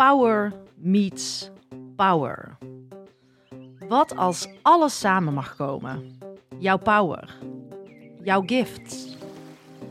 Power 0.00 0.52
meets 0.74 1.50
power. 1.96 2.56
Wat 3.88 4.16
als 4.16 4.48
alles 4.62 4.98
samen 4.98 5.34
mag 5.34 5.56
komen? 5.56 6.18
Jouw 6.58 6.78
power, 6.78 7.38
jouw 8.22 8.42
gifts, 8.46 9.16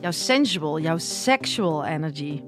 jouw 0.01 0.11
sensual, 0.11 0.79
jouw 0.79 0.97
sexual 0.97 1.85
energy. 1.85 2.41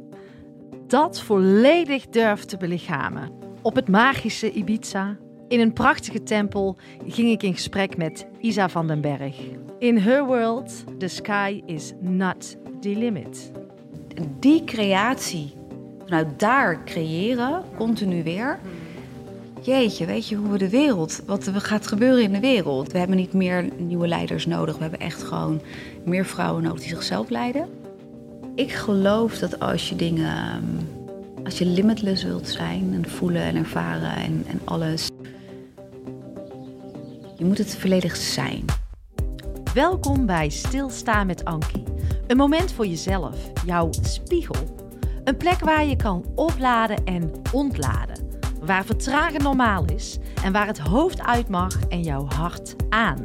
Dat 0.87 1.21
volledig 1.21 2.09
durft 2.09 2.49
te 2.49 2.57
belichamen. 2.57 3.31
Op 3.62 3.75
het 3.75 3.87
magische 3.87 4.51
Ibiza, 4.51 5.17
in 5.47 5.59
een 5.59 5.73
prachtige 5.73 6.23
tempel, 6.23 6.78
ging 7.07 7.29
ik 7.29 7.43
in 7.43 7.53
gesprek 7.53 7.97
met 7.97 8.28
Isa 8.39 8.69
van 8.69 8.87
den 8.87 9.01
Berg. 9.01 9.35
In 9.79 9.97
her 9.97 10.25
world, 10.25 10.99
the 10.99 11.07
sky 11.07 11.62
is 11.65 11.93
not 11.99 12.57
the 12.79 12.96
limit. 12.96 13.51
Die 14.39 14.63
creatie, 14.63 15.59
vanuit 16.12 16.39
daar 16.39 16.84
creëren, 16.84 17.63
continu 17.77 18.23
weer. 18.23 18.59
Jeetje, 19.62 20.05
weet 20.05 20.27
je 20.27 20.36
hoe 20.36 20.52
we 20.52 20.58
de 20.58 20.70
wereld, 20.70 21.22
wat 21.26 21.45
er 21.45 21.62
gaat 21.62 21.88
gebeuren 21.88 22.23
in 22.23 22.31
de 22.31 22.40
wereld? 22.40 22.91
We 22.91 22.98
hebben 22.98 23.17
niet 23.17 23.34
meer 23.34 23.70
nieuwe 23.77 24.08
leiders 24.08 24.45
nodig. 24.45 24.76
We 24.76 24.81
hebben 24.81 25.00
echt 25.00 25.23
gewoon 25.23 25.62
meer 26.05 26.26
vrouwen 26.26 26.63
nodig 26.63 26.80
die 26.80 26.89
zichzelf 26.89 27.30
leiden. 27.30 27.70
Ik 28.55 28.72
geloof 28.72 29.38
dat 29.38 29.59
als 29.59 29.89
je 29.89 29.95
dingen, 29.95 30.62
als 31.44 31.58
je 31.58 31.66
limitless 31.66 32.23
wilt 32.23 32.48
zijn 32.48 32.91
en 32.94 33.09
voelen 33.09 33.41
en 33.41 33.55
ervaren 33.55 34.16
en, 34.16 34.44
en 34.48 34.59
alles, 34.64 35.09
je 37.38 37.45
moet 37.45 37.58
het 37.58 37.75
volledig 37.75 38.16
zijn. 38.16 38.66
Welkom 39.73 40.25
bij 40.25 40.50
Stilstaan 40.50 41.28
met 41.28 41.45
Ankie. 41.45 41.84
Een 42.28 42.38
moment 42.38 42.72
voor 42.72 42.88
jezelf, 42.88 43.52
jouw 43.66 43.89
spiegel. 44.02 44.80
Een 45.23 45.38
plek 45.38 45.59
waar 45.59 45.85
je 45.85 45.95
kan 45.95 46.25
opladen 46.35 47.03
en 47.05 47.31
ontladen. 47.52 48.30
Waar 48.61 48.85
vertragen 48.85 49.44
normaal 49.44 49.85
is 49.85 50.17
en 50.44 50.52
waar 50.52 50.67
het 50.67 50.80
hoofd 50.80 51.22
uit 51.22 51.50
mag 51.50 51.80
en 51.89 52.02
jouw 52.03 52.25
hart 52.25 52.75
aan. 52.89 53.23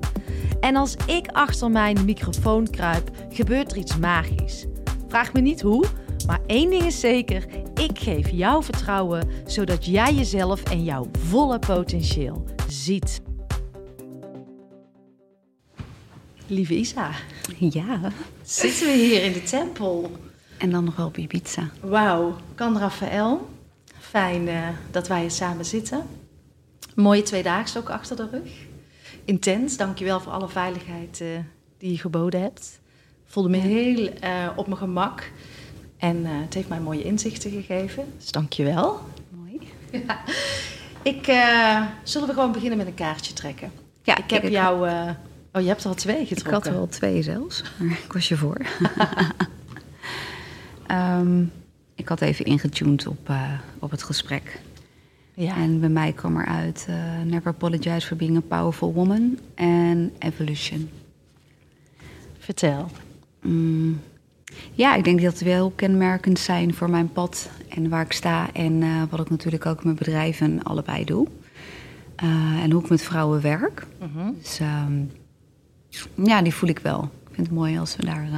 En 0.60 0.76
als 0.76 0.94
ik 1.06 1.26
achter 1.32 1.70
mijn 1.70 2.04
microfoon 2.04 2.70
kruip, 2.70 3.10
gebeurt 3.30 3.70
er 3.72 3.78
iets 3.78 3.96
magisch. 3.96 4.66
Vraag 5.08 5.32
me 5.32 5.40
niet 5.40 5.60
hoe, 5.60 5.84
maar 6.26 6.40
één 6.46 6.70
ding 6.70 6.82
is 6.82 7.00
zeker: 7.00 7.46
ik 7.74 7.98
geef 7.98 8.30
jou 8.30 8.64
vertrouwen 8.64 9.28
zodat 9.46 9.84
jij 9.86 10.14
jezelf 10.14 10.62
en 10.62 10.84
jouw 10.84 11.06
volle 11.18 11.58
potentieel 11.58 12.44
ziet. 12.68 13.20
Lieve 16.46 16.74
Isa, 16.74 17.10
Ja. 17.58 18.12
zitten 18.42 18.86
we 18.86 18.92
hier 18.92 19.22
in 19.24 19.32
de 19.32 19.42
tempel. 19.42 20.10
En 20.58 20.70
dan 20.70 20.84
nog 20.84 20.96
wel 20.96 21.06
op 21.06 21.16
Ibiza. 21.16 21.68
Wauw, 21.80 22.36
kan 22.54 22.78
Rafael. 22.78 23.48
Fijn 23.98 24.48
eh, 24.48 24.68
dat 24.90 25.08
wij 25.08 25.20
hier 25.20 25.30
samen 25.30 25.64
zitten. 25.64 26.02
Mooie 26.94 27.22
tweedaagse 27.22 27.78
ook 27.78 27.90
achter 27.90 28.16
de 28.16 28.28
rug. 28.30 28.50
Intens, 29.24 29.76
dankjewel 29.76 30.20
voor 30.20 30.32
alle 30.32 30.48
veiligheid 30.48 31.20
eh, 31.20 31.28
die 31.78 31.90
je 31.92 31.98
geboden 31.98 32.40
hebt. 32.40 32.80
Voelde 33.26 33.48
me 33.48 33.56
heel 33.56 34.08
eh, 34.20 34.48
op 34.56 34.66
mijn 34.66 34.78
gemak. 34.78 35.30
En 35.96 36.24
het 36.26 36.54
heeft 36.54 36.68
mij 36.68 36.80
mooie 36.80 37.02
inzichten 37.02 37.50
gegeven. 37.50 38.04
Dus 38.18 38.32
dankjewel. 38.32 39.00
Mooi. 39.30 39.60
Ik, 41.02 41.26
eh, 41.26 41.82
zullen 42.02 42.28
we 42.28 42.34
gewoon 42.34 42.52
beginnen 42.52 42.78
met 42.78 42.86
een 42.86 42.94
kaartje 42.94 43.32
trekken? 43.32 43.72
Ja, 44.02 44.16
ik 44.16 44.30
heb 44.30 44.48
jou... 44.48 44.88
oh, 45.52 45.60
je 45.62 45.68
hebt 45.68 45.82
er 45.82 45.88
al 45.88 45.94
twee 45.94 46.20
Ik 46.20 46.28
getrokken. 46.28 46.52
had 46.52 46.66
er 46.66 46.72
wel 46.72 46.88
twee 46.88 47.22
zelfs, 47.22 47.62
maar 47.78 47.98
ik 48.04 48.12
was 48.12 48.28
je 48.28 48.36
voor. 48.36 48.56
Ehm, 50.86 51.44
ik 51.94 52.08
had 52.08 52.20
even 52.20 52.44
ingetuned 52.44 53.06
op, 53.06 53.28
eh, 53.28 53.52
op 53.78 53.90
het 53.90 54.02
gesprek. 54.02 54.60
Ja. 55.34 55.56
En 55.56 55.80
bij 55.80 55.88
mij 55.88 56.12
kwam 56.12 56.40
eruit 56.40 56.86
eh 56.88 57.22
Never 57.24 57.48
apologize 57.48 58.06
for 58.06 58.16
being 58.16 58.36
a 58.36 58.40
powerful 58.40 58.92
woman 58.92 59.38
en 59.54 60.12
evolution. 60.18 60.90
Vertel. 62.38 62.90
Mm, 63.42 64.00
ja, 64.72 64.94
ik 64.94 65.04
denk 65.04 65.22
dat 65.22 65.32
het 65.32 65.42
wel 65.42 65.70
kenmerkend 65.70 66.38
zijn 66.38 66.74
voor 66.74 66.90
mijn 66.90 67.12
pad 67.12 67.50
en 67.68 67.88
waar 67.88 68.04
ik 68.04 68.12
sta. 68.12 68.52
En 68.52 68.82
eh, 68.82 69.02
wat 69.10 69.20
ik 69.20 69.30
natuurlijk 69.30 69.66
ook 69.66 69.84
met 69.84 69.96
bedrijven 69.96 70.62
allebei 70.62 71.04
doe. 71.04 71.26
En 72.62 72.70
hoe 72.70 72.82
ik 72.82 72.88
met 72.88 73.02
vrouwen 73.02 73.40
werk. 73.40 73.86
Mhm. 73.98 74.30
Dus 74.38 74.60
ehm, 74.60 75.02
ja, 76.26 76.42
die 76.42 76.54
voel 76.54 76.68
ik 76.68 76.78
wel. 76.78 77.02
Ik 77.02 77.34
vind 77.34 77.46
het 77.46 77.56
mooi 77.56 77.78
als 77.78 77.96
we 77.96 78.04
daar, 78.04 78.28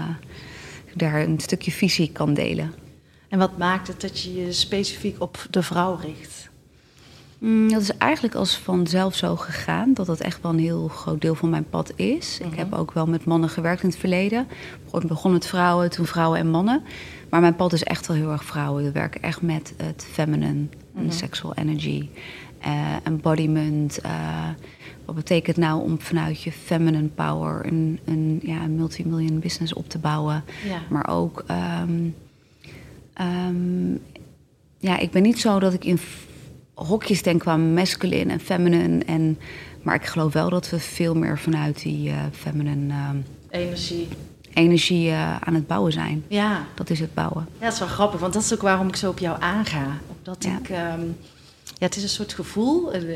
daar 0.98 1.22
een 1.22 1.40
stukje 1.40 1.70
visie 1.70 2.12
kan 2.12 2.34
delen. 2.34 2.74
En 3.28 3.38
wat 3.38 3.58
maakt 3.58 3.88
het 3.88 4.00
dat 4.00 4.20
je 4.20 4.34
je 4.34 4.52
specifiek 4.52 5.20
op 5.20 5.46
de 5.50 5.62
vrouw 5.62 5.98
richt? 6.02 6.48
Mm, 7.38 7.68
dat 7.68 7.80
is 7.80 7.96
eigenlijk 7.96 8.34
als 8.34 8.56
vanzelf 8.56 9.14
zo 9.14 9.36
gegaan. 9.36 9.94
Dat 9.94 10.06
dat 10.06 10.20
echt 10.20 10.42
wel 10.42 10.52
een 10.52 10.58
heel 10.58 10.88
groot 10.88 11.20
deel 11.20 11.34
van 11.34 11.50
mijn 11.50 11.68
pad 11.70 11.92
is. 11.96 12.40
Ik 12.40 12.54
heb 12.54 12.72
ook 12.72 12.92
wel 12.92 13.06
met 13.06 13.24
mannen 13.24 13.48
gewerkt 13.48 13.82
in 13.82 13.88
het 13.88 13.98
verleden. 13.98 14.46
Ik 14.92 15.06
begon 15.06 15.32
met 15.32 15.46
vrouwen, 15.46 15.90
toen 15.90 16.06
vrouwen 16.06 16.38
en 16.38 16.50
mannen. 16.50 16.82
Maar 17.30 17.40
mijn 17.40 17.56
pad 17.56 17.72
is 17.72 17.84
echt 17.84 18.06
wel 18.06 18.16
heel 18.16 18.30
erg 18.30 18.44
vrouwen. 18.44 18.84
We 18.84 18.92
werken 18.92 19.22
echt 19.22 19.42
met 19.42 19.74
het 19.76 20.06
feminine, 20.12 20.66
en 20.96 21.12
sexual 21.12 21.54
energy, 21.54 22.08
eh, 22.60 22.72
embodiment. 23.02 23.98
eh, 24.00 24.48
wat 25.08 25.16
betekent 25.16 25.56
nou 25.56 25.82
om 25.82 26.00
vanuit 26.00 26.42
je 26.42 26.52
feminine 26.52 27.08
power 27.08 27.66
een, 27.66 27.98
een, 28.04 28.40
ja, 28.42 28.62
een 28.62 28.76
multimillion 28.76 29.38
business 29.40 29.72
op 29.72 29.88
te 29.88 29.98
bouwen? 29.98 30.44
Ja. 30.66 30.80
Maar 30.90 31.08
ook, 31.08 31.44
ehm, 31.46 32.08
ehm, 33.14 33.90
ja, 34.78 34.98
ik 34.98 35.10
ben 35.10 35.22
niet 35.22 35.40
zo 35.40 35.58
dat 35.58 35.72
ik 35.72 35.84
in 35.84 35.98
hokjes 36.74 37.22
denk 37.22 37.40
qua 37.40 37.56
masculine 37.56 38.32
en 38.32 38.40
feminine. 38.40 39.04
En, 39.04 39.38
maar 39.82 39.94
ik 39.94 40.04
geloof 40.04 40.32
wel 40.32 40.50
dat 40.50 40.70
we 40.70 40.78
veel 40.78 41.14
meer 41.14 41.38
vanuit 41.38 41.82
die 41.82 42.10
eh 42.10 42.16
feminine 42.32 42.92
ehm, 42.94 43.16
Energie. 43.50 44.08
energie 44.54 45.08
eh, 45.10 45.36
aan 45.36 45.54
het 45.54 45.66
bouwen 45.66 45.92
zijn. 45.92 46.24
Ja. 46.28 46.66
Dat 46.74 46.90
is 46.90 47.00
het 47.00 47.14
bouwen. 47.14 47.46
Ja, 47.58 47.64
dat 47.64 47.72
is 47.72 47.78
wel 47.78 47.88
grappig, 47.88 48.20
want 48.20 48.32
dat 48.32 48.42
is 48.42 48.54
ook 48.54 48.60
waarom 48.62 48.88
ik 48.88 48.96
zo 48.96 49.10
op 49.10 49.18
jou 49.18 49.40
aanga. 49.42 49.86
Omdat 50.18 50.44
Ja. 50.44 50.58
ik... 50.58 50.68
ja, 51.78 51.86
het 51.86 51.96
is 51.96 52.02
een 52.02 52.08
soort 52.08 52.32
gevoel, 52.32 52.94
een, 52.94 53.08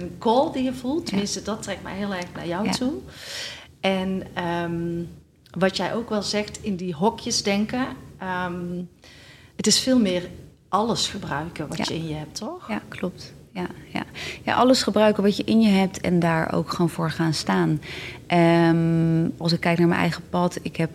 een 0.00 0.16
call 0.18 0.52
die 0.52 0.62
je 0.62 0.74
voelt. 0.74 1.06
Tenminste, 1.06 1.42
dat 1.42 1.62
trekt 1.62 1.82
mij 1.82 1.96
heel 1.96 2.14
erg 2.14 2.32
naar 2.34 2.46
jou 2.46 2.70
toe. 2.70 2.92
En 3.80 4.22
ehm, 4.34 5.02
wat 5.58 5.76
jij 5.76 5.94
ook 5.94 6.08
wel 6.08 6.22
zegt, 6.22 6.58
in 6.62 6.76
die 6.76 6.94
hokjes 6.94 7.42
denken... 7.42 7.86
ehm, 8.18 8.82
het 9.56 9.66
is 9.66 9.80
veel 9.80 9.98
meer 9.98 10.28
alles 10.68 11.06
gebruiken 11.06 11.68
wat 11.68 11.88
je 11.88 11.94
in 11.94 12.08
je 12.08 12.14
hebt, 12.14 12.34
toch? 12.34 12.68
Ja, 12.68 12.82
klopt. 12.88 13.32
Ja, 13.52 13.66
ja. 13.92 14.04
ja, 14.44 14.54
alles 14.54 14.82
gebruiken 14.82 15.22
wat 15.22 15.36
je 15.36 15.44
in 15.44 15.60
je 15.60 15.68
hebt 15.68 16.00
en 16.00 16.18
daar 16.18 16.52
ook 16.52 16.70
gewoon 16.70 16.90
voor 16.90 17.10
gaan 17.10 17.34
staan. 17.34 17.80
Ehm, 18.26 19.28
als 19.36 19.52
ik 19.52 19.60
kijk 19.60 19.78
naar 19.78 19.88
mijn 19.88 20.00
eigen 20.00 20.22
pad, 20.30 20.58
ik 20.62 20.76
heb. 20.76 20.90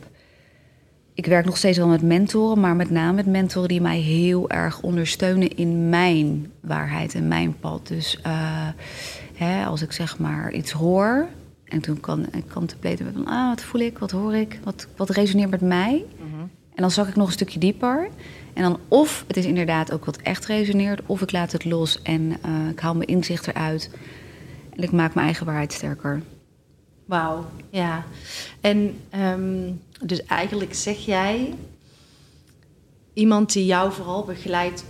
Ik 1.14 1.26
werk 1.26 1.46
nog 1.46 1.58
steeds 1.58 1.78
wel 1.78 1.88
met 1.88 2.02
mentoren, 2.02 2.60
maar 2.60 2.76
met 2.76 2.90
name 2.90 3.14
met 3.14 3.26
mentoren 3.26 3.70
die 3.70 3.82
mij 3.82 4.00
heel 4.00 4.50
erg 4.50 4.82
ondersteunen 4.82 5.58
in 5.58 5.90
mijn 5.90 6.52
waarheid 6.60 7.16
en 7.16 7.28
mijn 7.28 7.60
pad. 7.60 7.88
Dus 7.88 8.22
eh, 8.22 8.68
hè, 9.34 9.66
als 9.66 9.82
ik 9.82 9.92
zeg 9.92 10.20
maar 10.20 10.52
iets 10.54 10.72
hoor 10.72 11.28
en 11.66 11.82
toen 11.82 12.00
kan 12.00 12.26
ik 12.32 12.50
contempleren 12.50 13.14
van, 13.14 13.26
ah, 13.26 13.50
wat 13.50 13.62
voel 13.62 13.82
ik, 13.82 13.98
wat 13.98 14.12
hoor 14.12 14.36
ik, 14.36 14.60
wat, 14.64 14.88
wat 14.96 15.10
resoneert 15.10 15.50
met 15.50 15.62
mij. 15.62 16.06
En 16.76 16.82
dan 16.82 16.92
zak 16.92 17.08
ik 17.08 17.16
nog 17.16 17.28
een 17.28 17.34
stukje 17.34 17.60
dieper. 17.60 18.10
En 18.54 18.64
dan 18.64 18.80
of 18.88 19.24
het 19.28 19.38
is 19.38 19.46
inderdaad 19.46 19.92
ook 19.92 20.06
wat 20.06 20.18
echt 20.18 20.46
resoneert, 20.46 21.02
of 21.06 21.22
ik 21.22 21.32
laat 21.32 21.52
het 21.52 21.66
los 21.66 22.02
en 22.02 22.38
eh, 22.42 22.70
ik 22.70 22.80
haal 22.80 22.96
mijn 22.96 23.10
inzicht 23.10 23.48
eruit. 23.48 23.90
En 24.76 24.84
ik 24.84 24.92
maak 24.92 25.14
mijn 25.14 25.26
eigen 25.26 25.46
waarheid 25.46 25.74
sterker. 25.74 26.22
Wauw, 27.06 27.46
ja. 27.70 28.04
En 28.62 28.96
ehm, 29.10 29.72
dus 30.02 30.26
eigenlijk 30.26 30.74
zeg 30.74 30.98
jij... 30.98 31.54
iemand 33.14 33.54
die 33.54 33.66
jou 33.66 33.92
vooral 33.92 34.24
begeleidt 34.24 34.84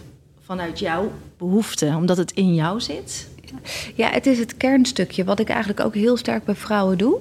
vanuit 0.45 0.79
jouw 0.79 1.11
behoefte... 1.37 1.93
omdat 1.95 2.17
het 2.17 2.31
in 2.31 2.53
jou 2.55 2.81
zit... 2.81 3.31
Ja, 3.95 4.09
het 4.09 4.25
is 4.25 4.39
het 4.39 4.57
kernstukje 4.57 5.23
wat 5.23 5.39
ik 5.39 5.49
eigenlijk 5.49 5.79
ook 5.79 5.93
heel 5.93 6.17
sterk 6.17 6.43
bij 6.45 6.55
vrouwen 6.55 6.97
doe. 6.97 7.17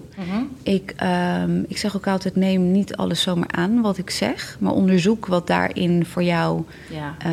Ik, 0.63 0.93
ehm, 0.97 1.63
ik 1.69 1.79
zeg 1.79 1.97
ook 1.97 2.07
altijd: 2.07 2.37
neem 2.37 2.71
niet 2.71 2.97
alles 2.97 3.23
zomaar 3.23 3.51
aan 3.51 3.81
wat 3.81 3.99
ik 3.99 4.11
zeg, 4.11 4.57
maar 4.61 4.73
onderzoek 4.73 5.27
wat 5.27 5.47
daarin 5.47 6.07
voor 6.07 6.23
jou 6.23 6.63
Ja. 6.91 7.15
eh, 7.19 7.31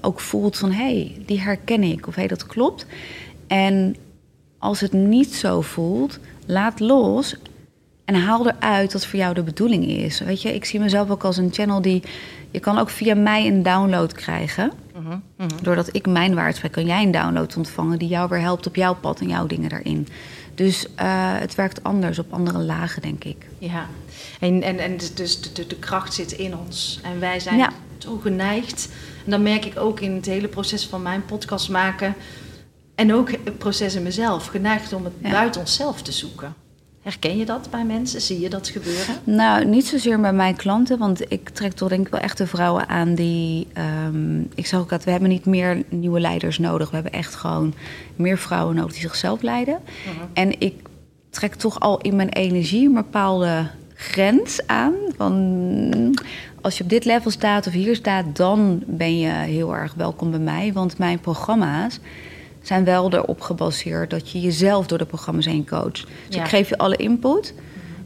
ook 0.00 0.20
voelt 0.20 0.56
van 0.58 0.70
hé, 0.70 0.82
hey, 0.82 1.22
die 1.26 1.40
herken 1.40 1.82
ik 1.82 2.06
of 2.06 2.14
hé, 2.14 2.20
hey, 2.20 2.28
dat 2.28 2.46
klopt. 2.46 2.86
En 3.46 3.96
als 4.58 4.80
het 4.80 4.92
niet 4.92 5.34
zo 5.34 5.60
voelt, 5.60 6.18
laat 6.46 6.80
los 6.80 7.36
en 8.04 8.14
haal 8.14 8.48
eruit 8.48 8.92
wat 8.92 9.06
voor 9.06 9.18
jou 9.18 9.34
de 9.34 9.42
bedoeling 9.42 9.86
is. 9.86 10.20
Weet 10.20 10.42
je, 10.42 10.54
ik 10.54 10.64
zie 10.64 10.80
mezelf 10.80 11.10
ook 11.10 11.24
als 11.24 11.36
een 11.36 11.52
channel 11.52 11.82
die 11.82 12.02
je 12.50 12.60
kan 12.60 12.78
ook 12.78 12.90
via 12.90 13.14
mij 13.14 13.46
een 13.46 13.62
download 13.62 14.12
krijgen. 14.12 14.72
Doordat 15.62 15.88
ik 15.94 16.06
mijn 16.06 16.34
waarheid 16.34 16.56
spreek, 16.56 16.72
kan 16.72 16.86
jij 16.86 17.02
een 17.02 17.10
download 17.10 17.56
ontvangen 17.56 17.98
die 17.98 18.08
jou 18.08 18.28
weer 18.28 18.40
helpt 18.40 18.66
op 18.66 18.76
jouw 18.76 18.94
pad 18.94 19.20
en 19.20 19.28
jouw 19.28 19.46
dingen 19.46 19.68
daarin. 19.68 20.08
Dus 20.54 20.86
eh, 20.94 21.06
het 21.38 21.54
werkt 21.54 21.82
anders 21.82 22.18
op 22.18 22.32
andere 22.32 22.58
lagen, 22.58 23.02
denk 23.02 23.24
ik. 23.24 23.46
Ja, 23.58 23.86
en, 24.40 24.62
en, 24.62 24.78
en 24.78 24.96
dus- 24.96 25.14
dus 25.14 25.40
de, 25.40 25.52
de, 25.52 25.66
de 25.66 25.76
kracht 25.76 26.14
zit 26.14 26.32
in 26.32 26.56
ons. 26.56 27.00
En 27.02 27.20
wij 27.20 27.40
zijn 27.40 27.56
Ja. 27.56 27.70
zo 27.98 28.16
geneigd. 28.22 28.88
En 29.24 29.30
dan 29.30 29.42
merk 29.42 29.64
ik 29.64 29.78
ook 29.78 30.00
in 30.00 30.14
het 30.14 30.26
hele 30.26 30.48
proces 30.48 30.86
van 30.86 31.02
mijn 31.02 31.24
podcast 31.24 31.68
maken. 31.68 32.14
En 32.94 33.14
ook 33.14 33.30
het 33.30 33.58
proces 33.58 33.94
in 33.94 34.02
mezelf. 34.02 34.46
Geneigd 34.46 34.92
om 34.92 35.04
het 35.04 35.12
Ja. 35.22 35.30
buiten 35.30 35.60
onszelf 35.60 36.02
te 36.02 36.12
zoeken. 36.12 36.54
Herken 37.04 37.36
je 37.36 37.44
dat 37.44 37.68
bij 37.70 37.84
mensen? 37.84 38.20
Zie 38.20 38.40
je 38.40 38.50
dat 38.50 38.68
gebeuren? 38.68 39.14
Nou, 39.24 39.64
niet 39.64 39.86
zozeer 39.86 40.20
bij 40.20 40.32
mijn 40.32 40.56
klanten, 40.56 40.98
want 40.98 41.32
ik 41.32 41.48
trek 41.48 41.72
toch 41.72 41.88
denk 41.88 42.06
ik 42.06 42.12
wel 42.12 42.20
echt 42.20 42.38
de 42.38 42.46
vrouwen 42.46 42.88
aan 42.88 43.14
die... 43.14 43.66
ehm, 43.72 44.40
ik 44.40 44.66
zeg 44.66 44.80
ook 44.80 44.88
dat 44.88 45.04
we 45.04 45.10
hebben 45.10 45.28
niet 45.28 45.46
meer 45.46 45.82
nieuwe 45.88 46.20
leiders 46.20 46.58
nodig. 46.58 46.88
We 46.88 46.94
hebben 46.94 47.12
echt 47.12 47.34
gewoon 47.34 47.74
meer 48.16 48.38
vrouwen 48.38 48.74
nodig 48.74 48.92
die 48.92 49.00
zichzelf 49.00 49.42
leiden. 49.42 49.78
En 50.32 50.60
ik 50.60 50.74
trek 51.30 51.54
toch 51.54 51.80
al 51.80 52.00
in 52.00 52.16
mijn 52.16 52.28
energie 52.28 52.86
een 52.86 52.94
bepaalde 52.94 53.66
grens 53.94 54.66
aan. 54.66 54.94
Van 55.16 56.18
als 56.60 56.78
je 56.78 56.84
op 56.84 56.90
dit 56.90 57.04
level 57.04 57.30
staat 57.30 57.66
of 57.66 57.72
hier 57.72 57.96
staat, 57.96 58.36
dan 58.36 58.82
ben 58.86 59.18
je 59.18 59.30
heel 59.30 59.74
erg 59.76 59.94
welkom 59.94 60.30
bij 60.30 60.40
mij. 60.40 60.72
Want 60.72 60.98
mijn 60.98 61.20
programma's 61.20 62.00
zijn 62.66 62.84
wel 62.84 63.12
erop 63.12 63.40
gebaseerd 63.40 64.10
dat 64.10 64.30
je 64.30 64.40
jezelf 64.40 64.86
door 64.86 64.98
de 64.98 65.04
programma's 65.06 65.44
heen 65.46 65.66
coacht. 65.66 66.06
Dus 66.26 66.36
Ja. 66.36 66.42
ik 66.42 66.48
geef 66.48 66.68
je 66.68 66.78
alle 66.78 66.96
input. 66.96 67.54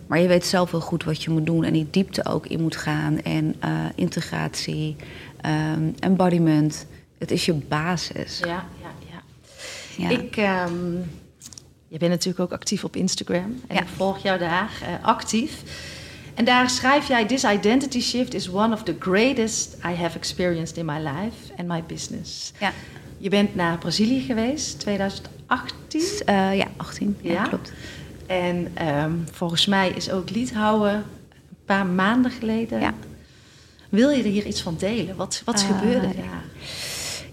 Maar 0.07 0.19
je 0.21 0.29
weet 0.29 0.47
zelf 0.47 0.71
wel 0.71 0.81
goed 0.81 1.05
wat 1.05 1.23
je 1.23 1.31
moet 1.31 1.47
doen 1.47 1.65
en 1.65 1.73
die 1.73 1.87
diepte 1.91 2.25
ook 2.25 2.47
in 2.47 2.61
moet 2.61 2.77
gaan. 2.77 3.23
En 3.23 3.55
eh, 3.61 3.71
integratie, 3.95 4.97
ehm, 5.41 5.83
embodiment. 5.99 6.87
Het 7.19 7.31
is 7.31 7.45
je 7.45 7.53
basis. 7.55 8.39
Ja, 8.39 8.47
ja, 8.83 8.91
ja. 9.11 9.23
Ja. 10.09 10.19
Ik, 10.19 10.37
ehm, 10.37 10.95
je 11.89 11.99
bent 11.99 12.11
natuurlijk 12.11 12.41
ook 12.41 12.53
actief 12.53 12.85
op 12.85 12.97
Instagram. 12.97 13.61
En 13.67 13.75
Ja. 13.75 13.81
ik 13.81 13.89
volg 13.97 14.19
jou 14.19 14.39
daar 14.39 14.71
eh, 14.83 15.07
actief. 15.07 15.63
En 16.35 16.45
daar 16.45 16.71
schrijf 16.71 17.09
jij... 17.09 17.27
This 17.27 17.45
identity 17.45 18.01
shift 18.01 18.35
is 18.35 18.49
one 18.51 18.75
of 18.75 18.83
the 18.83 18.97
greatest 18.99 19.75
I 19.75 19.95
have 19.95 20.17
experienced 20.19 20.77
in 20.77 20.85
my 20.85 20.99
life 20.99 21.53
and 21.57 21.69
my 21.69 21.83
business. 21.87 22.53
ja. 22.61 22.73
Je 23.19 23.29
bent 23.29 23.55
naar 23.55 23.79
Brazilië 23.79 24.21
geweest, 24.21 24.81
2018. 24.81 26.03
Eh, 26.27 26.57
ja, 26.57 26.67
18. 26.77 27.17
Ja, 27.21 27.33
Ja? 27.33 27.43
klopt. 27.43 27.73
En 28.27 28.69
ehm, 28.75 29.13
volgens 29.33 29.67
mij 29.67 29.91
is 29.91 30.11
ook 30.11 30.31
Litouwen 30.31 30.93
een 30.95 31.03
paar 31.65 31.87
maanden 31.87 32.31
geleden. 32.31 32.81
Ja. 32.81 32.95
Wil 33.89 34.11
je 34.11 34.23
er 34.23 34.29
hier 34.31 34.47
iets 34.47 34.63
van 34.63 34.75
delen? 34.79 35.17
Wat, 35.17 35.43
wat 35.45 35.61
Eh, 35.63 35.67
gebeurde 35.67 36.07
ja. 36.07 36.13
daar? 36.13 36.43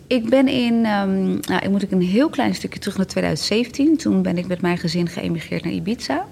Ik 0.08 0.30
ben 0.30 0.48
in, 0.48 0.86
ehm, 0.86 1.26
nou, 1.26 1.62
ik 1.64 1.70
moet 1.70 1.82
ik 1.82 1.92
een 1.92 2.02
heel 2.02 2.30
klein 2.30 2.56
stukje 2.56 2.80
terug 2.80 2.98
naar 2.98 3.06
2017. 3.06 3.98
Toen 3.98 4.22
ben 4.22 4.38
ik 4.38 4.48
met 4.48 4.62
mijn 4.62 4.78
gezin 4.78 5.08
geëmigreerd 5.08 5.64
naar 5.64 5.74
Ibiza. 5.74 6.26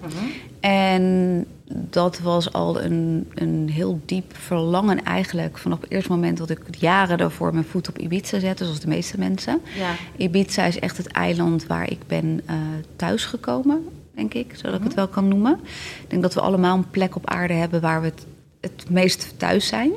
En 0.60 1.46
dat 1.76 2.20
was 2.20 2.54
al 2.54 2.82
een, 2.82 3.28
een 3.34 3.70
heel 3.72 4.00
diep 4.06 4.38
verlangen 4.38 5.04
eigenlijk. 5.04 5.58
Vanaf 5.58 5.82
het 5.82 5.92
eerste 5.92 6.12
moment 6.12 6.38
dat 6.38 6.50
ik 6.50 6.60
jaren 6.80 7.18
daarvoor 7.18 7.54
mijn 7.54 7.66
voet 7.66 7.90
op 7.90 7.98
Ibiza 7.98 8.40
zette, 8.40 8.64
zoals 8.64 8.80
de 8.80 8.88
meeste 8.88 9.20
mensen. 9.20 9.62
Ja. 9.78 9.92
Ibiza 10.18 10.66
is 10.66 10.80
echt 10.80 10.98
het 10.98 11.08
eiland 11.08 11.68
waar 11.68 11.92
ik 11.92 12.00
ben 12.08 12.42
eh 12.46 12.56
thuisgekomen, 12.96 13.88
denk 14.16 14.34
ik, 14.34 14.56
zodat 14.56 14.78
ik 14.78 14.84
het 14.84 14.94
wel 14.94 15.08
kan 15.08 15.28
noemen. 15.28 15.60
Ik 16.04 16.10
denk 16.10 16.22
dat 16.22 16.34
we 16.34 16.42
allemaal 16.42 16.78
een 16.78 16.90
plek 16.90 17.16
op 17.16 17.30
aarde 17.30 17.54
hebben 17.54 17.82
waar 17.82 18.02
we 18.02 18.08
het, 18.08 18.26
het 18.62 18.90
meest 18.90 19.34
thuis 19.38 19.68
zijn. 19.68 19.92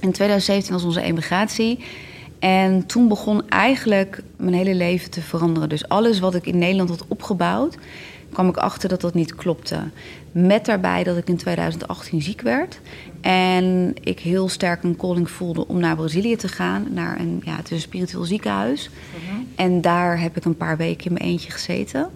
In 0.00 0.12
2017 0.12 0.72
was 0.72 0.84
onze 0.84 1.00
emigratie. 1.00 1.78
En 2.38 2.86
toen 2.86 3.08
begon 3.08 3.48
eigenlijk 3.48 4.22
mijn 4.36 4.54
hele 4.54 4.74
leven 4.74 5.10
te 5.10 5.20
veranderen. 5.20 5.68
Dus 5.68 5.88
alles 5.88 6.18
wat 6.18 6.34
ik 6.34 6.46
in 6.46 6.58
Nederland 6.58 6.88
had 6.88 7.04
opgebouwd, 7.08 7.78
kwam 8.32 8.48
ik 8.48 8.56
achter 8.56 8.88
dat 8.88 9.00
dat 9.00 9.14
niet 9.14 9.34
klopte. 9.34 9.80
Met 10.32 10.64
daarbij 10.64 11.04
dat 11.04 11.16
ik 11.16 11.28
in 11.28 11.36
2018 11.36 12.22
ziek 12.22 12.40
werd. 12.40 12.80
En 13.20 13.94
ik 14.00 14.20
heel 14.20 14.48
sterk 14.48 14.82
een 14.82 14.96
calling 14.96 15.30
voelde 15.30 15.66
om 15.66 15.78
naar 15.78 15.96
Brazilië 15.96 16.36
te 16.36 16.48
gaan. 16.48 16.86
Naar 16.90 17.20
een, 17.20 17.42
ja, 17.44 17.56
het 17.56 17.64
is 17.64 17.70
een 17.70 17.80
spiritueel 17.80 18.24
ziekenhuis. 18.24 18.90
En 19.54 19.80
daar 19.80 20.20
heb 20.20 20.36
ik 20.36 20.44
een 20.44 20.56
paar 20.56 20.76
weken 20.76 21.06
in 21.06 21.12
mijn 21.12 21.24
eentje 21.24 21.50
gezeten. 21.50 22.10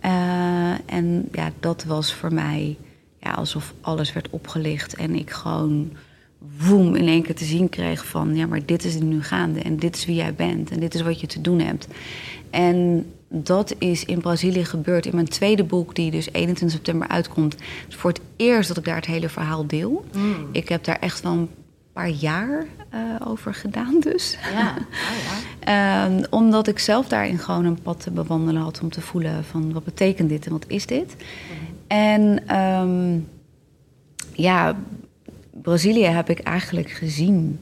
Eh, 0.00 0.72
en 0.86 1.28
ja, 1.32 1.50
dat 1.60 1.84
was 1.84 2.14
voor 2.14 2.32
mij 2.32 2.76
ja, 3.20 3.30
alsof 3.30 3.74
alles 3.80 4.12
werd 4.12 4.30
opgelicht. 4.30 4.94
En 4.94 5.14
ik 5.14 5.30
gewoon 5.30 5.92
woem 6.58 6.94
in 6.94 7.08
één 7.08 7.22
keer 7.22 7.34
te 7.34 7.44
zien 7.44 7.68
kreeg 7.68 8.06
van... 8.06 8.36
ja, 8.36 8.46
maar 8.46 8.66
dit 8.66 8.84
is 8.84 9.00
nu 9.00 9.22
gaande 9.22 9.60
en 9.60 9.76
dit 9.76 9.96
is 9.96 10.04
wie 10.04 10.14
jij 10.14 10.34
bent... 10.34 10.70
en 10.70 10.80
dit 10.80 10.94
is 10.94 11.02
wat 11.02 11.20
je 11.20 11.26
te 11.26 11.40
doen 11.40 11.60
hebt. 11.60 11.86
En 12.50 13.06
dat 13.34 13.74
is 13.78 14.04
in 14.04 14.20
Brazilië 14.20 14.64
gebeurd 14.64 15.06
in 15.06 15.14
mijn 15.14 15.28
tweede 15.28 15.64
boek... 15.64 15.94
die 15.94 16.10
dus 16.10 16.32
21 16.32 16.70
september 16.70 17.08
uitkomt. 17.08 17.56
Dus 17.86 17.96
voor 17.96 18.10
het 18.10 18.20
eerst 18.36 18.68
dat 18.68 18.76
ik 18.76 18.84
daar 18.84 18.96
het 18.96 19.06
hele 19.06 19.28
verhaal 19.28 19.66
deel. 19.66 20.04
Ik 20.52 20.68
heb 20.68 20.84
daar 20.84 20.98
echt 20.98 21.22
wel 21.22 21.32
een 21.32 21.48
paar 21.92 22.08
jaar 22.08 22.66
eh, 22.88 23.00
over 23.24 23.54
gedaan 23.54 24.00
dus. 24.00 24.38
Ja, 24.52 24.74
oh, 24.78 24.84
ja. 25.24 25.40
Ehm, 26.04 26.24
omdat 26.30 26.66
ik 26.66 26.78
zelf 26.78 27.08
daarin 27.08 27.38
gewoon 27.38 27.64
een 27.64 27.82
pad 27.82 28.00
te 28.00 28.10
bewandelen 28.10 28.62
had 28.62 28.80
om 28.80 28.90
te 28.90 29.00
voelen 29.00 29.44
van 29.44 29.72
wat 29.72 29.84
betekent 29.84 30.28
dit 30.28 30.46
en 30.46 30.52
wat 30.52 30.64
is 30.68 30.86
dit. 30.86 31.16
En 31.86 32.46
ehm, 32.46 33.18
ja, 34.32 34.76
Brazilië 35.50 36.04
heb 36.04 36.30
ik 36.30 36.38
eigenlijk 36.38 36.90
gezien 36.90 37.60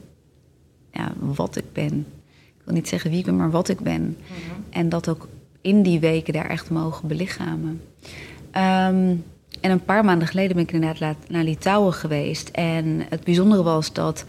ja, 0.91 1.13
wat 1.19 1.55
ik 1.55 1.73
ben. 1.73 2.05
Ik 2.29 2.61
wil 2.65 2.73
niet 2.73 2.87
zeggen 2.87 3.09
wie 3.09 3.19
ik 3.19 3.25
ben, 3.25 3.35
maar 3.35 3.51
wat 3.51 3.69
ik 3.69 3.79
ben. 3.79 4.17
En 4.69 4.89
dat 4.89 5.09
ook 5.09 5.27
in 5.61 5.83
die 5.83 5.99
weken 5.99 6.33
daar 6.33 6.49
echt 6.49 6.69
mogen 6.69 7.07
belichamen. 7.07 7.81
Ehm, 8.51 9.15
en 9.61 9.71
een 9.71 9.83
paar 9.83 10.05
maanden 10.05 10.27
geleden 10.27 10.55
ben 10.55 10.63
ik 10.63 10.71
inderdaad 10.71 11.17
naar 11.29 11.43
Litouwen 11.43 11.93
geweest. 11.93 12.49
En 12.49 13.05
het 13.09 13.23
bijzondere 13.23 13.63
was 13.63 13.93
dat 13.93 14.25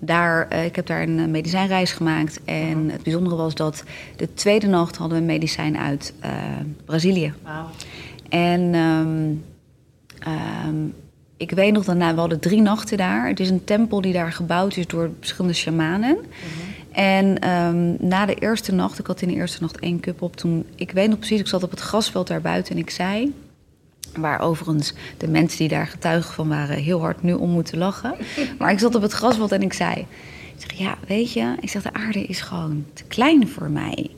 daar, 0.00 0.48
eh, 0.48 0.64
ik 0.64 0.76
heb 0.76 0.86
daar 0.86 1.02
een 1.02 1.18
eh, 1.18 1.26
medicijnreis 1.26 1.92
gemaakt. 1.92 2.40
En 2.44 2.90
het 2.90 3.02
bijzondere 3.02 3.36
was 3.36 3.54
dat 3.54 3.84
de 4.16 4.34
tweede 4.34 4.66
nacht 4.66 4.96
hadden 4.96 5.16
we 5.16 5.22
een 5.22 5.30
medicijn 5.30 5.78
uit 5.78 6.14
eh, 6.20 6.30
Brazilië. 6.84 7.32
Wauw. 7.42 7.66
En 8.28 8.74
ehm, 8.74 9.32
ehm, 10.18 10.76
ik 11.36 11.50
weet 11.50 11.72
nog 11.72 11.84
dat 11.84 11.96
nou, 11.96 12.14
we 12.14 12.20
hadden 12.20 12.40
drie 12.40 12.60
nachten 12.60 12.96
daar. 12.96 13.28
Het 13.28 13.40
is 13.40 13.50
een 13.50 13.64
tempel 13.64 14.00
die 14.00 14.12
daar 14.12 14.32
gebouwd 14.32 14.76
is 14.76 14.86
door 14.86 15.10
verschillende 15.18 15.56
shamanen. 15.56 16.16
En 16.94 17.38
ehm, 17.38 17.94
na 18.08 18.26
de 18.26 18.34
eerste 18.34 18.72
nacht, 18.72 18.98
ik 18.98 19.06
had 19.06 19.20
in 19.20 19.28
de 19.28 19.34
eerste 19.34 19.60
nacht 19.60 19.78
één 19.78 20.00
cup 20.00 20.22
op. 20.22 20.36
Toen, 20.36 20.66
ik 20.74 20.90
weet 20.90 21.08
nog 21.08 21.18
precies, 21.18 21.40
ik 21.40 21.46
zat 21.46 21.62
op 21.62 21.70
het 21.70 21.80
grasveld 21.80 22.26
daar 22.26 22.40
buiten 22.40 22.74
en 22.74 22.80
ik 22.80 22.90
zei... 22.90 23.32
Waar 24.16 24.40
overigens 24.40 24.94
de 25.16 25.28
mensen 25.28 25.58
die 25.58 25.68
daar 25.68 25.86
getuigen 25.86 26.34
van 26.34 26.48
waren 26.48 26.76
heel 26.76 27.00
hard 27.00 27.22
nu 27.22 27.32
om 27.32 27.50
moeten 27.50 27.78
lachen. 27.78 28.14
Maar 28.58 28.70
ik 28.72 28.78
zat 28.78 28.94
op 28.94 29.02
het 29.02 29.12
grasveld 29.12 29.52
en 29.52 29.62
ik 29.62 29.72
zei... 29.72 30.06
Ik 30.56 30.60
zeg, 30.70 30.72
ja, 30.78 30.96
weet 31.06 31.32
je, 31.32 31.54
ik 31.60 31.68
zeg, 31.70 31.82
de 31.82 31.92
aarde 31.92 32.24
is 32.24 32.40
gewoon 32.40 32.84
te 32.92 33.04
klein 33.04 33.48
voor 33.48 33.70
mij. 33.70 34.10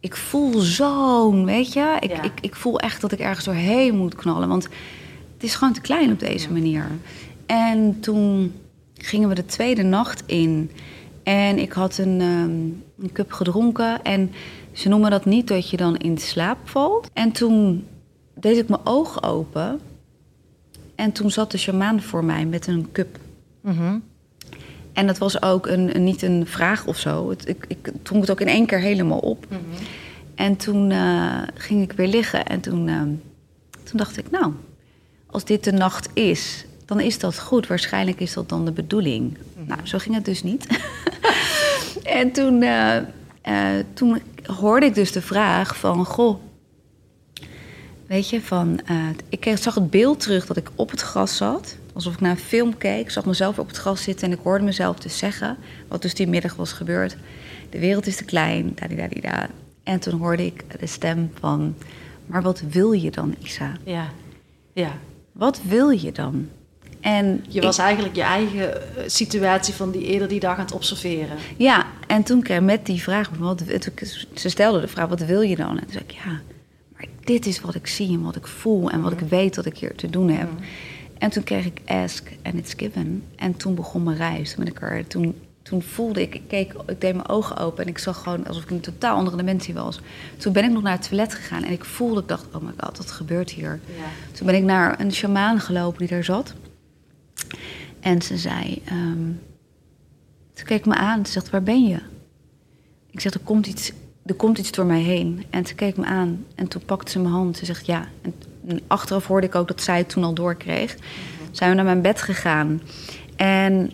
Ik 0.00 0.16
voel 0.16 0.58
zo'n, 0.58 1.44
weet 1.44 1.72
je, 1.72 1.96
ik, 2.00 2.10
Ja. 2.10 2.22
ik, 2.22 2.32
ik 2.40 2.54
voel 2.54 2.80
echt 2.80 3.00
dat 3.00 3.12
ik 3.12 3.18
ergens 3.18 3.44
doorheen 3.44 3.96
moet 3.96 4.14
knallen. 4.14 4.48
Want 4.48 4.64
het 5.34 5.42
is 5.42 5.54
gewoon 5.54 5.72
te 5.72 5.80
klein 5.80 6.12
op 6.12 6.20
deze 6.20 6.52
manier. 6.52 6.86
En 7.46 8.00
toen 8.00 8.54
gingen 8.94 9.28
we 9.28 9.34
de 9.34 9.46
tweede 9.46 9.82
nacht 9.82 10.22
in. 10.26 10.70
En 11.30 11.58
ik 11.58 11.72
had 11.72 11.98
een, 11.98 12.20
ehm, 12.20 13.04
een 13.04 13.12
cup 13.12 13.32
gedronken. 13.32 14.02
En 14.02 14.30
ze 14.72 14.88
noemen 14.88 15.10
dat 15.10 15.24
niet 15.24 15.48
dat 15.48 15.70
je 15.70 15.76
dan 15.76 15.96
in 15.96 16.18
slaap 16.18 16.58
valt. 16.64 17.10
En 17.12 17.32
toen 17.32 17.86
deed 18.34 18.56
ik 18.56 18.68
mijn 18.68 18.80
ogen 18.86 19.22
open. 19.22 19.80
En 20.94 21.12
toen 21.12 21.30
zat 21.30 21.50
de 21.50 21.58
shamaan 21.58 22.02
voor 22.02 22.24
mij 22.24 22.46
met 22.46 22.66
een 22.66 22.88
cup. 22.92 23.18
Mhm. 23.60 23.98
En 24.92 25.06
dat 25.06 25.18
was 25.18 25.42
ook 25.42 25.66
een, 25.66 25.94
een- 25.96 26.04
niet 26.04 26.22
een 26.22 26.46
vraag 26.46 26.86
of 26.86 26.96
zo. 26.98 27.30
Het, 27.30 27.48
ik, 27.48 27.64
ik 27.68 27.90
dronk 28.02 28.20
het 28.22 28.30
ook 28.30 28.40
in 28.40 28.46
één 28.48 28.66
keer 28.66 28.80
helemaal 28.80 29.18
op. 29.18 29.46
En 30.34 30.56
toen 30.56 30.90
eh, 30.90 31.42
ging 31.54 31.82
ik 31.82 31.92
weer 31.92 32.08
liggen. 32.08 32.46
En 32.46 32.60
toen, 32.60 32.88
eh, 32.88 33.00
toen 33.82 33.96
dacht 33.98 34.16
ik, 34.18 34.30
nou, 34.30 34.52
als 35.26 35.44
dit 35.44 35.64
de 35.64 35.72
nacht 35.72 36.08
is, 36.12 36.64
dan 36.84 37.00
is 37.00 37.18
dat 37.18 37.38
goed. 37.38 37.66
Waarschijnlijk 37.66 38.20
is 38.20 38.32
dat 38.32 38.48
dan 38.48 38.64
de 38.64 38.72
bedoeling. 38.72 39.36
Nou, 39.70 39.86
zo 39.86 39.98
ging 39.98 40.14
het 40.14 40.24
dus 40.24 40.42
niet. 40.42 40.66
en 42.20 42.32
toen, 42.32 42.62
eh, 42.62 42.96
eh, 42.96 43.84
toen 43.94 44.20
hoorde 44.42 44.86
ik 44.86 44.94
dus 44.94 45.12
de 45.12 45.22
vraag 45.22 45.76
van, 45.76 46.04
goh, 46.04 46.40
weet 48.06 48.28
je, 48.30 48.40
van, 48.40 48.80
eh, 48.86 48.96
ik 49.28 49.40
kreeg- 49.40 49.58
zag 49.62 49.74
het 49.74 49.90
beeld 49.90 50.20
terug 50.20 50.46
dat 50.46 50.56
ik 50.56 50.70
op 50.74 50.90
het 50.90 51.00
gras 51.00 51.36
zat. 51.36 51.76
Alsof 51.92 52.12
ik 52.14 52.20
naar 52.20 52.30
een 52.30 52.36
film 52.36 52.76
keek. 52.78 53.00
Ik 53.00 53.10
zag 53.10 53.24
mezelf 53.24 53.58
op 53.58 53.68
het 53.68 53.76
gras 53.76 54.02
zitten 54.02 54.26
en 54.26 54.32
ik 54.38 54.42
hoorde 54.42 54.64
mezelf 54.64 54.98
dus 54.98 55.18
zeggen, 55.18 55.56
wat 55.88 56.02
dus 56.02 56.14
die 56.14 56.26
middag 56.28 56.54
was 56.54 56.72
gebeurd. 56.72 57.16
De 57.70 57.78
wereld 57.78 58.06
is 58.06 58.16
te 58.16 58.24
klein, 58.24 58.76
da 59.20 59.48
En 59.82 60.00
toen 60.00 60.18
hoorde 60.18 60.46
ik 60.46 60.80
de 60.80 60.86
stem 60.86 61.30
van, 61.40 61.74
maar 62.26 62.42
wat 62.42 62.60
wil 62.70 62.92
je 62.92 63.10
dan, 63.10 63.34
Isa? 63.42 63.72
Ja. 63.84 64.08
Ja. 64.72 64.92
Wat 65.32 65.60
wil 65.62 65.90
je 65.90 66.12
dan? 66.12 66.48
En 67.00 67.44
Je 67.48 67.60
was 67.60 67.78
eigenlijk 67.78 68.16
je 68.16 68.22
eigen 68.22 68.96
eh, 68.96 69.02
situatie 69.06 69.74
van 69.74 69.90
die 69.90 70.02
eerder 70.02 70.28
die 70.28 70.40
dag 70.40 70.56
aan 70.56 70.64
het 70.64 70.74
observeren. 70.74 71.36
Ja, 71.56 71.86
en 72.06 72.22
toen 72.22 72.42
kreeg 72.42 72.58
ik 72.58 72.64
met 72.64 72.86
die 72.86 73.02
vraag, 73.02 73.30
wat, 73.38 73.62
ze 74.34 74.48
stelde 74.48 74.80
de 74.80 74.88
vraag, 74.88 75.08
wat 75.08 75.20
wil 75.20 75.40
je 75.40 75.56
dan? 75.56 75.78
En 75.78 75.82
toen 75.82 75.92
zei 75.92 76.04
ik, 76.06 76.10
ja, 76.10 76.40
maar 76.92 77.06
dit 77.24 77.46
is 77.46 77.60
wat 77.60 77.74
ik 77.74 77.86
zie 77.86 78.12
en 78.12 78.22
wat 78.22 78.36
ik 78.36 78.46
voel 78.46 78.90
en 78.90 79.00
wat 79.00 79.12
ik 79.12 79.20
weet 79.20 79.54
dat 79.54 79.66
ik 79.66 79.78
hier 79.78 79.94
te 79.94 80.10
doen 80.10 80.28
heb. 80.28 80.48
En 81.18 81.30
toen 81.30 81.42
kreeg 81.42 81.64
ik 81.64 81.80
ask 81.86 82.30
and 82.42 82.54
it's 82.54 82.74
given. 82.76 83.22
En 83.36 83.56
toen 83.56 83.74
begon 83.74 84.02
mijn 84.02 84.16
reis. 84.16 84.56
Er, 84.80 85.06
toen 85.06 85.34
toen 85.62 85.82
voelde 85.82 86.20
ik, 86.20 86.34
ik 86.34 86.42
keek, 86.48 86.72
ik 86.86 87.00
deed 87.00 87.14
mijn 87.14 87.28
ogen 87.28 87.56
open 87.56 87.82
en 87.82 87.88
ik 87.88 87.98
zag 87.98 88.22
gewoon 88.22 88.46
alsof 88.46 88.62
ik 88.62 88.70
in 88.70 88.76
een 88.76 88.82
totaal 88.82 89.16
andere 89.16 89.36
dimensie 89.36 89.74
was. 89.74 90.00
Toen 90.36 90.52
ben 90.52 90.64
ik 90.64 90.70
nog 90.70 90.82
naar 90.82 90.92
het 90.92 91.08
toilet 91.08 91.34
gegaan 91.34 91.62
en 91.62 91.72
ik 91.72 91.84
voelde, 91.84 92.20
ik 92.20 92.28
dacht, 92.28 92.46
oh 92.52 92.62
my 92.62 92.72
god, 92.76 92.98
wat 92.98 93.10
gebeurt 93.10 93.50
hier? 93.50 93.80
Ja. 93.86 94.04
Toen 94.32 94.46
ben 94.46 94.54
ik 94.54 94.62
naar 94.62 95.00
een 95.00 95.12
shamaan 95.12 95.60
gelopen 95.60 95.98
die 95.98 96.08
daar 96.08 96.24
zat. 96.24 96.54
En 98.00 98.22
ze 98.22 98.36
zei, 98.36 98.82
ehm, 98.84 99.30
ze 100.54 100.64
keek 100.64 100.86
me 100.86 100.94
aan, 100.94 101.26
ze 101.26 101.32
zegt, 101.32 101.50
waar 101.50 101.62
ben 101.62 101.84
je? 101.84 101.98
Ik 103.10 103.20
zeg, 103.20 103.34
er 103.34 103.40
komt 103.40 103.66
iets, 103.66 103.92
er 104.26 104.34
komt 104.34 104.58
iets 104.58 104.70
door 104.70 104.86
mij 104.86 105.00
heen. 105.00 105.44
En 105.50 105.66
ze 105.66 105.74
keek 105.74 105.96
me 105.96 106.04
aan 106.04 106.44
en 106.54 106.68
toen 106.68 106.82
pakte 106.84 107.10
ze 107.10 107.18
mijn 107.18 107.34
hand. 107.34 107.56
Ze 107.56 107.64
zegt, 107.64 107.86
ja. 107.86 108.08
En 108.66 108.80
achteraf 108.86 109.26
hoorde 109.26 109.46
ik 109.46 109.54
ook 109.54 109.68
dat 109.68 109.82
zij 109.82 109.98
het 109.98 110.08
toen 110.08 110.24
al 110.24 110.34
doorkreeg. 110.34 110.96
Zijn 111.50 111.70
we 111.70 111.76
naar 111.76 111.84
mijn 111.84 112.02
bed 112.02 112.22
gegaan. 112.22 112.80
En 113.36 113.92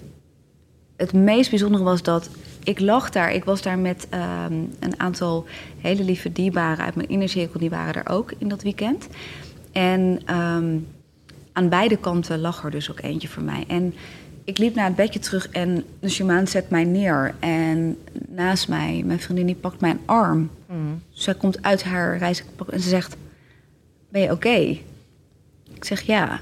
het 0.96 1.12
meest 1.12 1.50
bijzondere 1.50 1.84
was 1.84 2.02
dat 2.02 2.30
ik 2.64 2.80
lag 2.80 3.10
daar. 3.10 3.32
Ik 3.32 3.44
was 3.44 3.62
daar 3.62 3.78
met 3.78 4.06
ehm, 4.10 4.54
een 4.80 5.00
aantal 5.00 5.46
hele 5.80 6.04
lieve 6.04 6.32
dierbaren 6.32 6.84
uit 6.84 6.94
mijn 6.94 7.08
innercirkel. 7.08 7.60
Die 7.60 7.70
waren 7.70 7.94
er 7.94 8.12
ook 8.12 8.32
in 8.38 8.48
dat 8.48 8.62
weekend. 8.62 9.06
En 9.72 10.20
ehm, 10.24 10.78
aan 11.56 11.68
beide 11.68 11.96
kanten 11.96 12.40
lag 12.40 12.64
er 12.64 12.70
dus 12.70 12.90
ook 12.90 13.00
eentje 13.00 13.28
voor 13.28 13.42
mij. 13.42 13.64
En 13.68 13.94
ik 14.44 14.58
liep 14.58 14.74
naar 14.74 14.86
het 14.86 14.96
bedje 14.96 15.18
terug 15.18 15.48
en 15.48 15.84
de 16.00 16.08
shamaan 16.08 16.46
zet 16.46 16.70
mij 16.70 16.84
neer. 16.84 17.34
En 17.38 17.98
naast 18.28 18.68
mij, 18.68 19.02
mijn 19.04 19.20
vriendin, 19.20 19.46
die 19.46 19.54
pakt 19.54 19.80
mijn 19.80 19.98
arm. 20.04 20.50
Mm. 20.66 21.02
Zij 21.10 21.34
komt 21.34 21.62
uit 21.62 21.84
haar 21.84 22.18
reis 22.18 22.42
en 22.70 22.80
ze 22.80 22.88
zegt: 22.88 23.16
Ben 24.08 24.22
je 24.22 24.30
oké? 24.30 24.56
Ik 25.74 25.84
zeg 25.84 26.02
ja. 26.02 26.40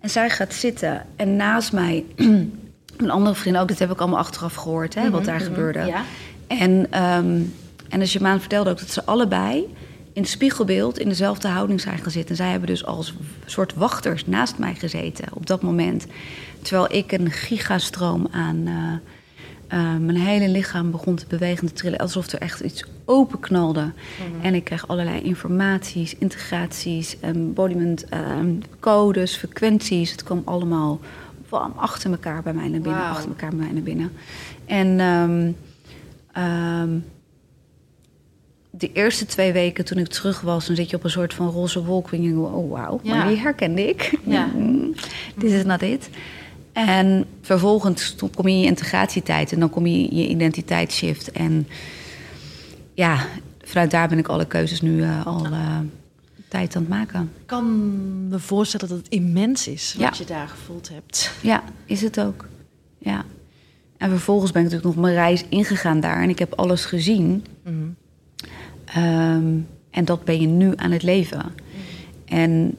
En 0.00 0.10
zij 0.10 0.30
gaat 0.30 0.54
zitten 0.54 1.06
en 1.16 1.36
naast 1.36 1.72
mij, 1.72 2.04
een 2.96 3.10
andere 3.10 3.34
vriendin 3.34 3.62
ook, 3.62 3.68
dit 3.68 3.78
heb 3.78 3.90
ik 3.90 4.00
allemaal 4.00 4.18
achteraf 4.18 4.54
gehoord, 4.54 4.94
hè, 4.94 5.10
wat 5.10 5.24
daar 5.24 5.40
gebeurde. 5.40 5.84
Ja. 5.84 6.04
En, 6.46 6.86
ehm, 6.90 7.40
en 7.88 7.98
de 7.98 8.06
shamaan 8.06 8.40
vertelde 8.40 8.70
ook 8.70 8.78
dat 8.78 8.90
ze 8.90 9.04
allebei 9.04 9.74
in 10.16 10.22
het 10.22 10.30
spiegelbeeld 10.30 10.98
in 10.98 11.08
dezelfde 11.08 11.48
houding 11.48 11.80
zijn 11.80 11.98
gaan 11.98 12.10
zitten. 12.10 12.30
En 12.30 12.36
zij 12.36 12.50
hebben 12.50 12.68
dus 12.68 12.84
als 12.84 13.14
soort 13.46 13.74
wachters 13.74 14.26
naast 14.26 14.58
mij 14.58 14.74
gezeten 14.74 15.24
op 15.32 15.46
dat 15.46 15.62
moment. 15.62 16.06
Terwijl 16.62 16.92
ik 16.92 17.12
een 17.12 17.30
gigastroom 17.30 18.28
aan 18.30 18.66
eh, 18.66 18.92
eh, 19.66 19.96
mijn 19.96 20.16
hele 20.16 20.48
lichaam 20.48 20.90
begon 20.90 21.16
te 21.16 21.26
bewegen, 21.28 21.66
te 21.66 21.72
trillen. 21.72 21.98
Alsof 21.98 22.32
er 22.32 22.38
echt 22.38 22.60
iets 22.60 22.84
openknalde. 23.04 23.92
En 24.42 24.54
ik 24.54 24.64
kreeg 24.64 24.88
allerlei 24.88 25.20
informaties, 25.20 26.16
integraties, 26.18 27.20
embodiment, 27.20 28.04
ehm, 28.04 28.54
codes, 28.80 29.36
frequenties. 29.36 30.10
Het 30.10 30.22
kwam 30.22 30.42
allemaal 30.44 31.00
van 31.46 31.72
achter 31.76 32.10
elkaar 32.10 32.42
bij 32.42 32.52
mij 32.52 32.68
naar 32.68 32.80
binnen, 32.80 33.02
achter 33.02 33.28
elkaar 33.28 33.50
bij 33.50 33.58
mij 33.58 33.72
naar 33.72 33.82
binnen. 33.82 34.12
En 34.66 35.00
ehm, 35.00 35.52
ehm, 36.32 36.98
de 38.78 38.92
eerste 38.92 39.26
twee 39.26 39.52
weken 39.52 39.84
toen 39.84 39.98
ik 39.98 40.06
terug 40.08 40.40
was, 40.40 40.66
dan 40.66 40.76
zit 40.76 40.90
je 40.90 40.96
op 40.96 41.04
een 41.04 41.10
soort 41.10 41.34
van 41.34 41.50
roze 41.50 41.84
wolk. 41.84 42.12
En 42.12 42.22
je 42.22 42.28
denkt, 42.28 42.44
oh 42.52 42.70
wauw, 42.70 43.00
Ja. 43.02 43.14
maar 43.16 43.28
die 43.28 43.36
herkende 43.38 43.88
ik. 43.88 44.18
Ja. 44.24 44.48
Dit 45.38 45.50
is 45.50 45.64
not 45.64 45.82
it. 45.82 46.08
En 46.72 47.24
vervolgens 47.42 48.14
kom 48.34 48.48
je 48.48 48.54
in 48.54 48.60
je 48.60 48.66
integratietijd 48.66 49.52
en 49.52 49.60
dan 49.60 49.70
kom 49.70 49.86
je 49.86 49.98
in 50.08 50.16
je 50.16 50.28
identiteitsshift. 50.28 51.32
En 51.32 51.66
ja, 52.94 53.26
vanuit 53.62 53.90
daar 53.90 54.08
ben 54.08 54.18
ik 54.18 54.28
alle 54.28 54.46
keuzes 54.46 54.80
nu 54.80 55.02
eh, 55.02 55.26
al 55.26 55.44
eh, 55.44 55.78
tijd 56.48 56.76
aan 56.76 56.82
het 56.82 56.90
maken. 56.90 57.20
Ik 57.40 57.46
kan 57.46 58.28
me 58.28 58.38
voorstellen 58.38 58.88
dat 58.88 58.98
het 58.98 59.08
immens 59.08 59.68
is 59.68 59.94
wat 59.98 60.16
Ja. 60.16 60.24
je 60.24 60.32
daar 60.32 60.48
gevoeld 60.48 60.88
hebt. 60.88 61.30
Ja, 61.42 61.62
is 61.84 62.00
het 62.02 62.20
ook. 62.20 62.46
Ja. 62.98 63.24
En 63.96 64.10
vervolgens 64.10 64.52
ben 64.52 64.62
ik 64.64 64.68
natuurlijk 64.70 64.94
nog 64.96 65.04
mijn 65.04 65.16
reis 65.16 65.44
ingegaan 65.48 66.00
daar 66.00 66.22
en 66.22 66.28
ik 66.28 66.38
heb 66.38 66.52
alles 66.54 66.84
gezien. 66.84 67.44
Mhm. 67.64 67.74
Ehm, 68.86 69.44
en 69.90 70.04
dat 70.04 70.24
ben 70.24 70.40
je 70.40 70.46
nu 70.46 70.72
aan 70.76 70.90
het 70.90 71.02
leven. 71.02 71.42
En 72.24 72.78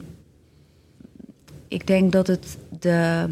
ik 1.68 1.86
denk 1.86 2.12
dat 2.12 2.26
het 2.26 2.58
de, 2.80 3.26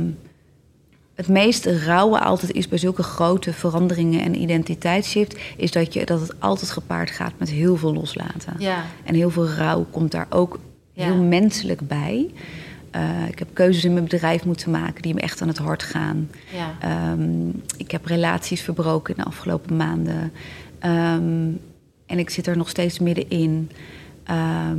het 1.15 1.29
meest 1.29 1.67
rauwe 1.67 2.21
altijd 2.21 2.53
is 2.53 2.69
bij 2.69 2.79
zulke 2.79 3.03
grote 3.03 3.53
veranderingen 3.53 4.21
en 4.21 4.41
identiteitsshift, 4.41 5.39
is 5.57 5.71
dat, 5.71 5.93
je, 5.93 6.05
dat 6.07 6.21
het 6.21 6.41
altijd 6.41 6.71
gepaard 6.71 7.11
gaat 7.11 7.33
met 7.39 7.51
heel 7.51 7.77
veel 7.77 7.93
loslaten. 7.95 8.55
Ja. 8.59 8.85
En 9.05 9.15
heel 9.15 9.31
veel 9.31 9.49
rouw 9.49 9.87
komt 9.91 10.11
daar 10.11 10.27
ook 10.31 10.59
Ja. 10.93 11.05
heel 11.05 11.23
menselijk 11.23 11.81
bij. 11.89 12.31
Eh, 12.91 13.29
ik 13.29 13.39
heb 13.39 13.49
keuzes 13.53 13.85
in 13.85 13.93
mijn 13.93 14.05
bedrijf 14.05 14.45
moeten 14.45 14.71
maken 14.71 15.03
die 15.03 15.15
me 15.15 15.21
echt 15.21 15.43
aan 15.43 15.49
het 15.49 15.59
hart 15.59 15.83
gaan. 15.83 16.31
Ja. 16.55 16.75
Ehm, 16.81 17.49
ik 17.77 17.91
heb 17.91 18.05
relaties 18.07 18.61
verbroken 18.61 19.17
in 19.17 19.23
de 19.23 19.29
afgelopen 19.29 19.77
maanden. 19.77 20.33
Ehm, 20.79 21.49
en 22.07 22.19
ik 22.19 22.31
zit 22.31 22.47
er 22.47 22.57
nog 22.57 22.69
steeds 22.69 22.99
middenin. 22.99 23.71
Ehm 24.25 24.79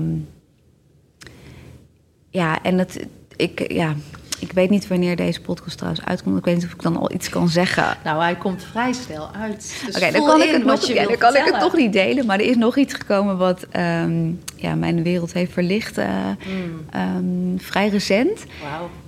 ja, 2.30 2.64
en 2.64 2.78
het, 2.78 3.06
ik, 3.36 3.72
ja, 3.72 3.96
ik 4.40 4.52
weet 4.52 4.70
niet 4.70 4.88
wanneer 4.88 5.16
deze 5.16 5.42
podcast 5.42 5.78
trouwens 5.78 6.06
uitkomt. 6.06 6.38
Ik 6.38 6.46
weet 6.46 6.56
niet 6.56 6.66
of 6.66 6.72
ik 6.74 6.82
dan 6.82 6.98
al 6.98 7.12
iets 7.14 7.30
kan 7.30 7.50
zeggen. 7.50 7.98
Nou, 8.04 8.22
hij 8.22 8.36
komt 8.36 8.64
vrij 8.64 8.94
snel 8.94 9.30
uit. 9.32 9.82
Dus 9.86 9.96
Oké, 9.96 10.12
dan 10.12 10.26
kan, 10.26 10.42
ik 10.42 10.52
het, 10.52 10.66
nog, 10.66 10.86
ja, 10.86 11.04
dan 11.04 11.18
kan 11.18 11.36
ik 11.36 11.44
het 11.46 11.60
toch 11.60 11.76
niet 11.76 11.94
delen. 11.94 12.26
Maar 12.26 12.40
er 12.40 12.46
is 12.46 12.56
nog 12.56 12.78
iets 12.78 12.94
gekomen 12.94 13.38
wat 13.38 13.66
ehm, 13.72 14.32
ja, 14.56 14.76
mijn 14.76 15.04
wereld 15.04 15.34
heeft 15.34 15.52
verlicht. 15.54 15.98
eh, 15.98 16.26
Mm. 16.26 16.86
ehm, 16.92 17.58
vrij 17.58 17.90
recent. 17.90 18.44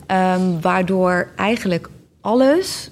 Wauw. 0.08 0.60
Waardoor 0.62 1.32
eigenlijk 1.36 1.90
alles 2.22 2.92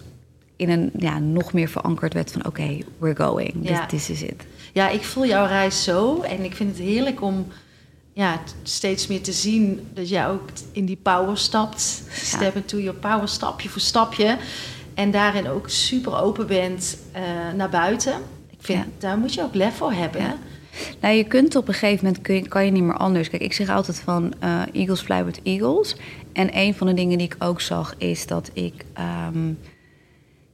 in 0.56 0.70
een 0.70 0.90
ja, 0.98 1.20
nog 1.20 1.54
meer 1.54 1.68
verankerd 1.70 2.14
werd 2.14 2.32
van... 2.32 2.46
oké, 2.46 2.78
we're 2.98 3.16
going. 3.16 3.54
Ja. 3.62 3.86
This, 3.86 4.06
this 4.08 4.22
is 4.22 4.30
it. 4.30 4.44
Ja, 4.78 4.90
ik 4.90 5.04
voel 5.04 5.26
jouw 5.26 5.46
reis 5.46 5.84
zo. 5.84 6.22
En 6.22 6.44
ik 6.44 6.56
vind 6.56 6.70
het 6.78 6.86
heerlijk 6.88 7.22
om 7.22 7.48
ja, 8.14 8.40
steeds 8.64 9.08
meer 9.08 9.22
te 9.22 9.32
zien 9.32 9.88
dat 9.94 10.10
jij 10.10 10.28
ook 10.28 10.50
in 10.72 10.86
die 10.86 11.00
power 11.02 11.38
stapt. 11.38 12.04
Step 12.12 12.56
into 12.56 12.80
your 12.80 13.00
power, 13.00 13.28
stapje 13.28 13.70
voor 13.70 13.82
stapje. 13.82 14.38
En 14.94 15.12
daarin 15.12 15.50
ook 15.50 15.70
super 15.70 16.22
open 16.22 16.48
bent 16.48 16.98
eh, 17.12 17.22
naar 17.56 17.70
buiten. 17.70 18.14
Ik 18.50 18.58
vind, 18.60 18.80
Ja. 18.80 18.86
daar 18.98 19.18
moet 19.18 19.34
je 19.34 19.42
ook 19.44 19.56
lef 19.56 19.76
voor 19.78 19.92
hebben. 19.92 20.22
Ja. 20.22 20.36
Nou, 21.02 21.16
je 21.16 21.24
kunt 21.24 21.56
op 21.56 21.68
een 21.68 21.74
gegeven 21.74 22.06
moment 22.06 22.24
kun 22.24 22.36
je, 22.36 22.48
kan 22.48 22.66
je 22.66 22.72
niet 22.72 22.84
meer 22.84 22.98
anders. 22.98 23.30
Kijk, 23.30 23.42
ik 23.42 23.54
zeg 23.54 23.70
altijd 23.70 24.00
van 24.00 24.34
eh, 24.40 24.62
eagles 24.74 25.02
fly 25.02 25.26
with 25.26 25.40
eagles. 25.44 25.96
En 26.34 26.58
een 26.58 26.74
van 26.74 26.88
de 26.88 26.94
dingen 26.94 27.18
die 27.18 27.28
ik 27.28 27.36
ook 27.40 27.62
zag 27.62 27.94
is 27.98 28.28
dat 28.28 28.50
ik... 28.54 28.86
ehm, 28.94 29.54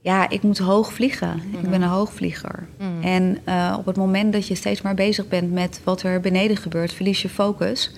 ja, 0.04 0.28
ik 0.28 0.42
moet 0.42 0.58
hoog 0.58 0.92
vliegen. 0.92 1.42
Ik 1.62 1.70
ben 1.70 1.82
een 1.82 1.88
hoogvlieger. 1.88 2.66
En 3.00 3.38
eh, 3.44 3.74
op 3.78 3.86
het 3.86 3.96
moment 3.96 4.32
dat 4.32 4.46
je 4.46 4.54
steeds 4.54 4.82
maar 4.82 4.94
bezig 4.94 5.28
bent 5.28 5.52
met 5.52 5.80
wat 5.84 6.02
er 6.02 6.20
beneden 6.20 6.56
gebeurt... 6.56 6.92
verlies 6.92 7.22
je 7.22 7.28
focus 7.28 7.90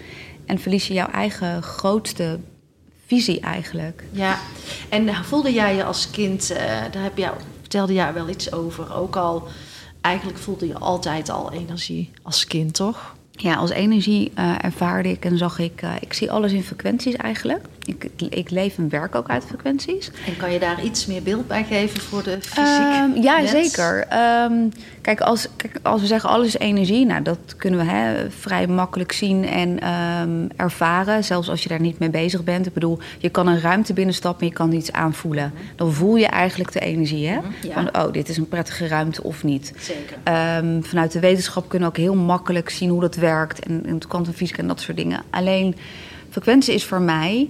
en 0.45 0.59
verlies 0.59 0.87
je 0.89 0.95
jouw 0.95 1.11
eigen 1.11 1.63
grootste 1.63 2.39
visie 3.07 3.41
eigenlijk. 3.41 4.05
Ja, 4.11 4.39
en 4.89 5.25
voelde 5.25 5.53
jij 5.53 5.77
je 5.77 5.85
als 5.85 6.11
kind, 6.11 6.51
eh, 6.51 6.65
daar 6.91 7.03
heb 7.03 7.17
je, 7.17 7.31
vertelde 7.61 7.93
jij 7.93 8.13
wel 8.13 8.29
iets 8.29 8.53
over, 8.53 8.95
ook 8.95 9.17
al, 9.17 9.49
eigenlijk 10.01 10.39
voelde 10.39 10.67
je 10.67 10.79
altijd 10.79 11.29
al 11.29 11.53
energie 11.53 12.11
als 12.23 12.45
kind, 12.45 12.75
toch? 12.75 13.16
Ja, 13.37 13.55
als 13.55 13.71
energie 13.71 14.33
eh, 14.35 14.55
ervaarde 14.61 15.09
ik 15.11 15.25
en 15.25 15.39
zag 15.39 15.59
ik... 15.59 15.83
eh, 15.83 15.91
ik 16.01 16.13
zie 16.13 16.31
alles 16.31 16.53
in 16.53 16.63
frequenties 16.63 17.15
eigenlijk. 17.15 17.65
Ik, 17.85 18.09
ik 18.29 18.51
leef 18.51 18.79
en 18.79 18.89
werk 18.89 19.15
ook 19.15 19.29
uit 19.29 19.45
frequenties. 19.45 20.11
En 20.27 20.37
kan 20.37 20.53
je 20.53 20.59
daar 20.59 20.83
iets 20.83 21.07
meer 21.07 21.23
beeld 21.23 21.47
bij 21.47 21.65
geven 21.65 22.01
voor 22.01 22.23
de 22.23 22.39
fysiek? 22.41 22.67
Ehm, 22.67 23.23
ja, 23.23 23.37
mens? 23.37 23.51
zeker. 23.51 24.07
Ehm, 24.09 24.69
kijk, 25.07 25.21
als, 25.21 25.49
kijk, 25.57 25.79
als 25.83 26.01
we 26.01 26.07
zeggen 26.07 26.31
alles 26.31 26.47
is 26.47 26.59
energie, 26.59 27.07
nou, 27.07 27.23
dat 27.23 27.57
kunnen 27.57 27.81
we 27.81 27.93
hè, 27.93 28.31
vrij 28.31 28.67
makkelijk 28.67 29.13
zien 29.13 29.45
en 29.45 29.81
ehm, 29.81 30.49
ervaren. 30.57 31.25
Zelfs 31.25 31.49
als 31.49 31.63
je 31.63 31.69
daar 31.69 31.81
niet 31.81 31.99
mee 31.99 32.11
bezig 32.11 32.45
bent. 32.45 32.67
Ik 32.67 32.73
bedoel, 32.73 32.99
je 33.19 33.29
kan 33.29 33.47
een 33.47 33.61
ruimte 33.61 33.93
binnenstappen 33.93 34.41
en 34.41 34.47
je 34.47 34.53
kan 34.53 34.73
iets 34.73 34.93
aanvoelen. 34.93 35.53
Dan 35.77 35.93
voel 35.93 36.17
je 36.17 36.27
eigenlijk 36.27 36.73
de 36.73 36.81
energie. 36.81 37.29
Hè? 37.29 37.37
Mhm, 37.37 37.47
ja. 37.63 37.73
Van, 37.73 38.05
oh, 38.05 38.13
dit 38.13 38.29
is 38.29 38.37
een 38.37 38.49
prettige 38.49 38.87
ruimte 38.89 39.23
of 39.23 39.45
niet. 39.45 39.73
Zeker. 39.79 40.17
Ehm, 40.23 40.83
vanuit 40.83 41.13
de 41.13 41.21
wetenschap 41.21 41.69
kunnen 41.69 41.89
we 41.89 41.95
ook 41.95 42.05
heel 42.05 42.17
makkelijk 42.17 42.71
zien 42.71 42.91
hoe 42.91 43.01
dat 43.01 43.15
werkt. 43.15 43.67
En, 43.67 43.83
en 43.87 43.95
het 43.95 44.07
kwantumfysica 44.07 44.59
en 44.59 44.69
dat 44.69 44.81
soort 44.81 44.97
dingen. 44.97 45.23
Alleen, 45.31 45.77
frequentie 46.31 46.75
is 46.75 46.85
voor 46.85 47.01
mij... 47.01 47.49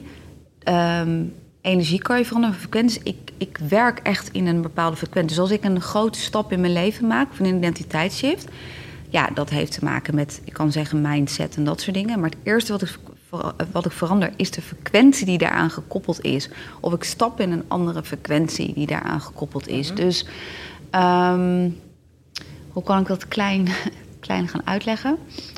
ehm, 0.63 1.23
energie 1.67 2.03
kan 2.03 2.19
je 2.19 2.25
veranderen. 2.25 2.57
Frequentie, 2.57 3.01
ik, 3.05 3.31
ik 3.37 3.59
werk 3.69 3.99
echt 3.99 4.29
in 4.33 4.47
een 4.47 4.63
bepaalde 4.63 4.97
frequentie. 4.97 5.29
Dus 5.29 5.39
als 5.39 5.51
ik 5.51 5.65
een 5.65 5.81
grote 5.81 6.19
stap 6.19 6.53
in 6.53 6.61
mijn 6.61 6.73
leven 6.73 7.07
maak... 7.07 7.29
van 7.33 7.47
een 7.47 7.57
identiteitsshift... 7.57 8.49
ja, 9.09 9.31
dat 9.35 9.51
heeft 9.51 9.73
te 9.73 9.85
maken 9.85 10.15
met, 10.15 10.41
ik 10.45 10.53
kan 10.53 10.73
zeggen, 10.73 11.01
mindset 11.01 11.57
en 11.57 11.65
dat 11.65 11.81
soort 11.81 11.97
dingen. 11.97 12.21
Maar 12.21 12.31
het 12.31 12.39
eerste 12.43 12.73
wat 12.73 12.83
ik, 12.83 12.99
wat 13.73 13.87
ik 13.87 13.93
verander... 13.93 14.33
is 14.37 14.51
de 14.51 14.63
frequentie 14.63 15.27
die 15.27 15.39
daaraan 15.39 15.71
gekoppeld 15.71 16.21
is. 16.25 16.49
Of 16.81 16.93
ik 16.93 17.05
stap 17.05 17.41
in 17.41 17.53
een 17.53 17.65
andere 17.69 18.05
frequentie 18.05 18.75
die 18.75 18.87
daaraan 18.87 19.21
gekoppeld 19.21 19.69
is. 19.69 19.95
Dus... 19.95 20.27
ehm, 20.91 21.69
hoe 22.77 22.85
kan 22.85 23.01
ik 23.01 23.07
dat 23.07 23.29
klein, 23.29 23.69
klein 24.27 24.49
gaan 24.49 24.67
uitleggen? 24.67 25.17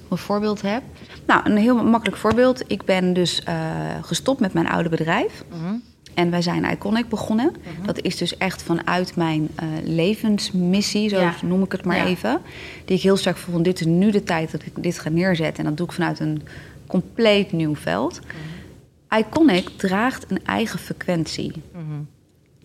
Een 0.09 0.19
voorbeeld 0.19 0.63
heb. 0.63 0.83
Nou, 1.27 1.41
een 1.45 1.57
heel 1.57 1.85
makkelijk 1.85 2.19
voorbeeld. 2.19 2.65
Ik 2.67 2.85
ben 2.85 3.13
dus 3.13 3.43
eh, 3.43 3.55
gestopt 4.03 4.41
met 4.41 4.53
mijn 4.53 4.69
oude 4.69 4.89
bedrijf. 4.89 5.45
Mhm. 5.51 5.75
En 6.19 6.31
wij 6.31 6.43
zijn 6.43 6.65
Iconic 6.65 7.09
begonnen. 7.09 7.53
Mhm. 7.77 7.87
Dat 7.87 8.01
is 8.01 8.17
dus 8.17 8.37
echt 8.37 8.63
vanuit 8.63 9.17
mijn 9.17 9.49
eh, 9.55 9.67
levensmissie, 9.85 11.09
zo 11.09 11.21
Ja. 11.21 11.35
noem 11.43 11.63
ik 11.63 11.73
het 11.73 11.85
maar 11.85 11.97
Ja. 11.97 12.05
even. 12.05 12.41
Die 12.85 12.97
ik 12.97 13.03
heel 13.03 13.17
sterk 13.17 13.37
voel 13.37 13.55
van 13.55 13.63
dit 13.63 13.81
is 13.81 13.87
nu 13.87 14.11
de 14.11 14.23
tijd 14.23 14.51
dat 14.51 14.63
ik 14.67 14.73
dit 14.83 14.99
ga 14.99 15.09
neerzetten. 15.09 15.59
En 15.63 15.69
dat 15.69 15.77
doe 15.77 15.87
ik 15.87 15.93
vanuit 15.93 16.21
een 16.21 16.43
compleet 16.87 17.53
nieuw 17.53 17.75
veld. 17.75 18.21
Mhm. 18.21 19.19
Iconic 19.21 19.69
draagt 19.69 20.31
een 20.31 20.45
eigen 20.45 20.79
frequentie. 20.79 21.53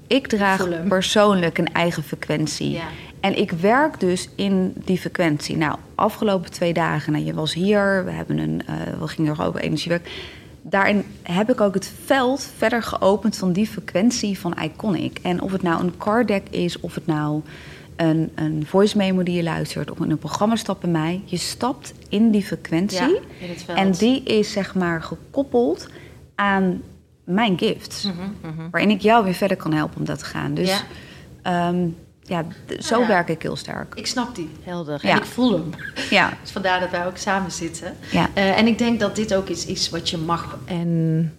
Ik 0.07 0.27
draag 0.27 0.87
persoonlijk 0.87 1.57
een 1.57 1.73
eigen 1.73 2.03
frequentie. 2.03 2.69
Ja. 2.71 2.83
En 3.19 3.37
ik 3.37 3.51
werk 3.51 3.99
dus 3.99 4.29
in 4.35 4.73
die 4.85 4.97
frequentie. 4.97 5.57
Nou, 5.57 5.77
afgelopen 5.95 6.51
twee 6.51 6.73
dagen, 6.73 7.11
nou, 7.13 7.25
je 7.25 7.33
was 7.33 7.53
hier, 7.53 8.05
we, 8.05 8.11
hebben 8.11 8.37
een, 8.37 8.61
eh, 8.65 8.75
we 8.99 9.07
gingen 9.07 9.39
over 9.39 9.59
energiewerk. 9.59 10.09
Daarin 10.65 11.05
heb 11.21 11.49
ik 11.49 11.61
ook 11.61 11.73
het 11.73 11.93
veld 12.05 12.49
verder 12.57 12.83
geopend 12.83 13.37
van 13.37 13.51
die 13.51 13.67
frequentie 13.67 14.39
van 14.39 14.55
Iconic. 14.61 15.19
En 15.21 15.41
of 15.41 15.51
het 15.51 15.61
nou 15.61 15.83
een 15.83 15.97
card 15.97 16.27
deck 16.27 16.49
is, 16.49 16.79
of 16.79 16.95
het 16.95 17.05
nou 17.05 17.41
een, 17.95 18.31
een 18.35 18.65
voice 18.65 18.97
memo 18.97 19.23
die 19.23 19.35
je 19.35 19.43
luistert, 19.43 19.91
of 19.91 19.99
in 19.99 20.11
een 20.11 20.17
programma 20.17 20.55
stapt 20.55 20.79
bij 20.79 20.89
mij. 20.89 21.21
Je 21.25 21.37
stapt 21.37 21.93
in 22.09 22.31
die 22.31 22.43
frequentie. 22.43 22.97
Ja, 22.97 23.19
in 23.39 23.49
het 23.49 23.63
veld. 23.63 23.77
En 23.77 23.91
die 23.91 24.23
is 24.23 24.51
zeg 24.51 24.75
maar 24.75 25.01
gekoppeld 25.01 25.87
aan 26.35 26.81
mijn 27.23 27.57
gifts. 27.57 28.09
Waarin 28.71 28.89
ik 28.89 29.01
jou 29.01 29.23
weer 29.23 29.33
verder 29.33 29.57
kan 29.57 29.73
helpen 29.73 29.99
om 29.99 30.05
dat 30.05 30.19
te 30.19 30.25
gaan. 30.25 30.53
Dus 30.53 30.69
Ja. 30.69 30.81
ja, 31.43 31.73
ja 32.23 32.45
zo 32.79 32.99
ja. 32.99 33.07
werk 33.07 33.29
ik 33.29 33.41
heel 33.41 33.55
sterk. 33.55 33.95
Ik 33.95 34.07
snap 34.07 34.35
die, 34.35 34.49
helder. 34.63 34.99
Ja. 35.01 35.11
En 35.11 35.17
ik 35.17 35.25
voel 35.25 35.51
hem. 35.51 35.69
Ja, 36.09 36.33
Dus 36.41 36.51
vandaar 36.51 36.79
dat 36.79 36.89
wij 36.89 37.05
ook 37.05 37.17
samen 37.17 37.51
zitten. 37.51 37.95
Ja. 38.11 38.29
Eh, 38.33 38.57
en 38.57 38.67
ik 38.67 38.77
denk 38.77 38.99
dat 38.99 39.15
dit 39.15 39.35
ook 39.35 39.47
iets 39.47 39.65
is 39.65 39.89
wat 39.89 40.09
je 40.09 40.17
mag 40.17 40.57
en 40.65 41.37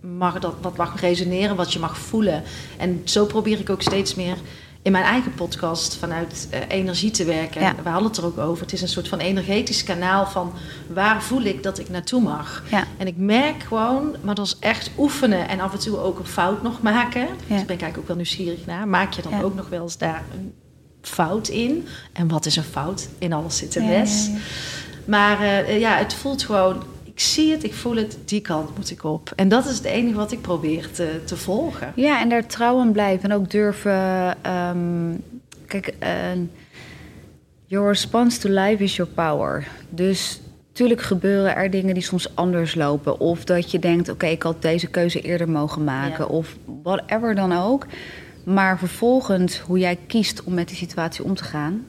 mag 0.00 0.38
dat, 0.38 0.54
wat 0.60 0.76
mag 0.76 1.00
resoneren, 1.00 1.56
wat 1.56 1.72
je 1.72 1.78
mag 1.78 1.98
voelen. 1.98 2.42
En 2.78 3.00
zo 3.04 3.26
probeer 3.26 3.60
ik 3.60 3.70
ook 3.70 3.82
steeds 3.82 4.14
meer 4.14 4.36
in 4.82 4.92
mijn 4.92 5.04
eigen 5.04 5.34
podcast 5.34 5.96
vanuit 5.96 6.48
eh, 6.50 6.60
energie 6.68 7.10
te 7.10 7.24
werken. 7.24 7.60
Ja. 7.60 7.74
We 7.82 7.88
hadden 7.88 8.08
het 8.08 8.16
er 8.16 8.24
ook 8.24 8.38
over. 8.38 8.62
Het 8.62 8.72
is 8.72 8.82
een 8.82 8.88
soort 8.88 9.08
van 9.08 9.18
energetisch 9.18 9.84
kanaal 9.84 10.26
van 10.26 10.52
waar 10.88 11.22
voel 11.22 11.42
ik 11.42 11.62
dat 11.62 11.78
ik 11.78 11.88
naartoe 11.88 12.20
mag. 12.20 12.62
Ja. 12.70 12.84
En 12.96 13.06
ik 13.06 13.16
merk 13.16 13.62
gewoon, 13.62 14.16
maar 14.22 14.34
dat 14.34 14.46
is 14.46 14.56
echt 14.60 14.90
oefenen 14.98 15.48
en 15.48 15.60
af 15.60 15.72
en 15.72 15.78
toe 15.78 15.98
ook 15.98 16.18
een 16.18 16.26
fout 16.26 16.62
nog 16.62 16.82
maken. 16.82 17.20
Ja. 17.20 17.26
Dus 17.26 17.48
daar 17.48 17.48
ben 17.48 17.58
ik 17.58 17.68
eigenlijk 17.68 17.98
ook 17.98 18.06
wel 18.06 18.16
nieuwsgierig 18.16 18.66
naar. 18.66 18.88
Maak 18.88 19.12
je 19.12 19.22
dan 19.22 19.42
ook 19.42 19.54
nog 19.54 19.68
wel 19.68 19.82
eens 19.82 19.98
daar 19.98 20.24
een 20.34 20.52
fout 21.00 21.48
in? 21.48 21.86
En 22.12 22.28
wat 22.28 22.46
is 22.46 22.56
een 22.56 22.62
fout? 22.62 23.08
In 23.18 23.32
alles 23.32 23.56
zit 23.56 23.76
een 23.76 23.88
les. 23.88 24.30
Maar 25.04 25.40
eh, 25.40 25.80
ja, 25.80 25.96
het 25.96 26.14
voelt 26.14 26.42
gewoon, 26.42 26.82
zie 27.22 27.50
het, 27.50 27.64
ik 27.64 27.74
voel 27.74 27.96
het, 27.96 28.18
die 28.24 28.40
kant 28.40 28.76
moet 28.76 28.90
ik 28.90 29.04
op. 29.04 29.32
En 29.36 29.48
dat 29.48 29.66
is 29.66 29.76
het 29.76 29.84
enige 29.84 30.16
wat 30.16 30.32
ik 30.32 30.40
probeer 30.40 30.90
te, 30.90 31.20
te 31.24 31.36
volgen. 31.36 31.92
ja, 31.96 32.20
en 32.20 32.28
daar 32.28 32.46
trouw 32.46 32.78
aan 32.78 32.92
blijven. 32.92 33.30
En 33.30 33.36
ook 33.36 33.50
durven... 33.50 34.36
ehm, 34.42 35.14
kijk, 35.66 35.94
eh, 35.98 36.10
your 37.66 37.88
response 37.88 38.38
to 38.38 38.48
life 38.48 38.82
is 38.82 38.96
your 38.96 39.12
power. 39.12 39.68
Dus 39.88 40.40
Tuurlijk 40.72 41.02
gebeuren 41.02 41.56
er 41.56 41.70
dingen 41.70 41.94
die 41.94 42.02
soms 42.02 42.36
anders 42.36 42.74
lopen. 42.74 43.20
Of 43.20 43.44
dat 43.44 43.70
je 43.70 43.78
denkt, 43.78 44.08
oké, 44.08 44.26
ik 44.26 44.42
had 44.42 44.62
deze 44.62 44.86
keuze 44.86 45.20
eerder 45.20 45.48
mogen 45.48 45.84
maken. 45.84 46.24
Ja. 46.24 46.30
Of 46.30 46.56
whatever 46.82 47.34
dan 47.34 47.52
ook. 47.52 47.86
Maar 48.44 48.78
vervolgens, 48.78 49.58
hoe 49.58 49.78
jij 49.78 49.98
kiest 50.06 50.44
om 50.44 50.54
met 50.54 50.68
die 50.68 50.76
situatie 50.76 51.24
om 51.24 51.34
te 51.34 51.44
gaan... 51.44 51.84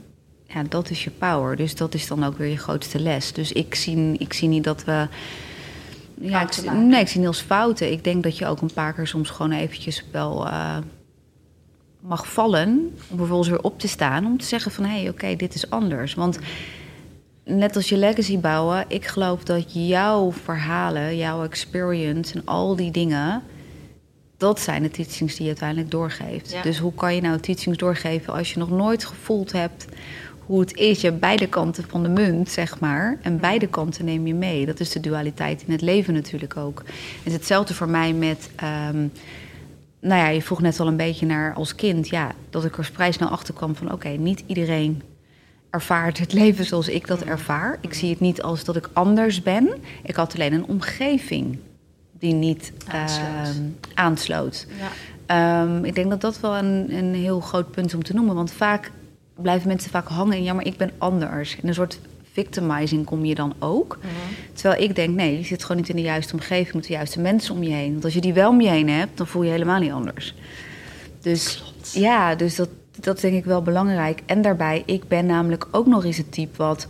Ja, 0.54 0.64
dat 0.70 0.90
is 0.90 1.04
je 1.04 1.10
power. 1.10 1.56
Dus 1.56 1.76
dat 1.76 1.94
is 1.94 2.08
dan 2.08 2.24
ook 2.24 2.38
weer 2.38 2.48
je 2.48 2.58
grootste 2.58 3.00
les. 3.00 3.34
Dus 3.34 3.52
ik 3.52 3.76
zie, 3.76 4.18
ik 4.18 4.34
zie 4.34 4.48
niet 4.48 4.64
dat 4.64 4.84
we... 4.84 5.08
Ja, 6.20 6.42
ik, 6.42 6.72
nee, 6.72 7.02
ik 7.02 7.08
zie 7.08 7.20
niet 7.20 7.28
als 7.28 7.42
fouten. 7.42 7.92
Ik 7.92 8.04
denk 8.04 8.24
dat 8.24 8.38
je 8.38 8.46
ook 8.46 8.62
een 8.62 8.74
paar 8.74 8.94
keer 8.94 9.08
soms 9.08 9.30
gewoon 9.30 9.52
eventjes 9.52 10.04
wel 10.12 10.48
eh, 10.48 10.78
mag 12.00 12.32
vallen. 12.32 12.94
Om 13.10 13.18
vervolgens 13.18 13.50
weer 13.50 13.62
op 13.62 13.80
te 13.80 13.88
staan. 13.88 14.26
Om 14.26 14.38
te 14.38 14.46
zeggen 14.46 14.72
van, 14.72 14.84
hé, 14.84 15.00
hey, 15.00 15.10
oké, 15.10 15.36
dit 15.36 15.56
is 15.56 15.70
anders. 15.70 16.14
Want 16.14 16.40
net 17.44 17.76
als 17.76 17.90
je 17.90 17.98
legacy 17.98 18.40
bouwen, 18.40 18.86
ik 18.88 19.06
geloof 19.06 19.44
dat 19.44 19.88
jouw 19.88 20.32
verhalen, 20.32 21.18
jouw 21.18 21.44
experience 21.44 22.34
en 22.34 22.42
al 22.46 22.76
die 22.76 22.92
dingen, 22.92 23.44
dat 24.38 24.60
zijn 24.60 24.84
de 24.84 24.90
teachings 24.90 25.34
die 25.34 25.42
je 25.42 25.48
uiteindelijk 25.48 25.92
doorgeeft. 25.92 26.52
Ja. 26.52 26.62
Dus 26.62 26.78
hoe 26.78 26.94
kan 26.94 27.16
je 27.16 27.22
nou 27.22 27.40
teachings 27.40 27.78
doorgeven 27.78 28.34
als 28.34 28.54
je 28.54 28.60
nog 28.60 28.70
nooit 28.70 29.06
gevoeld 29.06 29.52
hebt 29.52 29.86
hoe 30.46 30.60
het 30.60 30.76
is? 30.76 31.02
Je 31.02 31.08
hebt 31.08 31.20
beide 31.20 31.48
kanten 31.48 31.84
van 31.88 32.04
de 32.04 32.10
munt, 32.10 32.50
zeg 32.50 32.80
maar. 32.80 33.18
En 33.22 33.40
beide 33.40 33.68
kanten 33.68 34.06
neem 34.06 34.28
je 34.28 34.34
mee. 34.34 34.66
Dat 34.66 34.80
is 34.80 34.90
de 34.92 35.00
dualiteit 35.00 35.64
in 35.66 35.72
het 35.72 35.82
leven 35.82 36.14
natuurlijk 36.14 36.58
ook. 36.58 36.78
Het 36.86 37.24
is 37.24 37.34
hetzelfde 37.34 37.74
voor 37.74 37.90
mij 37.90 38.14
met. 38.14 38.50
ehm, 38.56 39.08
nou 40.00 40.22
ja, 40.22 40.28
je 40.28 40.42
vroeg 40.42 40.62
net 40.62 40.80
al 40.80 40.88
een 40.88 40.98
beetje 40.98 41.26
naar 41.26 41.54
als 41.54 41.76
kind, 41.76 42.10
ja, 42.10 42.32
dat 42.50 42.66
ik 42.66 42.78
er 42.78 42.86
vrij 42.94 43.12
snel 43.12 43.30
achter 43.30 43.54
kwam 43.54 43.76
van: 43.76 43.92
oké, 43.92 44.08
niet 44.10 44.44
iedereen 44.46 45.02
ervaart 45.70 46.18
het 46.18 46.34
leven 46.42 46.66
zoals 46.66 46.88
ik 46.88 47.08
dat 47.08 47.22
ervaar. 47.22 47.78
Ik 47.82 47.94
zie 47.94 48.10
het 48.10 48.20
niet 48.20 48.42
als 48.42 48.64
dat 48.64 48.76
ik 48.76 48.90
anders 48.94 49.42
ben. 49.42 49.70
Ik 50.04 50.16
had 50.16 50.34
alleen 50.34 50.54
een 50.54 50.66
omgeving 50.66 51.58
die 52.20 52.34
niet 52.34 52.72
Aansloot. 52.88 53.28
ehm, 53.28 53.62
aansloot. 53.94 54.68
Ja. 54.80 54.92
Ehm, 55.26 55.86
ik 55.86 55.96
denk 55.96 56.10
dat 56.10 56.22
dat 56.22 56.40
wel 56.40 56.56
een, 56.58 56.94
een 56.98 57.14
heel 57.14 57.40
groot 57.40 57.72
punt 57.72 57.86
is 57.88 57.94
om 57.94 58.04
te 58.04 58.14
noemen. 58.14 58.36
Want 58.36 58.52
vaak 58.52 58.92
blijven 59.42 59.68
mensen 59.68 59.92
vaak 59.92 60.08
hangen 60.08 60.38
in... 60.38 60.44
ja, 60.44 60.54
maar 60.54 60.66
ik 60.66 60.78
ben 60.78 60.92
anders. 60.98 61.56
In 61.62 61.68
een 61.68 61.74
soort 61.74 62.00
victimizing 62.32 63.06
kom 63.06 63.26
je 63.26 63.36
dan 63.36 63.54
ook. 63.60 64.00
Terwijl 64.54 64.82
ik 64.82 64.96
denk, 64.96 65.16
nee, 65.16 65.38
je 65.38 65.44
zit 65.44 65.62
gewoon 65.62 65.78
niet 65.78 65.90
in 65.90 65.96
de 65.96 66.02
juiste 66.02 66.34
omgeving... 66.34 66.74
met 66.74 66.88
de 66.88 66.94
juiste 66.94 67.20
mensen 67.20 67.56
om 67.56 67.64
je 67.64 67.74
heen. 67.74 67.92
Want 67.92 68.04
als 68.04 68.14
je 68.14 68.22
die 68.22 68.34
wel 68.34 68.50
om 68.50 68.62
je 68.62 68.70
heen 68.70 68.90
hebt, 68.90 69.18
dan 69.18 69.28
voel 69.28 69.42
je 69.42 69.48
je 69.48 69.54
helemaal 69.54 69.80
niet 69.80 69.92
anders. 69.92 70.36
Dus 71.22 71.58
Klopt. 71.58 71.94
ja, 71.94 72.36
dus 72.36 72.56
dat, 72.56 72.70
dat 73.00 73.16
is 73.16 73.22
denk 73.22 73.36
ik 73.36 73.46
wel 73.46 73.62
belangrijk. 73.62 74.22
En 74.26 74.42
daarbij, 74.42 74.84
ik 74.86 75.08
ben 75.08 75.26
namelijk 75.26 75.68
ook 75.72 75.88
nog 75.88 76.06
eens 76.06 76.18
het 76.18 76.32
type 76.32 76.58
wat... 76.58 76.88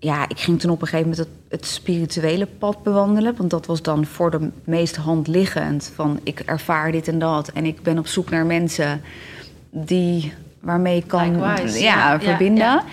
Ja, 0.00 0.28
ik 0.28 0.38
ging 0.38 0.60
toen 0.60 0.70
op 0.70 0.80
een 0.80 0.88
gegeven 0.88 1.10
moment 1.10 1.28
het, 1.28 1.60
het 1.60 1.66
spirituele 1.66 2.46
pad 2.46 2.82
bewandelen. 2.82 3.36
Want 3.36 3.50
dat 3.50 3.66
was 3.66 3.82
dan 3.82 4.06
voor 4.06 4.30
de 4.30 4.50
meest 4.64 4.96
hand 4.96 5.26
liggend. 5.26 5.92
Van 5.94 6.20
ik 6.22 6.40
ervaar 6.40 6.92
dit 6.92 7.08
en 7.08 7.18
dat. 7.18 7.48
En 7.48 7.64
ik 7.64 7.82
ben 7.82 7.98
op 7.98 8.06
zoek 8.06 8.30
naar 8.30 8.46
mensen 8.46 9.00
die, 9.70 10.32
waarmee 10.60 10.96
ik 10.96 11.06
kan 11.06 11.40
Likewise, 11.46 11.80
ja, 11.80 12.20
verbinden. 12.20 12.64
ja. 12.64 12.84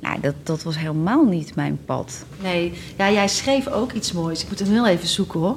Nou, 0.00 0.20
dat, 0.20 0.34
dat 0.42 0.62
was 0.62 0.78
helemaal 0.78 1.24
niet 1.24 1.54
mijn 1.54 1.78
pad. 1.84 2.24
Nee, 2.42 2.72
ja, 2.98 3.10
jij 3.10 3.28
schreef 3.28 3.68
ook 3.68 3.92
iets 3.92 4.12
moois. 4.12 4.42
Ik 4.42 4.48
moet 4.48 4.58
hem 4.58 4.68
heel 4.70 4.86
even 4.86 5.08
zoeken 5.08 5.40
hoor. 5.40 5.56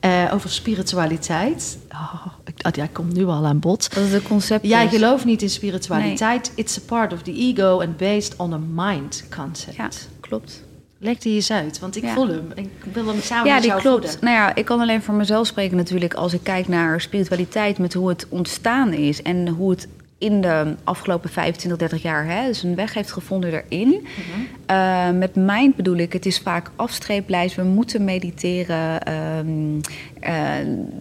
Eh, 0.00 0.30
over 0.32 0.50
spiritualiteit. 0.50 1.78
Oh, 1.92 2.26
ik, 2.44 2.66
oh, 2.66 2.72
ja, 2.72 2.86
komt 2.92 3.12
nu 3.14 3.24
al 3.26 3.46
aan 3.46 3.58
bod. 3.58 3.94
Dat 3.94 4.04
is 4.04 4.12
het 4.12 4.22
concept. 4.22 4.66
Jij 4.66 4.84
is. 4.84 4.90
gelooft 4.90 5.24
niet 5.24 5.42
in 5.42 5.50
spiritualiteit. 5.50 6.52
It's 6.54 6.76
a 6.78 6.80
part 6.86 7.12
of 7.12 7.22
the 7.22 7.32
ego 7.32 7.80
and 7.80 7.96
based 7.96 8.36
on 8.36 8.52
a 8.52 8.60
mind 8.90 9.24
concept. 9.36 9.76
Ja, 9.76 9.88
klopt. 10.20 10.64
Leg 10.98 11.18
die 11.18 11.34
eens 11.34 11.50
uit, 11.50 11.78
want 11.78 11.96
ik 11.96 12.02
Ja. 12.02 12.14
voel 12.14 12.28
hem. 12.28 12.52
Ik 12.54 12.70
wil 12.92 13.06
hem 13.06 13.20
samen 13.22 13.46
Ja, 13.46 13.52
met 13.52 13.62
die 13.62 13.70
jou 13.70 13.82
klopt. 13.82 14.00
voeden. 14.10 14.24
Nou 14.24 14.36
ja, 14.36 14.54
ik 14.54 14.64
kan 14.64 14.80
alleen 14.80 15.02
voor 15.02 15.14
mezelf 15.14 15.46
spreken 15.46 15.76
natuurlijk 15.76 16.14
als 16.14 16.32
ik 16.32 16.40
kijk 16.42 16.68
naar 16.68 17.00
spiritualiteit 17.00 17.78
met 17.78 17.94
hoe 17.94 18.08
het 18.08 18.26
ontstaan 18.28 18.92
is 18.92 19.22
en 19.22 19.48
hoe 19.48 19.70
het 19.70 19.88
in 20.18 20.40
de 20.40 20.74
afgelopen 20.84 21.30
25, 21.30 21.78
30 21.78 22.02
jaar 22.02 22.26
hè, 22.26 22.46
dus 22.46 22.62
een 22.62 22.74
weg 22.74 22.94
heeft 22.94 23.12
gevonden 23.12 23.64
erin. 23.68 23.88
Mhm. 23.88 24.40
Eh, 24.66 25.10
met 25.10 25.34
mind 25.34 25.76
bedoel 25.76 25.96
ik, 25.96 26.12
het 26.12 26.26
is 26.26 26.38
vaak 26.38 26.70
afstreeplijst. 26.76 27.56
We 27.56 27.62
moeten 27.62 28.04
mediteren. 28.04 29.02
ehm 29.02 29.44
eh, 29.76 30.15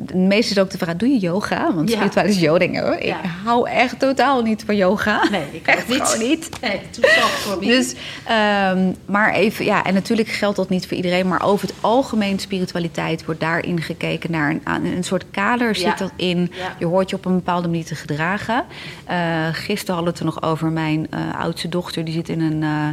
de 0.06 0.18
meeste 0.18 0.52
is 0.54 0.60
ook 0.60 0.70
de 0.70 0.78
vraag, 0.78 0.96
doe 0.96 1.10
je 1.10 1.18
yoga? 1.20 1.74
Want 1.74 1.90
Ja. 1.90 1.96
spiritualiteit 1.96 2.36
is 2.36 2.42
yoga. 2.42 2.60
Denk 2.60 2.76
ik, 3.04 3.16
hou 3.44 3.70
echt 3.70 4.00
totaal 4.00 4.42
niet 4.42 4.64
van 4.66 4.76
yoga. 4.76 5.30
Nee, 5.32 5.44
ik 5.52 5.68
echt 5.78 5.88
niet. 5.88 6.02
gewoon 6.02 6.28
niet. 6.28 6.50
Nee, 6.62 6.80
voor 7.20 7.60
wie. 7.60 7.70
Dus, 7.70 7.96
ehm, 8.26 8.92
maar 9.06 9.34
even, 9.34 9.66
ja, 9.66 9.84
en 9.84 9.94
natuurlijk 9.94 10.28
geldt 10.30 10.56
dat 10.56 10.70
niet 10.70 10.88
voor 10.88 10.98
iedereen, 10.98 11.28
maar 11.28 11.44
over 11.44 11.68
het 11.68 11.76
algemeen 11.82 12.40
spiritualiteit 12.40 13.26
wordt 13.26 13.40
daarin 13.40 13.82
gekeken 13.82 14.32
naar 14.32 14.50
een, 14.50 14.86
een 14.86 15.04
soort 15.04 15.26
kader 15.32 15.76
zit 15.76 15.98
dat 15.98 16.12
in. 16.16 16.52
Je 16.80 16.86
hoort 16.86 17.10
je 17.10 17.16
op 17.16 17.26
een 17.26 17.36
bepaalde 17.36 17.68
manier 17.68 17.86
te 17.86 17.96
gedragen. 17.96 18.64
Eh 19.06 19.48
gisteren 19.52 19.96
hadden 19.96 20.14
we 20.14 20.20
het 20.20 20.36
er 20.36 20.42
nog 20.42 20.52
over 20.52 20.72
mijn 20.72 21.08
eh, 21.10 21.20
oudste 21.40 21.70
dochter, 21.70 22.06
die 22.06 22.14
zit 22.14 22.30
in 22.30 22.42
een. 22.42 22.64
eh, 22.64 22.88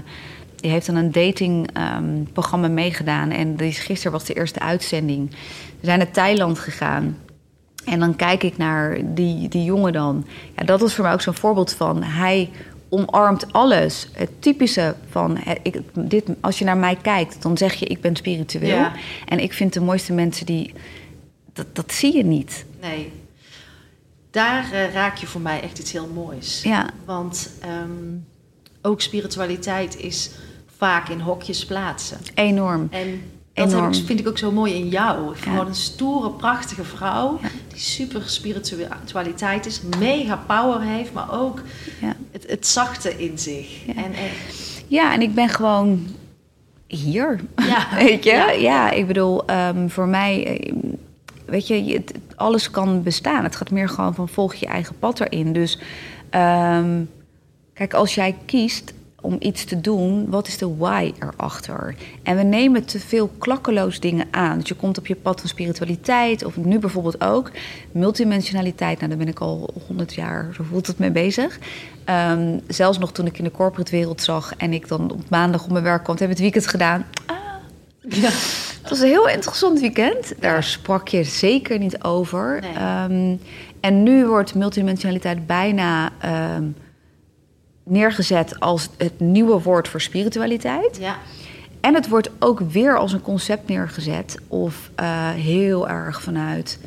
die 0.62 0.70
heeft 0.70 0.88
aan 0.88 0.94
een 0.96 1.12
datingprogramma 1.12 2.68
meegedaan. 2.68 3.30
En 3.30 3.56
die 3.56 3.68
is, 3.68 3.78
gisteren 3.78 4.12
was 4.12 4.24
de 4.24 4.34
eerste 4.34 4.58
uitzending. 4.60 5.30
We 5.80 5.86
zijn 5.86 5.98
naar 5.98 6.10
Thailand 6.10 6.58
gegaan. 6.58 7.18
En 7.84 8.00
dan 8.00 8.16
kijk 8.16 8.42
ik 8.42 8.56
naar 8.56 8.98
die, 9.14 9.48
die 9.48 9.64
jongen 9.64 9.92
dan. 9.92 10.26
Ja, 10.56 10.64
dat 10.64 10.80
was 10.80 10.94
voor 10.94 11.04
mij 11.04 11.12
ook 11.12 11.20
zo'n 11.20 11.34
voorbeeld 11.34 11.72
van... 11.72 12.02
hij 12.02 12.50
omarmt 12.88 13.52
alles. 13.52 14.08
Het 14.12 14.30
typische 14.38 14.94
van... 15.10 15.36
eh, 15.36 15.54
Ik, 15.62 15.80
dit, 15.94 16.24
als 16.40 16.58
je 16.58 16.64
naar 16.64 16.76
mij 16.76 16.96
kijkt, 16.96 17.42
dan 17.42 17.56
zeg 17.56 17.74
je 17.74 17.86
ik 17.86 18.00
ben 18.00 18.16
spiritueel. 18.16 18.76
Ja. 18.76 18.92
En 19.26 19.38
ik 19.38 19.52
vind 19.52 19.72
de 19.72 19.80
mooiste 19.80 20.12
mensen 20.12 20.46
die... 20.46 20.72
Dat, 21.52 21.66
dat 21.74 21.92
zie 21.92 22.16
je 22.16 22.24
niet. 22.24 22.64
Nee. 22.80 23.12
Daar 24.30 24.72
eh, 24.72 24.92
raak 24.92 25.16
je 25.16 25.26
voor 25.26 25.40
mij 25.40 25.60
echt 25.60 25.78
iets 25.78 25.92
heel 25.92 26.08
moois. 26.14 26.62
Ja, 26.62 26.90
Want 27.04 27.50
ehm, 27.60 28.16
ook 28.82 29.00
spiritualiteit 29.00 29.96
is 29.96 30.30
vaak 30.82 31.08
in 31.08 31.20
hokjes 31.20 31.64
plaatsen. 31.66 32.18
enorm. 32.34 32.88
En 32.90 33.20
dat 33.54 33.66
Enorm. 33.68 33.84
heb 33.84 33.94
ik, 33.94 34.06
vind 34.06 34.20
ik 34.20 34.28
ook 34.28 34.38
zo 34.38 34.52
mooi 34.52 34.74
in 34.74 34.88
jou. 34.88 35.28
Ja. 35.28 35.34
Gewoon 35.40 35.66
een 35.66 35.74
stoere, 35.74 36.30
prachtige 36.30 36.84
vrouw... 36.84 37.38
Ja. 37.42 37.48
die 37.68 37.80
super 37.80 38.22
spiritualiteit 38.26 39.66
is, 39.66 39.80
mega 39.98 40.36
power 40.46 40.80
heeft, 40.80 41.12
maar 41.12 41.40
ook 41.40 41.60
Ja. 42.00 42.16
het, 42.30 42.44
het 42.50 42.66
zachte 42.66 43.16
in 43.18 43.38
zich. 43.38 43.86
Ja. 43.86 43.94
En, 43.94 44.04
en 44.12 44.30
Ja, 44.86 45.12
en 45.12 45.22
ik 45.22 45.34
ben 45.34 45.48
gewoon 45.48 46.06
hier. 46.86 47.40
Ja. 47.56 47.86
Weet 48.04 48.24
je? 48.24 48.56
Ja. 48.60 48.90
Ik 48.90 49.06
bedoel, 49.06 49.46
ehm, 49.46 49.88
voor 49.88 50.08
mij, 50.08 50.46
eh, 50.60 50.72
weet 51.46 51.66
je, 51.66 51.84
je- 51.84 51.94
het- 51.94 52.14
alles 52.36 52.70
kan 52.70 53.02
bestaan. 53.02 53.44
Het 53.44 53.56
gaat 53.56 53.70
meer 53.70 53.88
gewoon 53.88 54.14
van 54.14 54.28
volg 54.28 54.54
je 54.54 54.66
eigen 54.66 54.98
pad 54.98 55.20
erin. 55.20 55.52
Dus 55.52 55.78
ehm, 56.30 57.00
kijk, 57.74 57.94
als 57.94 58.14
jij 58.14 58.36
kiest 58.46 58.92
om 59.22 59.36
iets 59.38 59.64
te 59.64 59.80
doen, 59.80 60.30
wat 60.30 60.46
is 60.46 60.58
de 60.58 60.76
why 60.76 61.12
erachter? 61.18 61.94
En 62.22 62.36
we 62.36 62.42
nemen 62.42 62.84
te 62.84 63.00
veel 63.00 63.30
klakkeloos 63.38 64.00
dingen 64.00 64.26
aan. 64.30 64.58
Dus 64.58 64.68
je 64.68 64.74
komt 64.74 64.98
op 64.98 65.06
je 65.06 65.14
pad 65.14 65.40
van 65.40 65.48
spiritualiteit, 65.48 66.44
of 66.44 66.56
nu 66.56 66.78
bijvoorbeeld 66.78 67.24
ook 67.24 67.50
multidimensionaliteit. 67.92 68.96
Nou, 68.96 69.08
daar 69.08 69.18
ben 69.18 69.28
ik 69.28 69.40
al 69.40 69.74
honderd 69.86 70.14
jaar, 70.14 70.50
zo 70.54 70.62
voelt 70.62 70.86
het 70.86 70.98
mee 70.98 71.10
bezig. 71.10 71.58
Ehm, 72.04 72.58
zelfs 72.66 72.98
nog 72.98 73.12
toen 73.12 73.26
ik 73.26 73.38
in 73.38 73.44
de 73.44 73.50
corporate 73.50 73.90
wereld 73.90 74.22
zag 74.22 74.54
en 74.56 74.72
ik 74.72 74.88
dan 74.88 75.10
op 75.10 75.30
maandag 75.30 75.64
op 75.64 75.70
mijn 75.70 75.84
werk 75.84 76.02
kwam, 76.04 76.16
heb 76.16 76.24
ik 76.24 76.30
het 76.30 76.40
weekend 76.40 76.66
gedaan. 76.66 77.06
ja. 78.08 78.30
Het 78.82 78.90
was 78.90 79.00
een 79.00 79.06
heel 79.06 79.28
interessant 79.28 79.80
weekend. 79.80 80.34
Daar 80.40 80.64
sprak 80.64 81.08
je 81.08 81.24
zeker 81.24 81.78
niet 81.78 82.02
over. 82.02 82.60
Nee. 82.60 82.72
Ehm, 82.72 83.36
en 83.80 84.02
nu 84.02 84.26
wordt 84.26 84.54
multidimensionaliteit 84.54 85.46
bijna 85.46 86.10
ehm, 86.18 86.64
neergezet 87.92 88.60
als 88.60 88.88
het 88.98 89.20
nieuwe 89.20 89.62
woord 89.62 89.88
voor 89.88 90.00
spiritualiteit. 90.00 90.96
ja. 91.00 91.16
En 91.80 91.94
het 91.94 92.08
wordt 92.08 92.30
ook 92.38 92.60
weer 92.60 92.98
als 92.98 93.12
een 93.12 93.20
concept 93.20 93.68
neergezet. 93.68 94.38
Of 94.48 94.90
eh, 94.94 95.30
heel 95.30 95.88
erg 95.88 96.22
vanuit. 96.22 96.78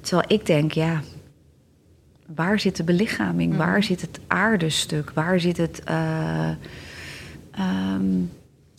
Terwijl 0.00 0.28
ik 0.28 0.46
denk, 0.46 0.72
ja. 0.72 1.00
Waar 2.34 2.60
zit 2.60 2.76
de 2.76 2.84
belichaming? 2.84 3.48
Mhm. 3.52 3.58
Waar 3.58 3.82
zit 3.82 4.00
het 4.00 4.20
aardestuk? 4.26 5.10
Waar 5.14 5.40
zit 5.40 5.56
het. 5.56 5.82
eh, 5.84 6.48
ehm, 7.50 8.04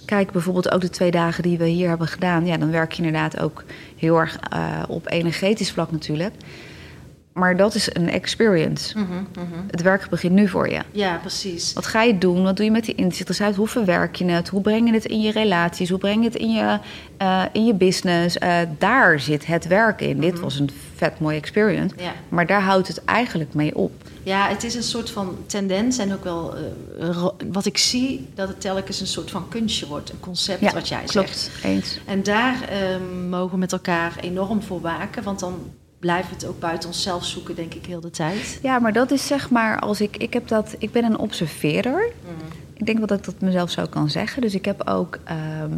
kijk, 0.05 0.31
bijvoorbeeld 0.31 0.71
ook 0.71 0.81
de 0.81 0.89
twee 0.89 1.11
dagen 1.11 1.43
die 1.43 1.57
we 1.57 1.65
hier 1.67 1.87
hebben 1.89 2.07
gedaan. 2.07 2.45
Ja, 2.45 2.57
dan 2.57 2.71
werk 2.71 2.91
je 2.91 3.03
inderdaad 3.03 3.39
ook 3.39 3.63
heel 3.97 4.19
erg 4.19 4.37
eh, 4.49 4.83
op 4.87 5.11
energetisch 5.11 5.71
vlak 5.71 5.91
natuurlijk. 5.91 6.33
Maar 7.35 7.57
dat 7.57 7.75
is 7.75 7.95
een 7.95 8.09
experience. 8.09 8.97
Mhm, 8.97 9.13
mhm. 9.13 9.59
Het 9.71 9.81
werk 9.81 10.09
begint 10.09 10.33
nu 10.33 10.47
voor 10.47 10.69
je. 10.69 10.81
ja, 10.91 11.17
precies. 11.17 11.73
Wat 11.73 11.85
ga 11.85 12.01
je 12.01 12.17
doen? 12.17 12.43
Wat 12.43 12.55
doe 12.55 12.65
je 12.65 12.71
met 12.71 12.85
die 12.85 12.95
inzichten 12.95 13.45
uit? 13.45 13.55
Hoe 13.55 13.67
verwerk 13.67 14.15
je 14.15 14.25
het? 14.25 14.47
Hoe 14.47 14.61
breng 14.61 14.87
je 14.87 14.93
het 14.93 15.05
in 15.05 15.21
je 15.21 15.31
relaties? 15.31 15.89
Hoe 15.89 15.97
breng 15.97 16.23
je 16.23 16.29
het 16.29 16.37
in 16.37 16.51
je, 16.51 16.79
eh, 17.17 17.43
in 17.51 17.65
je 17.65 17.73
business? 17.73 18.37
Eh, 18.37 18.57
daar 18.77 19.19
zit 19.19 19.45
het 19.45 19.67
werk 19.67 20.01
in. 20.01 20.19
Dit 20.19 20.39
was 20.39 20.59
een 20.59 20.69
vet 20.95 21.19
mooie 21.19 21.37
experience. 21.37 21.95
Ja. 21.97 22.13
Maar 22.29 22.45
daar 22.45 22.61
houdt 22.61 22.87
het 22.87 23.03
eigenlijk 23.05 23.53
mee 23.53 23.75
op. 23.75 23.91
Ja, 24.23 24.47
het 24.47 24.63
is 24.63 24.75
een 24.75 24.83
soort 24.83 25.09
van 25.09 25.37
tendens 25.45 25.97
en 25.97 26.13
ook 26.13 26.23
wel 26.23 26.55
eh, 26.99 27.27
wat 27.51 27.65
ik 27.65 27.77
zie, 27.77 28.27
dat 28.33 28.47
het 28.47 28.61
telkens 28.61 28.99
een 28.99 29.07
soort 29.07 29.31
van 29.31 29.47
kunstje 29.47 29.87
wordt, 29.87 30.09
een 30.09 30.19
concept 30.19 30.73
wat 30.73 30.87
jij 30.87 31.03
klopt. 31.05 31.29
zegt. 31.29 31.63
Eens. 31.63 31.99
En 32.05 32.23
daar 32.23 32.69
ehm, 32.69 33.29
mogen 33.29 33.51
we 33.51 33.57
met 33.57 33.71
elkaar 33.71 34.15
enorm 34.21 34.61
voor 34.61 34.81
waken, 34.81 35.23
want 35.23 35.39
dan 35.39 35.71
blijven 35.99 36.33
het 36.33 36.45
ook 36.45 36.59
buiten 36.59 36.89
onszelf 36.89 37.25
zoeken, 37.25 37.55
denk 37.55 37.73
ik, 37.73 37.85
heel 37.85 37.99
de 37.99 38.09
tijd. 38.09 38.59
Ja, 38.61 38.79
maar 38.79 38.93
dat 38.93 39.11
is 39.11 39.27
zeg 39.27 39.49
maar 39.49 39.79
als 39.79 40.01
ik. 40.01 40.17
Ik, 40.17 40.33
heb 40.33 40.47
dat, 40.47 40.75
ik 40.79 40.91
ben 40.91 41.03
een 41.03 41.17
observeerder. 41.17 42.11
Ik 42.73 42.85
denk 42.85 42.97
wel 42.97 43.07
dat 43.07 43.17
ik 43.17 43.25
dat 43.25 43.39
mezelf 43.39 43.69
zo 43.69 43.85
kan 43.89 44.09
zeggen. 44.09 44.41
Dus 44.41 44.53
ik 44.53 44.65
heb 44.65 44.87
ook 44.87 45.19
ehm, 45.23 45.77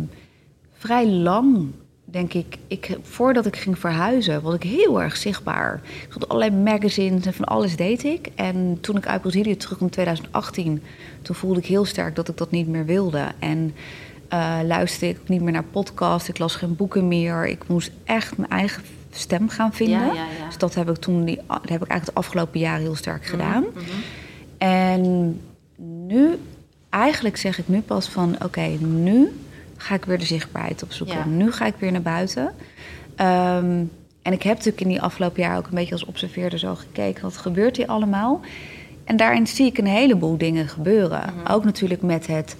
vrij 0.73 1.07
lang, 1.07 1.71
denk 2.05 2.33
ik, 2.33 2.57
ik, 2.67 2.97
voordat 3.01 3.45
ik 3.45 3.55
ging 3.55 3.79
verhuizen, 3.79 4.41
was 4.41 4.53
ik 4.53 4.63
heel 4.63 5.01
erg 5.01 5.17
zichtbaar. 5.17 5.81
Ik 6.07 6.13
had 6.13 6.29
allerlei 6.29 6.61
magazines 6.61 7.25
en 7.25 7.33
van 7.33 7.45
alles 7.45 7.75
deed 7.75 8.03
ik. 8.03 8.29
En 8.35 8.77
toen 8.81 8.97
ik 8.97 9.07
uit 9.07 9.21
Brazilië 9.21 9.57
terug 9.57 9.79
in 9.79 9.89
2018, 9.89 10.83
toen 11.21 11.35
voelde 11.35 11.59
ik 11.59 11.65
heel 11.65 11.85
sterk 11.85 12.15
dat 12.15 12.29
ik 12.29 12.37
dat 12.37 12.51
niet 12.51 12.67
meer 12.67 12.85
wilde. 12.85 13.25
En 13.39 13.75
eh, 14.27 14.59
luisterde 14.63 15.13
ik 15.13 15.21
ook 15.21 15.27
niet 15.27 15.41
meer 15.41 15.51
naar 15.53 15.63
podcasts, 15.63 16.29
ik 16.29 16.37
las 16.37 16.55
geen 16.55 16.75
boeken 16.75 17.07
meer. 17.07 17.47
Ik 17.47 17.67
moest 17.67 17.91
echt 18.03 18.37
mijn 18.37 18.49
eigen 18.49 18.83
stem 19.17 19.49
gaan 19.49 19.73
vinden. 19.73 20.11
Dus 20.45 20.57
dat 20.57 20.75
heb 20.75 20.89
ik 20.89 20.95
toen, 20.95 21.25
die, 21.25 21.35
dat 21.35 21.69
heb 21.69 21.81
ik 21.83 21.87
eigenlijk 21.87 22.05
de 22.05 22.13
afgelopen 22.13 22.59
jaren 22.59 22.81
heel 22.81 22.95
sterk 22.95 23.25
gedaan. 23.25 23.65
Mhm. 23.73 23.83
En 24.57 25.41
nu, 26.07 26.39
eigenlijk 26.89 27.37
zeg 27.37 27.59
ik 27.59 27.67
nu 27.67 27.81
pas 27.81 28.09
van... 28.09 28.35
oké, 28.43 28.67
nu 28.79 29.39
ga 29.77 29.95
ik 29.95 30.05
weer 30.05 30.19
de 30.19 30.25
zichtbaarheid 30.25 30.83
opzoeken. 30.83 31.37
Nu 31.37 31.51
ga 31.51 31.65
ik 31.65 31.75
weer 31.79 31.91
naar 31.91 32.01
buiten. 32.01 32.53
Ehm, 33.15 33.83
en 34.21 34.33
ik 34.33 34.43
heb 34.43 34.55
natuurlijk 34.55 34.81
in 34.81 34.87
die 34.87 35.01
afgelopen 35.01 35.41
jaar 35.41 35.57
ook 35.57 35.67
een 35.67 35.75
beetje 35.75 35.93
als 35.93 36.05
observeerder 36.05 36.59
zo 36.59 36.75
gekeken... 36.75 37.23
wat 37.23 37.37
gebeurt 37.37 37.77
hier 37.77 37.87
allemaal? 37.87 38.41
En 39.03 39.17
daarin 39.17 39.47
zie 39.47 39.65
ik 39.65 39.77
een 39.77 39.87
heleboel 39.87 40.37
dingen 40.37 40.67
gebeuren. 40.67 41.33
Mhm. 41.35 41.51
Ook 41.51 41.63
natuurlijk 41.63 42.01
met 42.01 42.27
het 42.27 42.55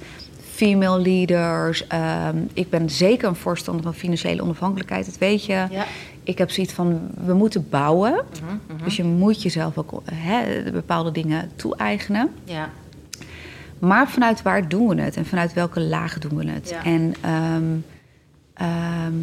female 0.58 1.00
leaders. 1.00 1.88
Ehm, 1.88 2.38
ik 2.54 2.70
ben 2.70 2.90
zeker 2.90 3.28
een 3.28 3.36
voorstander 3.36 3.84
van 3.84 3.94
financiële 3.94 4.42
onafhankelijkheid, 4.42 5.06
dat 5.06 5.18
weet 5.18 5.46
je. 5.46 5.66
Ja. 5.72 5.86
Ik 6.28 6.38
heb 6.38 6.52
zoiets 6.52 6.74
van, 6.74 7.10
we 7.26 7.34
moeten 7.34 7.70
bouwen. 7.70 8.14
Mhm, 8.14 8.84
Dus 8.84 8.96
je 8.96 9.04
moet 9.04 9.42
jezelf 9.42 9.78
ook 9.78 10.02
hè, 10.12 10.72
bepaalde 10.72 11.12
dingen 11.12 11.52
toe-eigenen. 11.56 12.30
Ja, 12.44 12.70
Maar 13.80 14.10
vanuit 14.10 14.42
waar 14.42 14.70
doen 14.70 14.88
we 14.88 15.02
het 15.02 15.16
en 15.18 15.26
vanuit 15.26 15.54
welke 15.54 15.82
laag 15.82 16.20
doen 16.20 16.38
we 16.38 16.50
het? 16.50 16.70
Ja. 16.70 16.84
En 16.84 17.14
ehm, 17.22 17.64
ehm, 18.54 19.14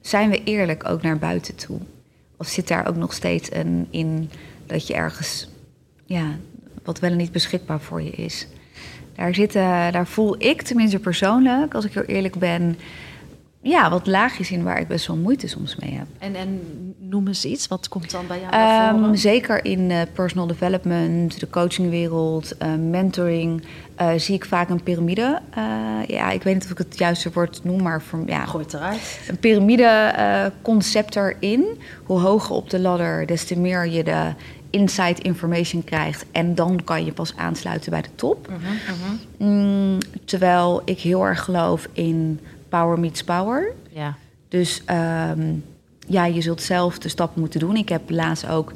zijn 0.00 0.30
we 0.30 0.42
eerlijk 0.44 0.88
ook 0.88 1.02
naar 1.02 1.18
buiten 1.18 1.54
toe? 1.54 1.78
Of 2.36 2.46
zit 2.46 2.68
daar 2.68 2.88
ook 2.88 2.96
nog 2.96 3.12
steeds 3.12 3.52
een 3.52 3.86
in 3.90 4.30
dat 4.66 4.86
je 4.86 4.94
ergens, 4.94 5.48
ja, 6.04 6.24
wat 6.84 6.98
wel 6.98 7.10
en 7.10 7.16
niet 7.16 7.32
beschikbaar 7.32 7.80
voor 7.80 8.02
je 8.02 8.10
is? 8.10 8.46
Daar, 9.14 9.34
zitten, 9.34 9.92
daar 9.92 10.06
voel 10.06 10.34
ik 10.38 10.62
tenminste 10.62 10.98
persoonlijk, 10.98 11.74
als 11.74 11.84
ik 11.84 11.92
heel 11.92 12.02
eerlijk 12.02 12.38
ben, 12.38 12.78
ja, 13.62 13.90
wat 13.90 14.06
laagjes 14.06 14.50
in 14.50 14.62
waar 14.62 14.80
ik 14.80 14.88
best 14.88 15.06
wel 15.06 15.16
moeite 15.16 15.46
soms 15.46 15.76
mee 15.76 15.92
heb. 15.92 16.06
en, 16.18 16.34
en 16.34 16.60
noem 16.98 17.26
eens 17.26 17.44
iets, 17.44 17.68
wat 17.68 17.88
komt 17.88 18.10
dan 18.10 18.26
bij 18.26 18.40
jou 18.40 18.52
voren? 18.94 19.18
zeker 19.18 19.64
in 19.64 19.90
eh, 19.90 20.00
personal 20.12 20.46
development, 20.46 21.40
de 21.40 21.50
coachingwereld, 21.50 22.56
eh, 22.56 22.74
mentoring, 22.74 23.62
eh, 23.94 24.10
zie 24.16 24.34
ik 24.34 24.44
vaak 24.44 24.68
een 24.68 24.82
piramide. 24.82 25.40
Ja, 26.06 26.30
ik 26.30 26.42
weet 26.42 26.54
niet 26.54 26.64
of 26.64 26.70
ik 26.70 26.78
het 26.78 26.98
juiste 26.98 27.30
woord 27.32 27.64
noem, 27.64 27.82
maar 27.82 28.02
voor, 28.02 28.22
ja, 28.26 28.44
Gooi 28.44 28.64
het 28.64 28.74
eruit. 28.74 29.20
een 29.28 29.38
piramide-concept 29.38 31.16
erin. 31.16 31.66
Hoe 32.04 32.20
hoger 32.20 32.54
op 32.54 32.70
de 32.70 32.78
ladder, 32.78 33.26
des 33.26 33.44
te 33.44 33.58
meer 33.58 33.86
je 33.86 34.04
de 34.04 34.32
inside 34.70 35.22
information 35.22 35.84
krijgt. 35.84 36.24
En 36.32 36.54
dan 36.54 36.84
kan 36.84 37.04
je 37.04 37.12
pas 37.12 37.36
aansluiten 37.36 37.90
bij 37.90 38.02
de 38.02 38.08
top. 38.14 38.48
Mhm, 38.48 38.58
mhm. 38.60 39.50
Mm, 39.50 39.98
terwijl 40.24 40.82
ik 40.84 40.98
heel 40.98 41.26
erg 41.26 41.44
geloof 41.44 41.88
in 41.92 42.40
power 42.68 42.98
meets 42.98 43.24
power. 43.24 43.72
Ja. 43.90 44.16
Dus 44.48 44.82
ehm, 44.84 45.54
ja, 46.06 46.24
je 46.24 46.40
zult 46.40 46.62
zelf 46.62 46.98
de 46.98 47.08
stap 47.08 47.36
moeten 47.36 47.60
doen. 47.60 47.76
Ik 47.76 47.88
heb 47.88 48.10
laatst 48.10 48.46
ook... 48.48 48.72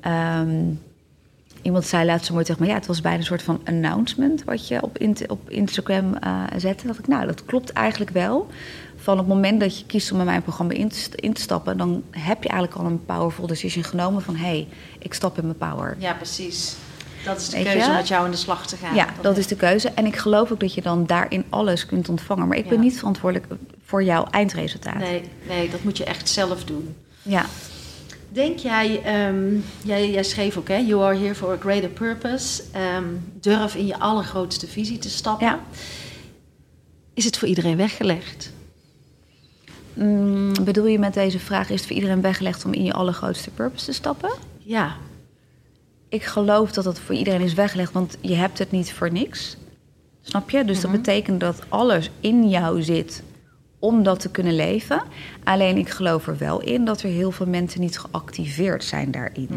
ehm, 0.00 0.64
iemand 1.62 1.84
zei 1.84 2.04
laatst 2.06 2.26
zo 2.26 2.32
mooi 2.32 2.44
tegen 2.44 2.62
me... 2.62 2.68
ja, 2.68 2.74
het 2.74 2.86
was 2.86 3.00
bijna 3.00 3.18
een 3.18 3.24
soort 3.24 3.42
van 3.42 3.60
announcement... 3.64 4.44
wat 4.44 4.68
je 4.68 4.82
op, 4.82 4.98
int- 4.98 5.28
op 5.28 5.50
Instagram 5.50 6.14
eh 6.14 6.42
zette. 6.56 6.86
dacht 6.86 6.98
ik, 6.98 7.06
nou, 7.06 7.26
dat 7.26 7.44
klopt 7.44 7.72
eigenlijk 7.72 8.10
wel. 8.10 8.46
Van 8.96 9.12
op 9.12 9.26
het 9.26 9.34
moment 9.34 9.60
dat 9.60 9.78
je 9.78 9.86
kiest 9.86 10.12
om 10.12 10.18
in 10.18 10.24
mijn 10.24 10.42
programma 10.42 10.72
in 10.72 10.88
te, 10.88 10.96
st- 10.98 11.14
in 11.14 11.32
te 11.32 11.40
stappen... 11.40 11.76
dan 11.76 12.02
heb 12.10 12.42
je 12.42 12.48
eigenlijk 12.48 12.80
al 12.80 12.86
een 12.86 13.04
powerful 13.04 13.46
decision 13.46 13.84
genomen 13.84 14.22
van... 14.22 14.36
hé, 14.36 14.44
hey, 14.46 14.68
ik 14.98 15.14
stap 15.14 15.38
in 15.38 15.44
mijn 15.44 15.56
power. 15.58 15.96
ja, 15.98 16.12
precies. 16.12 16.76
Dat 17.24 17.40
is 17.40 17.48
de 17.48 17.56
Weet 17.56 17.64
keuze 17.64 17.78
je? 17.78 17.86
om 17.86 17.92
met 17.92 18.08
jou 18.08 18.24
in 18.24 18.30
de 18.30 18.36
slag 18.36 18.66
te 18.66 18.76
gaan. 18.76 18.94
Ja, 18.94 19.06
dat 19.20 19.36
is 19.36 19.46
de 19.46 19.56
keuze. 19.56 19.88
En 19.88 20.06
ik 20.06 20.16
geloof 20.16 20.52
ook 20.52 20.60
dat 20.60 20.74
je 20.74 20.82
dan 20.82 21.06
daarin 21.06 21.44
alles 21.48 21.86
kunt 21.86 22.08
ontvangen. 22.08 22.48
Maar 22.48 22.56
ik 22.56 22.68
ben 22.68 22.80
niet 22.80 22.98
verantwoordelijk 22.98 23.52
voor 23.84 24.02
jouw 24.02 24.26
eindresultaat. 24.30 24.98
Nee, 24.98 25.22
nee, 25.48 25.70
dat 25.70 25.82
moet 25.82 25.96
je 25.96 26.04
echt 26.04 26.28
zelf 26.28 26.64
doen. 26.64 26.96
Ja. 27.22 27.44
Denk 28.28 28.58
jij, 28.58 29.02
ehm, 29.02 29.54
jij, 29.82 30.10
jij 30.10 30.22
schreef 30.22 30.56
ook, 30.56 30.68
hè, 30.68 30.76
you 30.76 31.02
are 31.02 31.16
here 31.16 31.34
for 31.34 31.52
a 31.52 31.56
greater 31.60 31.88
purpose. 31.88 32.62
Ehm, 32.72 33.04
durf 33.40 33.74
in 33.74 33.86
je 33.86 33.98
allergrootste 33.98 34.66
visie 34.66 34.98
te 34.98 35.10
stappen. 35.10 35.46
Ja. 35.46 35.60
Is 37.14 37.24
het 37.24 37.38
voor 37.38 37.48
iedereen 37.48 37.76
weggelegd? 37.76 38.52
Mm, 39.94 40.52
bedoel 40.64 40.86
je 40.86 40.98
met 40.98 41.14
deze 41.14 41.38
vraag, 41.38 41.70
is 41.70 41.76
het 41.76 41.86
voor 41.86 41.96
iedereen 41.96 42.20
weggelegd 42.20 42.64
om 42.64 42.72
in 42.72 42.84
je 42.84 42.92
allergrootste 42.92 43.50
purpose 43.50 43.84
te 43.84 43.92
stappen? 43.92 44.30
Ja, 44.58 44.96
Ik 46.08 46.22
geloof 46.22 46.72
dat 46.72 46.84
dat 46.84 47.00
voor 47.00 47.14
iedereen 47.14 47.40
is 47.40 47.54
weggelegd, 47.54 47.92
want 47.92 48.16
je 48.20 48.34
hebt 48.34 48.58
het 48.58 48.70
niet 48.70 48.92
voor 48.92 49.12
niks. 49.12 49.56
Snap 50.20 50.50
je? 50.50 50.64
Dus 50.64 50.80
dat 50.80 50.90
betekent 50.90 51.40
dat 51.40 51.62
alles 51.68 52.10
in 52.20 52.48
jou 52.48 52.82
zit 52.82 53.22
om 53.78 54.02
dat 54.02 54.20
te 54.20 54.30
kunnen 54.30 54.54
leven. 54.54 55.02
Alleen 55.44 55.76
ik 55.76 55.88
geloof 55.88 56.26
er 56.26 56.38
wel 56.38 56.60
in 56.60 56.84
dat 56.84 57.02
er 57.02 57.08
heel 57.08 57.30
veel 57.30 57.46
mensen 57.46 57.80
niet 57.80 57.98
geactiveerd 57.98 58.84
zijn 58.84 59.10
daarin. 59.10 59.48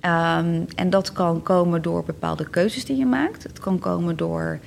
Ehm, 0.00 0.62
en 0.74 0.90
dat 0.90 1.12
kan 1.12 1.42
komen 1.42 1.82
door 1.82 2.04
bepaalde 2.04 2.50
keuzes 2.50 2.84
die 2.84 2.96
je 2.96 3.06
maakt. 3.06 3.42
Het 3.42 3.58
kan 3.58 3.78
komen 3.78 4.16
door 4.16 4.58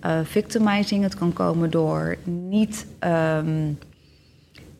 eh, 0.00 0.18
victimizing. 0.22 1.02
Het 1.02 1.14
kan 1.14 1.32
komen 1.32 1.70
door 1.70 2.16
niet, 2.24 2.86
ehm, 2.98 3.72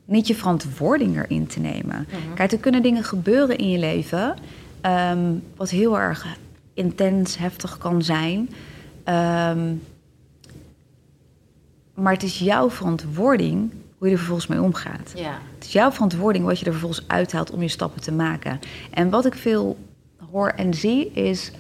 niet 0.05 0.27
je 0.27 0.35
verantwoording 0.35 1.17
erin 1.17 1.47
te 1.47 1.61
nemen. 1.61 2.07
Kijk, 2.35 2.53
er 2.53 2.59
kunnen 2.59 2.83
dingen 2.83 3.05
gebeuren 3.05 3.59
in 3.59 3.71
je 3.71 3.79
leven... 3.79 4.35
ehm, 4.83 5.35
wat 5.57 5.71
heel 5.71 5.99
erg 5.99 6.37
intens, 6.75 7.37
heftig 7.37 7.79
kan 7.79 8.03
zijn... 8.03 8.51
Ehm, 9.05 9.75
maar 11.95 12.13
het 12.13 12.23
is 12.23 12.39
jouw 12.39 12.71
verantwoording 12.71 13.73
hoe 13.99 14.07
je 14.07 14.13
er 14.13 14.19
vervolgens 14.19 14.47
mee 14.47 14.63
omgaat. 14.63 15.13
Ja. 15.15 15.39
Het 15.55 15.65
is 15.65 15.73
jouw 15.73 15.91
verantwoording 15.91 16.45
wat 16.45 16.59
je 16.59 16.65
er 16.65 16.71
vervolgens 16.71 17.09
uithaalt 17.09 17.51
om 17.51 17.63
je 17.63 17.69
stappen 17.69 18.01
te 18.01 18.13
maken. 18.13 18.59
En 18.91 19.11
wat 19.11 19.27
ik 19.27 19.35
veel 19.35 19.79
hoor 20.31 20.49
en 20.49 20.75
zie 20.75 21.13
is... 21.13 21.53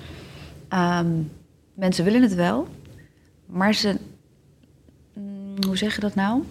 ehm, 0.68 1.10
mensen 1.74 2.04
willen 2.04 2.22
het 2.22 2.34
wel, 2.34 2.68
maar 3.46 3.74
ze... 3.74 3.98
mm, 5.12 5.56
hoe 5.66 5.76
zeg 5.76 5.94
je 5.94 6.00
dat 6.00 6.14
nou? 6.14 6.42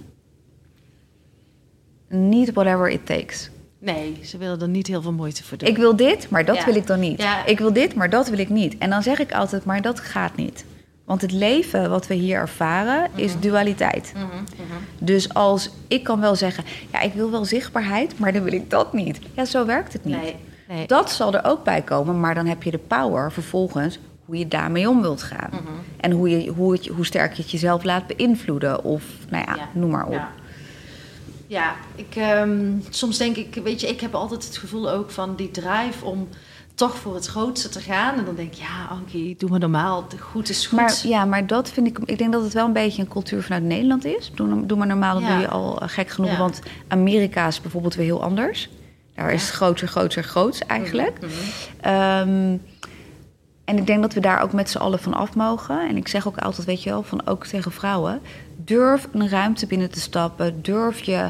Niet 2.07 2.53
whatever 2.53 2.89
it 2.89 3.05
takes. 3.05 3.49
Nee, 3.81 4.19
ze 4.23 4.37
willen 4.37 4.61
er 4.61 4.67
niet 4.67 4.87
heel 4.87 5.01
veel 5.01 5.11
moeite 5.13 5.43
voor 5.43 5.57
doen. 5.57 5.69
Ik 5.69 5.77
wil 5.77 5.95
dit, 5.95 6.29
maar 6.29 6.45
dat 6.45 6.55
Ja. 6.55 6.65
wil 6.65 6.75
ik 6.75 6.87
dan 6.87 6.99
niet. 6.99 7.21
Ja. 7.21 7.45
Ik 7.45 7.59
wil 7.59 7.73
dit, 7.73 7.95
maar 7.95 8.09
dat 8.09 8.29
wil 8.29 8.39
ik 8.39 8.49
niet. 8.49 8.77
En 8.77 8.89
dan 8.89 9.03
zeg 9.03 9.19
ik 9.19 9.33
altijd, 9.33 9.65
maar 9.65 9.81
dat 9.81 9.99
gaat 9.99 10.35
niet. 10.35 10.65
Want 11.05 11.21
het 11.21 11.31
leven 11.31 11.89
wat 11.89 12.07
we 12.07 12.13
hier 12.13 12.37
ervaren 12.37 13.09
is 13.15 13.31
Mhm. 13.33 13.41
dualiteit. 13.41 14.13
Dus 14.99 15.33
als 15.33 15.69
ik 15.87 16.03
kan 16.03 16.19
wel 16.19 16.35
zeggen, 16.35 16.63
ja, 16.91 17.01
ik 17.01 17.13
wil 17.13 17.31
wel 17.31 17.45
zichtbaarheid, 17.45 18.19
maar 18.19 18.33
dan 18.33 18.43
wil 18.43 18.53
ik 18.53 18.69
dat 18.69 18.93
niet. 18.93 19.19
Ja, 19.33 19.45
zo 19.45 19.65
werkt 19.65 19.93
het 19.93 20.05
niet. 20.05 20.21
Nee, 20.21 20.35
nee. 20.67 20.87
Dat 20.87 21.11
zal 21.11 21.33
er 21.33 21.45
ook 21.45 21.63
bij 21.63 21.81
komen, 21.81 22.19
maar 22.19 22.35
dan 22.35 22.45
heb 22.45 22.63
je 22.63 22.71
de 22.71 22.77
power 22.77 23.31
vervolgens 23.31 23.99
hoe 24.25 24.37
je 24.37 24.47
daarmee 24.47 24.89
om 24.89 25.01
wilt 25.01 25.23
gaan. 25.23 25.49
Mhm. 25.51 25.61
En 25.99 26.11
hoe, 26.11 26.29
je, 26.29 26.49
hoe, 26.51 26.71
het, 26.71 26.87
hoe 26.87 27.05
sterk 27.05 27.33
je 27.33 27.41
het 27.41 27.51
jezelf 27.51 27.83
laat 27.83 28.07
beïnvloeden. 28.07 28.83
Of, 28.83 29.03
nou 29.29 29.43
ja, 29.47 29.55
Ja. 29.55 29.67
noem 29.73 29.89
maar 29.89 30.05
op. 30.05 30.11
Ja, 30.13 30.31
ja 31.51 31.75
ik, 31.95 32.15
ehm, 32.15 32.71
soms 32.89 33.17
denk 33.17 33.35
ik, 33.35 33.59
weet 33.63 33.81
je, 33.81 33.87
ik 33.87 34.01
heb 34.01 34.15
altijd 34.15 34.45
het 34.45 34.57
gevoel 34.57 34.89
ook 34.91 35.11
van 35.11 35.35
die 35.35 35.51
drive 35.51 36.05
om 36.05 36.27
toch 36.75 36.95
voor 36.95 37.15
het 37.15 37.25
grootste 37.25 37.69
te 37.69 37.79
gaan. 37.79 38.17
En 38.17 38.25
dan 38.25 38.35
denk 38.35 38.53
ik, 38.53 38.59
ja, 38.59 38.87
Ankie, 38.89 39.35
doe 39.37 39.49
maar 39.49 39.59
normaal. 39.59 40.07
Goed 40.19 40.49
is 40.49 40.67
goed. 40.67 40.79
Maar 40.79 40.99
ja, 41.03 41.25
maar 41.25 41.47
dat 41.47 41.69
vind 41.69 41.87
ik. 41.87 41.99
Ik 42.05 42.17
denk 42.17 42.31
dat 42.31 42.43
het 42.43 42.53
wel 42.53 42.65
een 42.65 42.73
beetje 42.73 43.01
een 43.01 43.07
cultuur 43.07 43.43
vanuit 43.43 43.63
Nederland 43.63 44.05
is. 44.05 44.31
Doe, 44.35 44.65
doe 44.65 44.77
maar 44.77 44.87
normaal, 44.87 45.13
dat 45.13 45.23
Ja. 45.23 45.29
doe 45.31 45.39
je 45.39 45.47
al 45.47 45.81
eh, 45.81 45.87
gek 45.89 46.09
genoeg. 46.09 46.31
Ja. 46.31 46.37
Want 46.37 46.59
Amerika 46.87 47.47
is 47.47 47.61
bijvoorbeeld 47.61 47.95
weer 47.95 48.05
heel 48.05 48.23
anders. 48.23 48.69
Daar 49.15 49.33
is 49.33 49.41
het 49.41 49.51
groter, 49.51 49.87
groter, 49.87 50.23
groots 50.23 50.59
eigenlijk. 50.59 51.17
Mhm. 51.21 51.31
Ehm, 51.81 52.57
en 53.65 53.77
ik 53.77 53.87
denk 53.87 54.01
dat 54.01 54.13
we 54.13 54.19
daar 54.19 54.41
ook 54.41 54.53
met 54.53 54.69
z'n 54.69 54.77
allen 54.77 54.99
van 54.99 55.13
af 55.13 55.35
mogen. 55.35 55.89
En 55.89 55.97
ik 55.97 56.07
zeg 56.07 56.27
ook 56.27 56.37
altijd, 56.37 56.67
weet 56.67 56.83
je 56.83 56.89
wel, 56.89 57.03
van 57.03 57.27
ook 57.27 57.45
tegen 57.45 57.71
vrouwen: 57.71 58.21
durf 58.55 59.07
een 59.11 59.29
ruimte 59.29 59.67
binnen 59.67 59.89
te 59.89 59.99
stappen. 59.99 60.61
Durf 60.61 60.99
je 60.99 61.29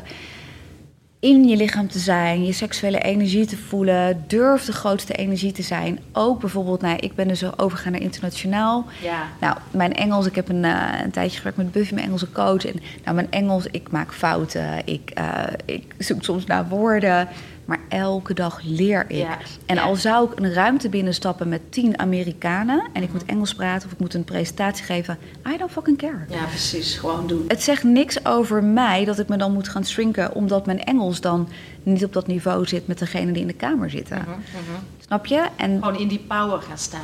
in 1.21 1.47
je 1.47 1.55
lichaam 1.55 1.87
te 1.87 1.99
zijn, 1.99 2.45
je 2.45 2.51
seksuele 2.51 2.99
energie 2.99 3.45
te 3.45 3.57
voelen. 3.57 4.23
Durf 4.27 4.65
de 4.65 4.71
grootste 4.71 5.13
energie 5.13 5.51
te 5.51 5.61
zijn. 5.61 5.99
Ook 6.11 6.39
bijvoorbeeld, 6.39 6.81
nou, 6.81 6.97
ik 6.97 7.15
ben 7.15 7.27
dus 7.27 7.57
overgegaan 7.57 7.91
naar 7.91 8.01
internationaal. 8.01 8.85
Ja. 9.01 9.23
Nou, 9.39 9.57
mijn 9.71 9.93
Engels, 9.93 10.25
ik 10.25 10.35
heb 10.35 10.49
een, 10.49 10.65
eh, 10.65 10.99
een 11.03 11.11
tijdje 11.11 11.37
gewerkt 11.37 11.57
met 11.57 11.71
Buffy, 11.71 11.93
mijn 11.93 12.05
Engelse 12.05 12.31
coach. 12.31 12.65
En 12.65 12.79
nou, 13.03 13.15
mijn 13.15 13.31
Engels, 13.31 13.67
ik 13.71 13.91
maak 13.91 14.13
fouten, 14.13 14.81
ik, 14.85 15.09
eh, 15.09 15.43
ik 15.65 15.95
zoek 15.97 16.23
soms 16.23 16.45
naar 16.45 16.67
woorden. 16.67 17.27
Maar 17.71 17.79
elke 17.89 18.33
dag 18.33 18.59
leer 18.63 19.05
ik. 19.07 19.17
Ja. 19.17 19.37
En 19.65 19.77
al 19.77 19.95
zou 19.95 20.31
ik 20.31 20.39
een 20.39 20.53
ruimte 20.53 20.89
binnenstappen 20.89 21.49
met 21.49 21.71
tien 21.71 21.99
Amerikanen... 21.99 22.83
en 22.93 23.03
ik 23.03 23.11
moet 23.13 23.25
Engels 23.25 23.55
praten 23.55 23.87
of 23.87 23.93
ik 23.93 23.99
moet 23.99 24.13
een 24.13 24.23
presentatie 24.23 24.85
geven... 24.85 25.17
I 25.53 25.57
don't 25.57 25.71
fucking 25.71 25.97
care. 25.97 26.25
ja, 26.29 26.45
precies. 26.45 26.95
Gewoon 26.95 27.27
doen. 27.27 27.45
Het 27.47 27.63
zegt 27.63 27.83
niks 27.83 28.25
over 28.25 28.63
mij 28.63 29.05
dat 29.05 29.19
ik 29.19 29.27
me 29.27 29.37
dan 29.37 29.53
moet 29.53 29.69
gaan 29.69 29.85
shrinken... 29.85 30.35
omdat 30.35 30.65
mijn 30.65 30.83
Engels 30.83 31.21
dan 31.21 31.49
niet 31.83 32.03
op 32.03 32.13
dat 32.13 32.27
niveau 32.27 32.65
zit 32.67 32.87
met 32.87 32.99
degene 32.99 33.31
die 33.31 33.41
in 33.41 33.47
de 33.47 33.53
kamer 33.53 33.89
zitten. 33.89 34.17
Mhm, 34.17 34.29
mhm. 34.29 34.79
Snap 35.05 35.25
je? 35.25 35.45
En 35.55 35.83
Gewoon 35.83 35.99
in 35.99 36.07
die 36.07 36.25
power 36.27 36.61
gaan 36.61 36.77
staan. 36.77 37.01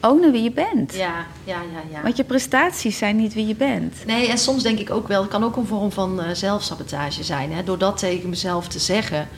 ook 0.00 0.20
naar 0.20 0.32
wie 0.32 0.42
je 0.42 0.52
bent. 0.52 0.94
Ja, 0.94 1.26
ja, 1.44 1.60
ja, 1.72 1.80
ja. 1.92 2.02
Want 2.02 2.16
je 2.16 2.24
prestaties 2.24 2.98
zijn 2.98 3.16
niet 3.16 3.34
wie 3.34 3.46
je 3.46 3.54
bent. 3.54 3.94
Nee, 4.06 4.28
en 4.28 4.38
soms 4.38 4.62
denk 4.62 4.78
ik 4.78 4.90
ook 4.90 5.08
wel, 5.08 5.20
het 5.20 5.30
kan 5.30 5.44
ook 5.44 5.56
een 5.56 5.66
vorm 5.66 5.92
van 5.92 6.22
eh, 6.22 6.30
zelfsabotage 6.32 7.24
zijn. 7.24 7.52
Hè? 7.52 7.64
Door 7.64 7.78
dat 7.78 7.98
tegen 7.98 8.28
mezelf 8.28 8.68
te 8.68 8.78
zeggen. 8.78 9.28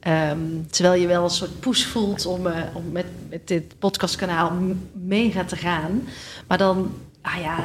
Ehm, 0.00 0.38
terwijl 0.70 1.00
je 1.00 1.06
wel 1.06 1.24
een 1.24 1.30
soort 1.30 1.60
push 1.60 1.84
voelt 1.84 2.26
om, 2.26 2.46
eh, 2.46 2.62
om 2.72 2.84
met, 2.92 3.06
met 3.30 3.48
dit 3.48 3.78
podcastkanaal 3.78 4.50
m- 4.50 4.88
mega 4.92 5.44
te 5.44 5.56
gaan. 5.56 6.02
Maar 6.46 6.58
dan, 6.58 6.90
ah 7.22 7.40
ja, 7.42 7.56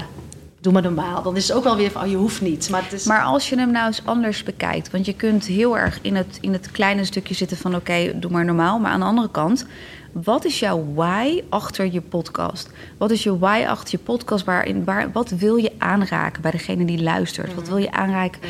doe 0.62 0.74
maar 0.74 0.82
normaal. 0.82 1.24
Dan 1.24 1.36
is 1.36 1.48
het 1.48 1.58
ook 1.58 1.64
wel 1.64 1.76
weer 1.76 1.92
van, 1.92 2.02
oh, 2.04 2.10
je 2.10 2.16
hoeft 2.16 2.42
niet. 2.42 2.70
Maar 2.70 2.84
het 2.84 2.94
is... 2.94 3.06
Maar 3.06 3.24
als 3.24 3.50
je 3.50 3.58
hem 3.58 3.72
nou 3.72 3.86
eens 3.88 4.06
anders 4.06 4.44
bekijkt, 4.44 4.92
want 4.92 5.06
je 5.06 5.14
kunt 5.14 5.46
heel 5.46 5.78
erg 5.78 6.00
in 6.02 6.16
het, 6.16 6.38
in 6.42 6.54
het 6.54 6.72
kleine 6.72 7.04
stukje 7.06 7.34
zitten 7.34 7.58
van 7.58 7.76
oké, 7.76 8.12
doe 8.20 8.32
maar 8.32 8.46
normaal. 8.46 8.80
Maar 8.80 8.92
aan 8.92 9.00
de 9.00 9.06
andere 9.06 9.30
kant, 9.32 9.66
wat 10.12 10.46
is 10.46 10.60
jouw 10.60 10.86
why 10.94 11.42
achter 11.50 11.92
je 11.94 12.02
podcast? 12.02 12.70
Wat 12.98 13.12
is 13.12 13.24
je 13.24 13.38
why 13.40 13.64
achter 13.68 13.92
je 13.92 14.04
podcast? 14.04 14.46
Waarin, 14.46 14.84
waar, 14.84 15.12
wat 15.12 15.30
wil 15.30 15.56
je 15.56 15.72
aanraken 15.78 16.42
bij 16.42 16.52
degene 16.52 16.86
die 16.86 17.04
luistert? 17.04 17.56
Wat 17.56 17.68
wil 17.68 17.78
je 17.78 17.92
aanraken? 17.92 18.42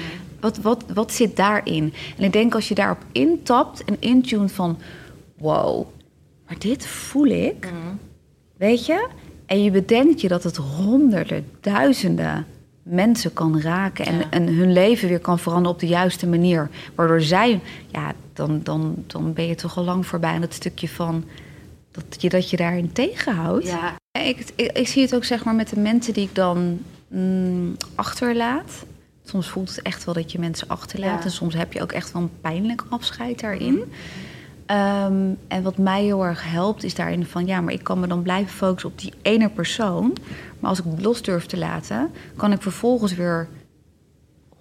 Wat, 0.43 0.57
wat, 0.57 0.83
wat 0.93 1.11
zit 1.11 1.35
daarin? 1.35 1.93
En 2.17 2.23
ik 2.23 2.33
denk 2.33 2.55
als 2.55 2.67
je 2.67 2.75
daarop 2.75 3.03
intapt 3.11 3.83
en 3.83 3.95
intunt 3.99 4.51
van 4.51 4.77
wow, 5.37 5.85
maar 6.47 6.59
dit 6.59 6.85
voel 6.87 7.25
ik. 7.25 7.71
Weet 8.57 8.85
je? 8.85 9.07
En 9.45 9.63
je 9.63 9.71
bedenkt 9.71 10.21
je 10.21 10.27
dat 10.27 10.43
het 10.43 10.55
honderden, 10.57 11.45
duizenden 11.61 12.45
mensen 12.83 13.33
kan 13.33 13.61
raken 13.61 14.05
en, 14.05 14.17
Ja. 14.17 14.29
en 14.29 14.47
hun 14.47 14.73
leven 14.73 15.07
weer 15.07 15.19
kan 15.19 15.39
veranderen 15.39 15.73
op 15.73 15.79
de 15.79 15.87
juiste 15.87 16.27
manier. 16.27 16.69
Waardoor 16.95 17.21
zij, 17.21 17.59
ja, 17.91 18.11
dan, 18.33 18.59
dan, 18.63 19.03
dan 19.07 19.33
ben 19.33 19.47
je 19.47 19.55
toch 19.55 19.77
al 19.77 19.83
lang 19.83 20.05
voorbij 20.05 20.33
aan 20.33 20.41
het 20.41 20.53
stukje 20.53 20.89
van 20.89 21.23
dat 21.91 22.21
je, 22.21 22.29
dat 22.29 22.49
je 22.49 22.57
daarin 22.57 22.91
tegenhoudt. 22.91 23.67
ja, 23.67 23.95
Ik, 24.25 24.45
ik, 24.55 24.71
ik 24.77 24.87
zie 24.87 25.01
het 25.01 25.15
ook 25.15 25.23
zeg 25.23 25.43
maar 25.43 25.55
met 25.55 25.69
de 25.69 25.79
mensen 25.79 26.13
die 26.13 26.23
ik 26.23 26.35
dan 26.35 26.79
mm, 27.07 27.75
achterlaat. 27.95 28.85
Soms 29.25 29.47
voelt 29.49 29.69
het 29.75 29.81
echt 29.81 30.03
wel 30.03 30.13
dat 30.13 30.31
je 30.31 30.39
mensen 30.39 30.67
achterlaat. 30.67 31.19
Ja. 31.19 31.23
En 31.25 31.31
soms 31.31 31.53
heb 31.53 31.73
je 31.73 31.81
ook 31.81 31.91
echt 31.91 32.11
wel 32.11 32.21
een 32.21 32.39
pijnlijk 32.41 32.83
afscheid 32.89 33.39
daarin. 33.39 33.91
Ehm, 34.65 35.29
en 35.47 35.63
wat 35.63 35.77
mij 35.77 36.03
heel 36.03 36.25
erg 36.25 36.43
helpt 36.51 36.83
is 36.83 36.95
daarin 36.95 37.25
van... 37.25 37.45
ja, 37.45 37.61
maar 37.61 37.73
ik 37.73 37.83
kan 37.83 37.99
me 37.99 38.07
dan 38.07 38.21
blijven 38.21 38.53
focussen 38.53 38.89
op 38.89 38.99
die 38.99 39.13
ene 39.21 39.49
persoon. 39.49 40.13
Maar 40.59 40.69
als 40.69 40.79
ik 40.79 40.85
het 40.89 41.01
los 41.01 41.21
durf 41.21 41.45
te 41.45 41.57
laten... 41.57 42.11
kan 42.35 42.51
ik 42.51 42.61
vervolgens 42.61 43.13
weer 43.15 43.47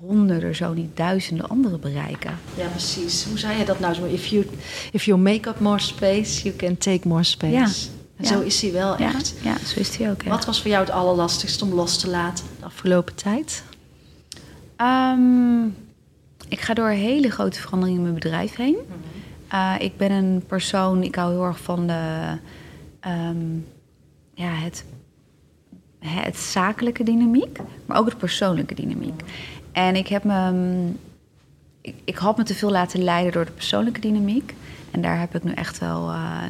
honderden, 0.06 0.54
zo 0.54 0.72
niet 0.72 0.96
duizenden 0.96 1.48
anderen 1.48 1.80
bereiken. 1.80 2.38
ja, 2.56 2.66
precies. 2.68 3.24
Hoe 3.24 3.38
zei 3.38 3.58
je 3.58 3.64
dat 3.64 3.80
nou 3.80 3.94
zo? 3.94 4.04
If 4.04 4.26
you, 4.26 4.46
if 4.92 5.04
you 5.04 5.18
make 5.20 5.48
up 5.48 5.60
more 5.60 5.78
space, 5.78 6.42
you 6.42 6.56
can 6.56 6.76
take 6.78 7.08
more 7.08 7.22
space. 7.22 7.52
Ja. 7.52 7.64
En 8.16 8.24
Ja. 8.24 8.28
zo 8.28 8.40
is 8.40 8.62
hij 8.62 8.72
wel 8.72 8.96
echt. 8.96 9.34
ja 9.42 9.56
zo 9.66 9.80
is 9.80 9.90
die 9.96 10.10
ook. 10.10 10.22
Wat 10.22 10.44
was 10.44 10.60
voor 10.62 10.70
jou 10.70 10.84
het 10.84 10.92
allerlastigste 10.94 11.64
om 11.64 11.72
los 11.74 11.98
te 11.98 12.08
laten 12.10 12.44
de 12.58 12.64
afgelopen 12.64 13.14
tijd? 13.14 13.62
Ehm, 14.82 15.64
ik 16.48 16.60
ga 16.60 16.74
door 16.74 16.88
hele 16.88 17.30
grote 17.30 17.60
veranderingen 17.60 17.96
in 17.98 18.02
mijn 18.02 18.14
bedrijf 18.14 18.56
heen. 18.56 18.76
Uh, 19.52 19.74
ik 19.78 19.96
ben 19.96 20.10
een 20.10 20.42
persoon, 20.46 21.02
ik 21.02 21.14
hou 21.14 21.32
heel 21.32 21.44
erg 21.44 21.60
van 21.60 21.86
de, 21.86 22.38
ehm, 23.00 23.56
ja, 24.34 24.48
het, 24.48 24.84
het 25.98 26.36
zakelijke 26.36 27.02
dynamiek, 27.02 27.58
maar 27.86 27.98
ook 27.98 28.06
het 28.06 28.18
persoonlijke 28.18 28.74
dynamiek. 28.74 29.22
En 29.72 29.96
ik 29.96 30.08
heb 30.08 30.24
me, 30.24 30.50
mm, 30.50 30.98
ik, 31.80 31.94
ik 32.04 32.16
had 32.16 32.36
me 32.36 32.42
te 32.42 32.54
veel 32.54 32.70
laten 32.70 33.02
leiden 33.02 33.32
door 33.32 33.44
de 33.44 33.52
persoonlijke 33.52 34.00
dynamiek. 34.00 34.54
En 34.90 35.02
daar 35.02 35.20
heb 35.20 35.34
ik 35.34 35.44
nu 35.44 35.52
echt 35.52 35.78
wel 35.78 36.10
uh, 36.10 36.42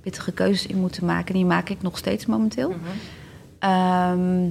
pittige 0.00 0.32
keuzes 0.32 0.66
in 0.66 0.78
moeten 0.78 1.04
maken. 1.04 1.34
Die 1.34 1.44
maak 1.44 1.68
ik 1.68 1.82
nog 1.82 1.98
steeds 1.98 2.26
momenteel. 2.26 2.74
Ehm, 3.58 4.50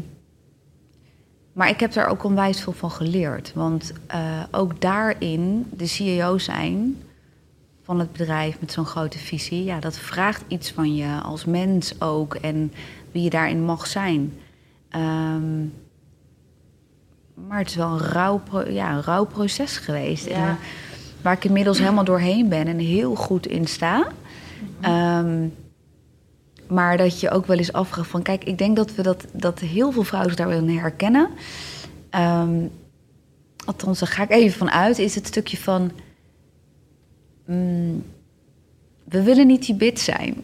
maar 1.58 1.70
ik 1.70 1.80
heb 1.80 1.94
daar 1.94 2.08
ook 2.08 2.24
onwijs 2.24 2.62
veel 2.62 2.74
van 2.74 2.92
geleerd. 2.92 3.52
Want 3.54 3.94
uh, 4.16 4.44
ook 4.52 4.82
daarin, 4.82 5.66
de 5.72 5.86
CEO 5.88 6.38
zijn 6.38 7.02
van 7.84 8.00
het 8.00 8.12
bedrijf 8.12 8.60
met 8.60 8.72
zo'n 8.72 8.86
grote 8.86 9.18
visie, 9.18 9.64
ja, 9.64 9.80
dat 9.80 9.98
vraagt 9.98 10.44
iets 10.48 10.72
van 10.72 10.96
je 10.96 11.20
als 11.24 11.46
mens 11.46 12.02
ook 12.02 12.36
en 12.36 12.74
wie 13.12 13.24
je 13.24 13.30
daarin 13.30 13.64
mag 13.64 13.88
zijn. 13.88 14.34
Um, 14.96 15.74
maar 17.48 17.58
het 17.58 17.70
is 17.70 17.76
wel 17.76 17.92
een 17.92 18.08
rauw, 18.08 18.42
ja, 18.68 18.92
een 18.92 19.04
rauw 19.04 19.26
proces 19.26 19.78
geweest. 19.78 20.26
Ja. 20.26 20.48
En, 20.48 20.58
waar 21.22 21.34
ik 21.34 21.46
inmiddels 21.46 21.80
helemaal 21.80 22.04
doorheen 22.04 22.50
ben 22.50 22.68
en 22.68 22.80
heel 22.80 23.16
goed 23.16 23.48
in 23.48 23.68
sta. 23.68 24.08
Um, 24.86 25.54
maar 26.68 26.98
dat 26.98 27.20
je 27.20 27.30
ook 27.30 27.46
wel 27.46 27.58
eens 27.58 27.74
afvraagt 27.74 28.10
van... 28.10 28.22
kijk, 28.22 28.44
ik 28.44 28.58
denk 28.58 28.76
dat, 28.76 28.96
we 28.96 29.02
dat, 29.02 29.26
dat 29.32 29.60
heel 29.60 29.92
veel 29.92 30.04
vrouwen 30.04 30.32
zich 30.32 30.40
daar 30.40 30.50
wel 30.50 30.68
in 30.68 30.78
herkennen. 30.78 31.30
Um, 32.16 32.72
althans, 33.66 34.00
daar 34.00 34.10
ga 34.10 34.24
ik 34.24 34.30
even 34.30 34.58
van 34.58 34.72
uit. 34.72 35.00
Is 35.00 35.16
het 35.16 35.28
stukje 35.28 35.58
van... 35.58 35.92
Mm, 37.46 38.04
we 39.04 39.24
willen 39.24 39.48
niet 39.48 39.66
die 39.66 39.76
bit 39.76 40.00
zijn. 40.00 40.44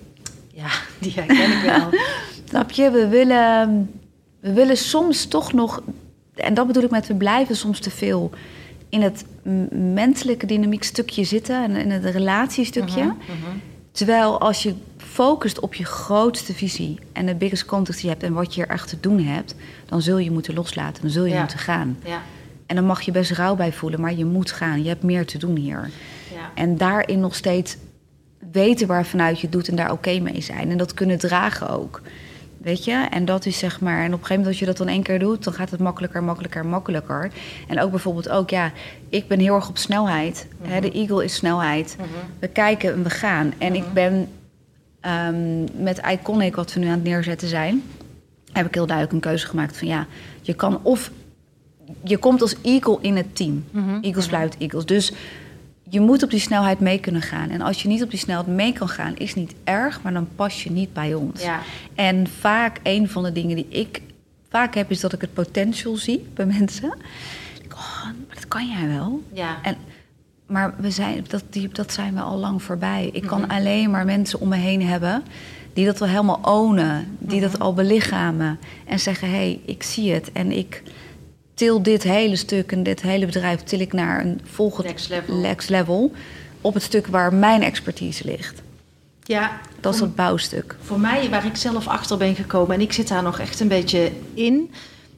Ja, 0.54 0.70
die 1.00 1.14
herken 1.16 1.52
ik 1.52 1.64
wel. 1.64 1.90
Snap 2.50 2.72
je? 2.72 2.92
We 2.92 3.08
willen, 3.08 3.92
we 4.40 4.54
willen 4.54 4.78
soms 4.78 5.26
toch 5.26 5.54
nog... 5.54 5.82
en 6.36 6.54
dat 6.54 6.68
bedoel 6.68 6.84
ik 6.84 6.92
met 6.92 7.08
we 7.08 7.16
blijven 7.16 7.56
soms 7.56 7.80
te 7.80 7.92
veel... 7.92 8.32
in 8.90 9.02
het 9.02 9.26
menselijke 9.94 10.46
dynamiek 10.46 10.84
stukje 10.84 11.24
zitten 11.24 11.64
en 11.64 11.76
in 11.76 11.92
het 11.92 12.06
relatiestukje. 12.06 13.04
Mhm, 13.04 13.58
Terwijl 13.94 14.40
als 14.40 14.64
je 14.64 14.74
focust 15.14 15.60
op 15.60 15.74
je 15.74 15.86
grootste 15.86 16.54
visie 16.54 17.00
en 17.12 17.26
de 17.26 17.36
biggest 17.36 17.66
context 17.66 18.00
die 18.02 18.10
je 18.10 18.16
hebt 18.16 18.26
en 18.28 18.34
wat 18.34 18.56
je 18.56 18.62
er 18.62 18.70
echt 18.70 18.88
te 18.90 19.00
doen 19.00 19.20
hebt, 19.24 19.56
dan 19.86 20.02
zul 20.02 20.18
je 20.18 20.32
moeten 20.32 20.54
loslaten, 20.54 21.02
dan 21.02 21.12
zul 21.12 21.26
je 21.26 21.34
Ja. 21.34 21.40
moeten 21.40 21.60
gaan. 21.60 21.98
Ja, 22.06 22.22
En 22.66 22.76
dan 22.76 22.86
mag 22.86 23.02
je 23.02 23.12
best 23.12 23.32
rouw 23.32 23.56
bij 23.56 23.74
voelen, 23.74 24.02
maar 24.02 24.14
je 24.14 24.26
moet 24.26 24.52
gaan. 24.52 24.82
Je 24.84 24.88
hebt 24.90 25.04
meer 25.04 25.26
te 25.26 25.38
doen 25.38 25.56
hier. 25.56 25.90
ja. 26.34 26.52
En 26.56 26.78
daarin 26.78 27.20
nog 27.20 27.36
steeds 27.36 27.78
weten 28.52 28.88
waar 28.88 29.06
vanuit 29.06 29.40
je 29.40 29.50
doet 29.50 29.68
en 29.68 29.76
daar 29.76 29.92
oké 29.92 30.20
mee 30.20 30.42
zijn. 30.42 30.72
En 30.72 30.78
dat 30.78 30.94
kunnen 30.94 31.18
dragen 31.20 31.70
ook. 31.70 32.02
Weet 32.58 32.86
je? 32.86 33.08
En 33.10 33.26
dat 33.26 33.46
is 33.46 33.58
zeg 33.58 33.82
maar. 33.82 33.98
En 33.98 34.06
op 34.06 34.12
een 34.12 34.26
gegeven 34.26 34.30
moment, 34.36 34.48
als 34.48 34.60
je 34.60 34.66
dat 34.66 34.78
dan 34.78 34.88
één 34.88 35.04
keer 35.04 35.20
doet, 35.20 35.44
dan 35.44 35.54
gaat 35.54 35.70
het 35.72 35.80
makkelijker, 35.80 36.24
makkelijker, 36.24 36.66
makkelijker. 36.66 37.32
En 37.68 37.80
ook 37.82 37.90
bijvoorbeeld 37.92 38.30
ook, 38.30 38.50
ja, 38.50 38.72
ik 39.10 39.28
ben 39.28 39.40
heel 39.40 39.56
erg 39.56 39.70
op 39.70 39.78
snelheid. 39.78 40.48
Hè, 40.62 40.82
de 40.82 40.92
Eagle 40.92 41.24
is 41.24 41.34
snelheid. 41.36 41.96
We 42.40 42.48
kijken 42.48 42.94
en 42.94 43.04
we 43.04 43.10
gaan. 43.10 43.54
En 43.58 43.76
ik 43.76 43.94
ben 43.94 44.28
ehm, 45.04 45.84
met 45.84 46.02
Iconic, 46.12 46.56
wat 46.56 46.74
we 46.74 46.80
nu 46.80 46.86
aan 46.86 46.94
het 46.94 47.04
neerzetten 47.04 47.48
zijn, 47.48 47.84
heb 48.52 48.66
ik 48.66 48.74
heel 48.74 48.86
duidelijk 48.86 49.16
een 49.16 49.30
keuze 49.30 49.48
gemaakt 49.48 49.78
van 49.78 49.88
ja, 49.88 50.08
je 50.42 50.54
kan 50.54 50.80
of 50.84 51.12
je 52.04 52.18
komt 52.18 52.42
als 52.42 52.56
eagle 52.62 52.98
in 53.02 53.16
het 53.16 53.36
team. 53.36 53.66
Eagles 54.02 54.28
blijft 54.28 54.58
eagles. 54.58 54.86
Dus 54.86 55.14
je 55.90 56.00
moet 56.00 56.24
op 56.24 56.30
die 56.30 56.40
snelheid 56.40 56.80
mee 56.80 57.00
kunnen 57.00 57.22
gaan. 57.22 57.50
En 57.50 57.62
als 57.62 57.82
je 57.82 57.88
niet 57.88 58.04
op 58.04 58.10
die 58.10 58.20
snelheid 58.20 58.48
mee 58.48 58.74
kan 58.74 58.90
gaan, 58.90 59.16
is 59.18 59.36
niet 59.36 59.54
erg, 59.64 60.02
maar 60.02 60.14
dan 60.14 60.28
pas 60.36 60.64
je 60.64 60.72
niet 60.72 60.94
bij 60.94 61.14
ons. 61.14 61.44
Ja. 61.44 61.60
En 61.96 62.28
vaak 62.28 62.80
een 62.84 63.10
van 63.10 63.24
de 63.24 63.32
dingen 63.32 63.56
die 63.56 63.68
ik 63.70 64.02
vaak 64.50 64.76
heb, 64.76 64.92
is 64.92 65.00
dat 65.00 65.14
ik 65.14 65.22
het 65.22 65.34
potential 65.34 65.96
zie 65.96 66.26
bij 66.34 66.46
mensen. 66.60 66.94
Oh, 67.72 68.04
maar 68.04 68.36
dat 68.36 68.48
kan 68.48 68.68
jij 68.68 68.88
wel. 68.88 69.24
Ja. 69.34 69.58
En, 69.62 69.76
maar 70.46 70.74
we 70.78 70.92
zijn, 70.92 71.26
dat, 71.28 71.44
die, 71.50 71.70
dat 71.72 71.94
zijn 71.94 72.14
we 72.14 72.22
al 72.22 72.38
lang 72.38 72.64
voorbij. 72.64 73.10
Ik 73.14 73.24
kan 73.28 73.48
alleen 73.48 73.92
maar 73.92 74.06
mensen 74.06 74.40
om 74.40 74.48
me 74.48 74.56
heen 74.56 74.82
hebben 74.82 75.24
die 75.74 75.86
dat 75.86 76.00
wel 76.00 76.10
helemaal 76.10 76.40
ownen, 76.42 77.18
die 77.20 77.42
dat 77.42 77.60
al 77.60 77.74
belichamen 77.74 78.60
en 78.86 79.00
zeggen: 79.00 79.30
hé, 79.30 79.36
hey, 79.36 79.60
ik 79.66 79.84
zie 79.84 80.14
het 80.14 80.32
en 80.32 80.52
ik 80.52 80.84
til 81.54 81.82
dit 81.82 82.04
hele 82.04 82.36
stuk 82.36 82.72
en 82.72 82.84
dit 82.84 83.02
hele 83.02 83.26
bedrijf 83.26 83.64
til 83.64 83.80
ik 83.80 83.94
naar 83.94 84.26
een 84.26 84.42
volgend 84.44 84.88
Next 84.88 85.10
level. 85.10 85.36
next 85.36 85.70
level 85.70 86.12
op 86.62 86.74
het 86.74 86.84
stuk 86.84 87.08
waar 87.08 87.34
mijn 87.34 87.62
expertise 87.62 88.26
ligt. 88.26 88.62
ja. 89.24 89.60
Dat 89.80 89.94
is 89.94 90.00
dat 90.00 90.16
bouwstuk. 90.16 90.76
voor 90.82 91.00
mij, 91.00 91.30
waar 91.30 91.46
ik 91.46 91.56
zelf 91.56 91.88
achter 91.88 92.18
ben 92.18 92.36
gekomen... 92.36 92.76
en 92.76 92.82
ik 92.82 92.94
zit 92.94 93.08
daar 93.08 93.24
nog 93.24 93.40
echt 93.40 93.60
een 93.60 93.68
beetje 93.68 94.12
in... 94.34 94.72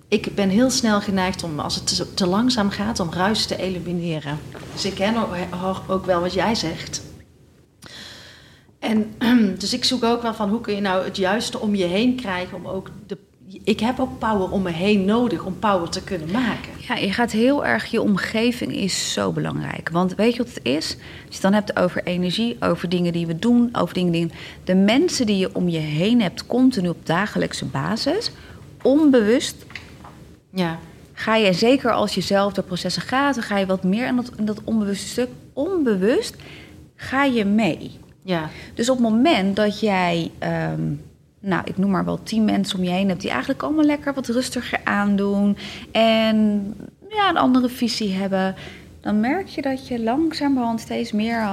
ik 0.07 0.35
ben 0.35 0.49
heel 0.49 0.69
snel 0.69 1.01
geneigd 1.01 1.43
om, 1.43 1.59
als 1.59 1.75
het 1.75 1.95
te, 1.95 2.13
te 2.13 2.27
langzaam 2.27 2.69
gaat... 2.69 2.99
om 2.99 3.13
ruis 3.13 3.45
te 3.45 3.57
elimineren. 3.57 4.39
Dus 4.73 4.85
ik 4.85 4.93
ken 4.93 5.15
ook, 5.87 6.05
wel 6.05 6.21
wat 6.21 6.33
jij 6.33 6.55
zegt... 6.55 7.03
En 8.79 9.13
dus 9.59 9.73
ik 9.73 9.83
zoek 9.83 10.03
ook 10.03 10.21
wel 10.21 10.33
van 10.33 10.49
hoe 10.49 10.61
kun 10.61 10.75
je 10.75 10.81
nou 10.81 11.03
het 11.03 11.17
juiste 11.17 11.59
om 11.59 11.75
je 11.75 11.85
heen 11.85 12.15
krijgen 12.15 12.57
om 12.57 12.67
ook 12.67 12.89
de. 13.07 13.17
Ik 13.63 13.79
heb 13.79 13.99
ook 13.99 14.19
power 14.19 14.51
om 14.51 14.61
me 14.61 14.71
heen 14.71 15.05
nodig 15.05 15.43
om 15.43 15.59
power 15.59 15.89
te 15.89 16.03
kunnen 16.03 16.31
maken. 16.31 16.71
Ja, 16.87 16.95
je 16.95 17.11
gaat 17.11 17.31
heel 17.31 17.65
erg, 17.65 17.85
je 17.85 18.01
omgeving 18.01 18.75
is 18.75 19.13
zo 19.13 19.31
belangrijk. 19.31 19.89
Want 19.89 20.15
weet 20.15 20.35
je 20.35 20.43
wat 20.43 20.53
het 20.53 20.63
is? 20.63 20.95
Als 20.95 20.97
je 21.27 21.31
het 21.31 21.41
dan 21.41 21.53
hebt 21.53 21.77
over 21.77 22.03
energie, 22.03 22.57
over 22.59 22.89
dingen 22.89 23.13
die 23.13 23.27
we 23.27 23.39
doen, 23.39 23.69
over 23.71 23.93
dingen 23.93 24.11
die... 24.11 24.31
De 24.63 24.75
mensen 24.75 25.25
die 25.25 25.37
je 25.37 25.55
om 25.55 25.69
je 25.69 25.79
heen 25.79 26.21
hebt, 26.21 26.47
continu 26.47 26.89
op 26.89 27.05
dagelijkse 27.05 27.65
basis, 27.65 28.31
onbewust 28.81 29.64
Ja, 30.55 30.79
ga 31.13 31.35
je, 31.35 31.53
zeker 31.53 31.91
als 31.91 32.15
je 32.15 32.21
zelf 32.21 32.53
door 32.53 32.63
processen 32.63 33.01
gaat, 33.01 33.35
dan 33.35 33.43
ga 33.43 33.57
je 33.57 33.65
wat 33.65 33.83
meer 33.83 34.07
in 34.07 34.15
dat, 34.15 34.31
in 34.37 34.45
dat 34.45 34.61
onbewuste 34.63 35.07
stuk. 35.07 35.29
Onbewust 35.53 36.35
ga 36.95 37.23
je 37.23 37.45
mee. 37.45 37.91
ja, 38.21 38.49
Dus 38.73 38.89
op 38.89 38.97
het 38.97 39.07
moment 39.09 39.55
dat 39.55 39.79
jij, 39.79 40.31
ehm, 40.39 40.81
nou, 41.39 41.61
ik 41.65 41.77
noem 41.77 41.91
maar 41.91 42.05
wel 42.05 42.23
tien 42.23 42.45
mensen 42.45 42.77
om 42.77 42.83
je 42.83 42.89
heen 42.89 43.07
hebt 43.09 43.21
die 43.21 43.29
eigenlijk 43.29 43.63
allemaal 43.63 43.85
lekker 43.85 44.13
wat 44.13 44.27
rustiger 44.27 44.79
aandoen 44.83 45.57
en 45.91 46.73
ja, 47.09 47.29
een 47.29 47.37
andere 47.37 47.69
visie 47.69 48.13
hebben, 48.13 48.55
dan 49.05 49.19
merk 49.19 49.47
je 49.47 49.61
dat 49.61 49.87
je 49.87 49.99
langzamerhand 49.99 50.79
steeds 50.79 51.11
meer 51.11 51.47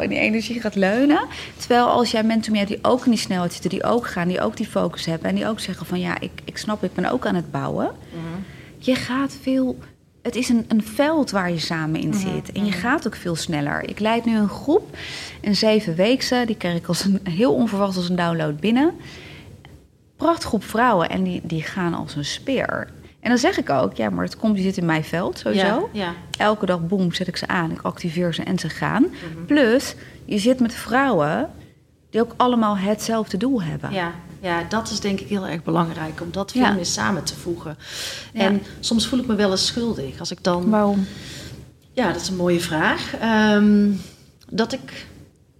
in 0.00 0.08
die 0.08 0.18
energie 0.18 0.60
gaat 0.60 0.74
leunen. 0.74 1.26
Terwijl 1.56 1.86
als 1.86 2.10
jij 2.10 2.22
mensen 2.22 2.56
hebt 2.56 2.68
die 2.68 2.78
ook 2.82 3.04
in 3.04 3.10
die 3.10 3.20
snelheid 3.20 3.52
zitten, 3.52 3.70
die 3.70 3.84
ook 3.84 4.06
gaan, 4.06 4.28
die 4.28 4.40
ook 4.40 4.56
die 4.56 4.66
focus 4.66 5.04
hebben 5.04 5.28
en 5.28 5.34
die 5.34 5.46
ook 5.46 5.60
zeggen 5.60 5.86
van 5.86 6.00
ja, 6.00 6.20
ik, 6.20 6.30
ik 6.44 6.58
snap, 6.58 6.84
ik 6.84 6.94
ben 6.94 7.10
ook 7.10 7.26
aan 7.26 7.34
het 7.34 7.50
bouwen. 7.50 7.90
Je 8.78 8.94
gaat 8.94 9.36
veel. 9.40 9.78
Het 10.22 10.36
is 10.36 10.48
een, 10.48 10.64
een 10.68 10.82
veld 10.82 11.30
waar 11.30 11.50
je 11.50 11.58
samen 11.58 12.00
in 12.00 12.14
zit. 12.14 12.52
En 12.52 12.64
je 12.64 12.72
gaat 12.72 13.06
ook 13.06 13.16
veel 13.16 13.36
sneller. 13.36 13.88
Ik 13.88 13.98
leid 13.98 14.24
nu 14.24 14.36
een 14.36 14.48
groep, 14.48 14.96
een 15.40 15.56
zevenweekse. 15.56 16.42
Die 16.46 16.56
kreeg 16.56 16.76
ik 16.76 16.86
als 16.86 17.04
een, 17.04 17.20
heel 17.22 17.54
onverwacht 17.54 17.96
als 17.96 18.08
een 18.08 18.16
download 18.16 18.60
binnen. 18.60 18.94
Prachtgroep 20.16 20.64
vrouwen 20.64 21.08
en 21.08 21.22
die, 21.22 21.40
die 21.44 21.62
gaan 21.62 21.94
als 21.94 22.14
een 22.14 22.24
speer. 22.24 22.88
En 23.20 23.28
dan 23.28 23.38
zeg 23.38 23.58
ik 23.58 23.70
ook, 23.70 23.94
ja, 23.96 24.10
maar 24.10 24.24
het 24.24 24.36
komt, 24.36 24.54
die 24.54 24.64
zit 24.64 24.76
in 24.76 24.84
mijn 24.84 25.04
veld 25.04 25.38
sowieso. 25.38 25.64
ja, 25.66 26.04
ja. 26.04 26.12
Elke 26.38 26.66
dag, 26.66 26.86
boem, 26.86 27.12
zet 27.12 27.28
ik 27.28 27.36
ze 27.36 27.46
aan. 27.46 27.70
Ik 27.70 27.80
activeer 27.82 28.34
ze 28.34 28.42
en 28.42 28.58
ze 28.58 28.68
gaan. 28.68 29.06
Plus, 29.46 29.94
je 30.24 30.38
zit 30.38 30.60
met 30.60 30.74
vrouwen 30.74 31.50
die 32.10 32.20
ook 32.20 32.34
allemaal 32.36 32.76
hetzelfde 32.78 33.36
doel 33.36 33.62
hebben. 33.62 33.92
Ja, 33.92 34.12
ja, 34.40 34.62
dat 34.68 34.90
is 34.90 35.00
denk 35.00 35.20
ik 35.20 35.28
heel 35.28 35.46
erg 35.46 35.62
belangrijk 35.62 36.20
om 36.20 36.28
dat 36.30 36.52
veel 36.52 36.60
Ja. 36.60 36.72
meer 36.72 36.86
samen 36.86 37.24
te 37.24 37.34
voegen. 37.34 37.76
En 38.32 38.62
soms 38.80 39.06
voel 39.06 39.18
ik 39.18 39.26
me 39.26 39.34
wel 39.34 39.50
eens 39.50 39.66
schuldig 39.66 40.18
als 40.20 40.30
ik 40.30 40.42
dan. 40.44 40.70
Waarom? 40.70 41.06
Ja, 41.92 42.12
dat 42.12 42.20
is 42.20 42.28
een 42.28 42.36
mooie 42.36 42.60
vraag. 42.60 43.14
Ehm, 43.20 43.90
dat 44.50 44.72
ik. 44.72 45.06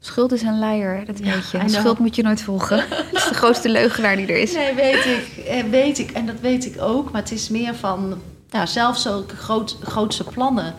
Schuld 0.01 0.33
is 0.33 0.43
een 0.43 0.59
leier, 0.59 1.05
dat 1.07 1.19
Ja, 1.19 1.35
weet 1.35 1.51
je. 1.51 1.59
Know. 1.59 1.71
Schuld 1.71 1.99
moet 1.99 2.17
je 2.17 2.23
nooit 2.23 2.43
volgen. 2.43 2.77
dat 3.13 3.23
is 3.23 3.29
de 3.29 3.35
grootste 3.35 3.69
leugenaar 3.69 4.17
die 4.17 4.27
er 4.27 4.39
is. 4.39 4.53
Nee, 4.53 4.75
weet 4.75 5.05
ik, 5.05 5.45
eh, 5.45 5.63
weet 5.65 5.99
ik. 5.99 6.11
En 6.11 6.27
dat 6.27 6.41
weet 6.41 6.67
ik 6.67 6.81
ook. 6.81 7.11
Maar 7.11 7.23
het 7.23 7.33
is 7.33 7.49
meer 7.49 7.75
van. 7.75 8.21
Nou, 8.51 8.67
zelf 8.67 8.99
zulke 8.99 9.37
groot, 9.37 9.77
grootse 9.83 10.25
plannen 10.25 10.75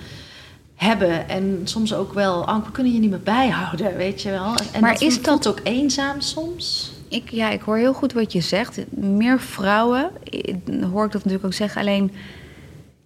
hebben. 0.75 1.29
En 1.29 1.61
soms 1.63 1.93
ook 1.93 2.13
wel. 2.13 2.45
Ank, 2.45 2.65
we 2.65 2.71
kunnen 2.71 2.93
je 2.93 2.99
niet 2.99 3.09
meer 3.09 3.19
bijhouden, 3.19 3.95
weet 3.95 4.21
je 4.21 4.29
wel. 4.29 4.55
En 4.71 4.81
Maar 4.81 4.93
dat 4.93 5.01
is 5.01 5.17
voelt 5.21 5.47
ook 5.47 5.59
eenzaam 5.63 6.21
soms? 6.21 6.91
Ik, 7.07 7.29
ja, 7.31 7.49
ik 7.49 7.61
hoor 7.61 7.77
heel 7.77 7.93
goed 7.93 8.13
wat 8.13 8.31
je 8.33 8.41
zegt. 8.41 8.79
Meer 8.89 9.39
vrouwen, 9.39 10.11
eh, 10.23 10.55
hoor 10.91 11.05
ik 11.05 11.11
dat 11.11 11.23
natuurlijk 11.23 11.45
ook 11.45 11.53
zeggen. 11.53 11.81
Alleen 11.81 12.11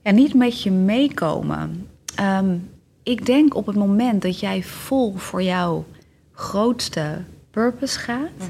ja, 0.03 0.11
niet 0.11 0.33
met 0.33 0.61
je 0.61 0.71
meekomen. 0.71 1.87
Ehm, 2.15 2.55
ik 3.03 3.25
denk 3.25 3.55
op 3.55 3.65
het 3.65 3.75
moment 3.75 4.21
dat 4.21 4.39
jij 4.39 4.63
vol 4.63 5.13
voor 5.15 5.43
jouw 5.43 5.85
grootste 6.33 7.21
purpose 7.51 7.99
gaat. 7.99 8.49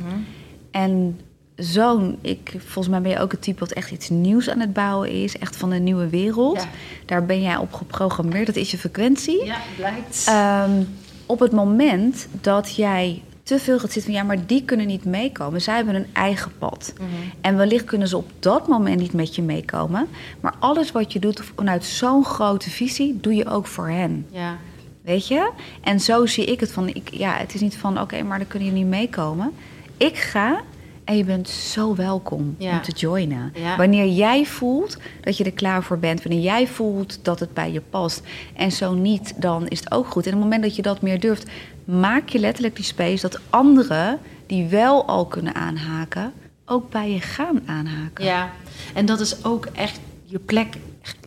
En 0.72 1.20
zo'n, 1.56 2.18
ik, 2.22 2.56
volgens 2.58 2.88
mij 2.88 3.02
ben 3.02 3.12
je 3.12 3.20
ook 3.20 3.32
het 3.32 3.42
type 3.42 3.60
wat 3.60 3.72
echt 3.72 3.92
iets 3.92 4.10
nieuws 4.10 4.50
aan 4.50 4.60
het 4.60 4.74
bouwen 4.74 5.10
is. 5.10 5.38
Echt 5.38 5.56
van 5.56 5.72
een 5.72 5.84
nieuwe 5.84 6.10
wereld. 6.10 6.62
Ja. 6.62 6.68
Daar 7.06 7.26
ben 7.26 7.42
jij 7.42 7.58
op 7.58 7.74
geprogrammeerd. 7.74 8.46
Dat 8.46 8.56
is 8.56 8.72
je 8.72 8.78
frequentie. 8.78 9.46
Ja, 9.46 9.58
blijkt. 9.76 10.26
Ehm, 10.28 10.84
op 11.26 11.40
het 11.40 11.52
moment 11.52 12.28
dat 12.42 12.76
jij 12.76 13.22
te 13.44 13.60
veel 13.60 13.80
gaat 13.80 13.92
zitten 13.92 14.12
van 14.12 14.22
ja, 14.22 14.28
maar 14.28 14.46
die 14.46 14.64
kunnen 14.64 14.88
niet 14.88 15.06
meekomen. 15.06 15.62
Zij 15.62 15.76
hebben 15.76 15.96
een 15.96 16.08
eigen 16.14 16.52
pad. 16.58 16.94
En 17.42 17.58
wellicht 17.58 17.86
kunnen 17.86 18.08
ze 18.08 18.18
op 18.18 18.30
dat 18.40 18.68
moment 18.68 19.00
niet 19.00 19.14
met 19.14 19.36
je 19.36 19.42
meekomen. 19.42 20.08
Maar 20.40 20.56
alles 20.60 20.92
wat 20.92 21.14
je 21.14 21.20
doet 21.20 21.42
vanuit 21.56 21.86
zo'n 21.86 22.26
grote 22.26 22.70
visie, 22.70 23.18
doe 23.22 23.36
je 23.36 23.46
ook 23.46 23.68
voor 23.68 23.90
hen. 23.90 24.26
ja. 24.32 24.58
Weet 25.04 25.28
je? 25.28 25.52
En 25.82 26.00
zo 26.00 26.26
zie 26.26 26.46
ik 26.46 26.60
het 26.60 26.72
van, 26.72 26.88
ik, 26.88 27.10
ja, 27.14 27.34
het 27.38 27.54
is 27.54 27.62
niet 27.62 27.76
van 27.78 28.00
oké, 28.02 28.22
maar 28.24 28.38
dan 28.38 28.48
kunnen 28.48 28.68
je 28.68 28.74
niet 28.74 28.86
meekomen. 28.86 29.52
Ik 29.98 30.18
ga 30.18 30.62
en 31.04 31.18
je 31.18 31.24
bent 31.24 31.50
zo 31.50 31.96
welkom 31.96 32.56
Ja. 32.58 32.72
om 32.72 32.82
te 32.82 32.92
joinen. 32.92 33.54
Ja. 33.56 33.78
Wanneer 33.78 34.08
jij 34.08 34.46
voelt 34.46 34.98
dat 35.22 35.38
je 35.38 35.44
er 35.44 35.52
klaar 35.52 35.84
voor 35.84 36.00
bent, 36.00 36.24
wanneer 36.24 36.42
jij 36.42 36.68
voelt 36.68 37.20
dat 37.22 37.40
het 37.40 37.54
bij 37.54 37.72
je 37.72 37.82
past 37.90 38.22
en 38.56 38.72
zo 38.72 38.94
niet, 38.94 39.34
dan 39.42 39.68
is 39.68 39.80
het 39.80 39.92
ook 39.92 40.08
goed. 40.08 40.26
En 40.26 40.34
op 40.34 40.40
het 40.40 40.44
moment 40.44 40.64
dat 40.64 40.76
je 40.76 40.82
dat 40.82 41.02
meer 41.02 41.20
durft, 41.20 41.50
maak 41.86 42.30
je 42.30 42.40
letterlijk 42.40 42.76
die 42.76 42.86
space 42.86 43.22
dat 43.22 43.40
anderen 43.50 44.20
die 44.46 44.68
wel 44.68 45.06
al 45.06 45.26
kunnen 45.26 45.56
aanhaken, 45.56 46.34
ook 46.66 46.90
bij 46.90 47.12
je 47.12 47.20
gaan 47.22 47.62
aanhaken. 47.66 48.26
Ja, 48.26 48.52
en 48.94 49.06
dat 49.06 49.20
is 49.20 49.44
ook 49.46 49.66
echt 49.66 50.00
je 50.26 50.40
plek, 50.40 50.76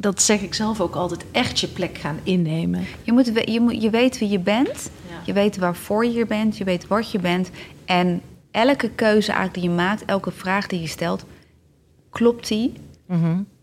dat 0.01 0.23
zeg 0.23 0.41
ik 0.41 0.55
zelf 0.55 0.81
ook 0.81 0.95
altijd, 0.95 1.25
echt 1.33 1.61
je 1.61 1.69
plek 1.69 1.99
gaan 1.99 2.19
innemen. 2.23 2.85
Je, 3.03 3.13
moet, 3.13 3.31
je, 3.45 3.61
moet, 3.61 3.83
je 3.83 3.91
weet 3.91 4.19
wie 4.19 4.29
je 4.29 4.39
bent. 4.39 4.91
Ja. 5.09 5.21
Je 5.25 5.33
weet 5.33 5.57
waarvoor 5.57 6.05
je 6.05 6.11
hier 6.11 6.27
bent. 6.27 6.57
Je 6.57 6.65
weet 6.65 6.87
wat 6.87 7.11
je 7.11 7.19
bent. 7.19 7.51
En 7.85 8.21
elke 8.51 8.91
keuze 8.91 9.33
eigenlijk 9.33 9.61
die 9.61 9.71
je 9.71 9.77
maakt, 9.77 10.05
elke 10.05 10.31
vraag 10.31 10.67
die 10.67 10.81
je 10.81 10.87
stelt, 10.87 11.25
klopt 12.11 12.49
die 12.49 12.73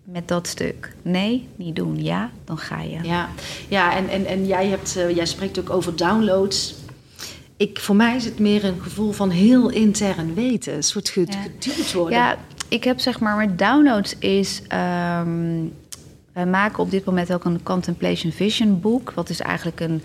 met 0.04 0.28
dat 0.28 0.48
stuk? 0.48 0.96
Nee, 1.02 1.48
niet 1.56 1.76
doen. 1.76 2.04
Ja, 2.04 2.30
dan 2.46 2.58
ga 2.58 2.82
je. 2.82 3.00
Ja, 3.04 3.30
ja 3.68 3.96
en, 3.96 4.10
en, 4.10 4.26
en 4.26 4.46
jij, 4.48 4.68
hebt, 4.68 4.96
eh, 4.96 5.16
jij 5.16 5.26
spreekt 5.26 5.60
ook 5.60 5.70
over 5.70 5.96
downloads. 5.96 6.76
Ik, 7.58 7.80
voor 7.80 7.96
mij 7.96 8.16
is 8.16 8.26
het 8.26 8.40
meer 8.40 8.64
een 8.66 8.82
gevoel 8.82 9.12
van 9.12 9.30
heel 9.30 9.70
intern 9.70 10.34
weten. 10.34 10.76
Een 10.76 10.84
soort 10.84 11.10
geduwd 11.10 11.94
worden. 11.94 12.18
Ja, 12.18 12.38
ik 12.68 12.84
heb 12.84 13.00
zeg 13.00 13.20
maar 13.20 13.38
met 13.38 13.58
downloads 13.60 14.18
is. 14.18 14.62
ehm, 14.68 15.66
Wij 16.34 16.46
maken 16.46 16.80
op 16.80 16.92
dit 16.92 17.06
moment 17.06 17.34
ook 17.34 17.46
een 17.46 17.64
Contemplation 17.64 18.32
Vision 18.32 18.80
boek. 18.80 19.12
Wat 19.16 19.30
is 19.30 19.40
eigenlijk 19.40 19.80
een. 19.80 20.04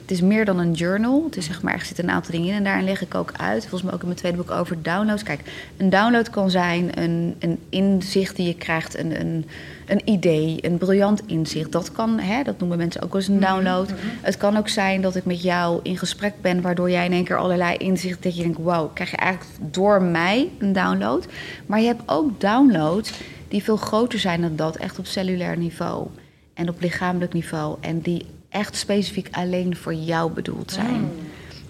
Het 0.00 0.16
is 0.16 0.22
meer 0.22 0.44
dan 0.44 0.58
een 0.58 0.72
journal. 0.72 1.24
Het 1.24 1.36
is 1.36 1.44
zeg 1.44 1.62
maar, 1.62 1.74
er 1.74 1.84
zitten 1.84 2.04
een 2.04 2.10
aantal 2.10 2.32
dingen 2.32 2.48
in 2.48 2.54
en 2.54 2.64
daarin 2.64 2.84
leg 2.84 3.02
ik 3.02 3.14
ook 3.14 3.32
uit. 3.36 3.60
Volgens 3.60 3.82
mij 3.82 3.92
ook 3.92 4.00
in 4.00 4.06
mijn 4.06 4.18
tweede 4.18 4.36
boek 4.36 4.50
over 4.50 4.82
downloads. 4.82 5.22
Kijk, 5.22 5.40
een 5.76 5.90
download 5.90 6.30
kan 6.30 6.50
zijn 6.50 7.00
een, 7.00 7.36
een 7.38 7.58
inzicht 7.68 8.36
die 8.36 8.46
je 8.46 8.54
krijgt, 8.54 8.98
een, 8.98 9.20
een, 9.20 9.46
een 9.86 10.00
idee, 10.04 10.58
een 10.60 10.78
briljant 10.78 11.22
inzicht. 11.26 11.72
Dat 11.72 11.92
kan, 11.92 12.18
hè, 12.18 12.42
dat 12.42 12.58
noemen 12.58 12.78
mensen 12.78 13.02
ook 13.02 13.12
wel 13.12 13.20
eens 13.20 13.30
een 13.30 13.40
download. 13.40 13.92
Het 14.20 14.36
kan 14.36 14.56
ook 14.56 14.68
zijn 14.68 15.00
dat 15.00 15.16
ik 15.16 15.24
met 15.24 15.42
jou 15.42 15.80
in 15.82 15.98
gesprek 15.98 16.34
ben, 16.40 16.60
waardoor 16.60 16.90
jij 16.90 17.04
in 17.04 17.12
één 17.12 17.24
keer 17.24 17.38
allerlei 17.38 17.76
inzichten 17.76 18.22
dat 18.22 18.36
je 18.36 18.42
denkt, 18.42 18.58
wauw, 18.58 18.90
krijg 18.94 19.10
je 19.10 19.16
eigenlijk 19.16 19.74
door 19.74 20.02
mij 20.02 20.50
een 20.58 20.72
download. 20.72 21.26
Maar 21.66 21.80
je 21.80 21.86
hebt 21.86 22.02
ook 22.06 22.40
downloads 22.40 23.12
die 23.48 23.62
veel 23.62 23.76
groter 23.76 24.18
zijn 24.18 24.40
dan 24.40 24.56
dat, 24.56 24.76
echt 24.76 24.98
op 24.98 25.06
cellulair 25.06 25.56
niveau 25.56 26.06
en 26.54 26.68
op 26.68 26.80
lichamelijk 26.80 27.32
niveau. 27.32 27.76
En 27.80 28.00
die 28.00 28.26
echt 28.48 28.76
specifiek 28.76 29.28
alleen 29.30 29.76
voor 29.76 29.94
jou 29.94 30.32
bedoeld 30.32 30.72
zijn. 30.72 31.10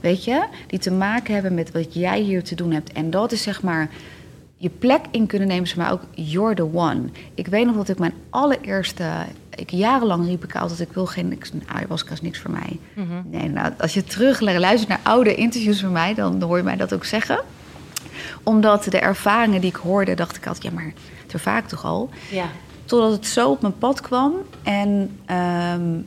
Weet 0.01 0.25
je? 0.25 0.45
Die 0.67 0.79
te 0.79 0.91
maken 0.91 1.35
hebben 1.35 1.55
met 1.55 1.73
wat 1.73 1.95
jij 1.95 2.21
hier 2.21 2.43
te 2.43 2.55
doen 2.55 2.73
hebt. 2.73 2.93
En 2.93 3.11
dat 3.11 3.33
is 3.33 3.43
zeg 3.43 3.63
maar 3.63 3.91
je 4.57 4.69
plek 4.69 5.01
in 5.11 5.27
kunnen 5.27 5.49
nemen, 5.49 5.69
maar 5.77 5.93
ook 5.93 6.03
you're 6.15 6.55
the 6.55 6.75
one. 6.75 7.03
Ik 7.35 7.47
weet 7.47 7.67
nog 7.67 7.77
dat 7.77 7.89
ik 7.89 7.99
mijn 7.99 8.15
allereerste. 8.31 9.05
Ik, 9.55 9.71
jarenlang 9.71 10.27
riep 10.27 10.45
ik 10.45 10.57
altijd: 10.57 10.81
ik 10.81 10.93
wil 10.93 11.07
geen 11.07 11.29
niks, 11.29 11.53
ayahuasca 11.67 12.13
is 12.13 12.21
niks 12.21 12.39
voor 12.39 12.51
mij. 12.51 12.79
Nee, 13.25 13.49
nou, 13.49 13.73
als 13.79 13.95
je 13.95 14.05
terug 14.05 14.41
luistert 14.41 14.89
naar 14.89 15.01
oude 15.03 15.35
interviews 15.35 15.81
van 15.81 15.93
mij, 15.93 16.15
dan 16.15 16.43
hoor 16.43 16.57
je 16.57 16.63
mij 16.63 16.77
dat 16.77 16.95
ook 16.95 17.05
zeggen. 17.05 17.41
Omdat 18.43 18.85
de 18.85 18.99
ervaringen 18.99 19.61
die 19.61 19.71
ik 19.71 19.77
hoorde, 19.77 20.15
dacht 20.15 20.37
ik 20.37 20.47
altijd: 20.47 20.65
ja, 20.65 20.71
maar 20.71 20.93
het 21.33 21.37
ervaar 21.37 21.59
ik 21.59 21.69
toch 21.69 21.85
al. 21.85 22.11
Ja. 22.31 22.47
Totdat 22.85 23.13
het 23.13 23.27
zo 23.27 23.51
op 23.51 23.61
mijn 23.61 23.79
pad 23.79 24.01
kwam. 24.01 24.33
En 24.63 25.19
ehm, 25.27 26.01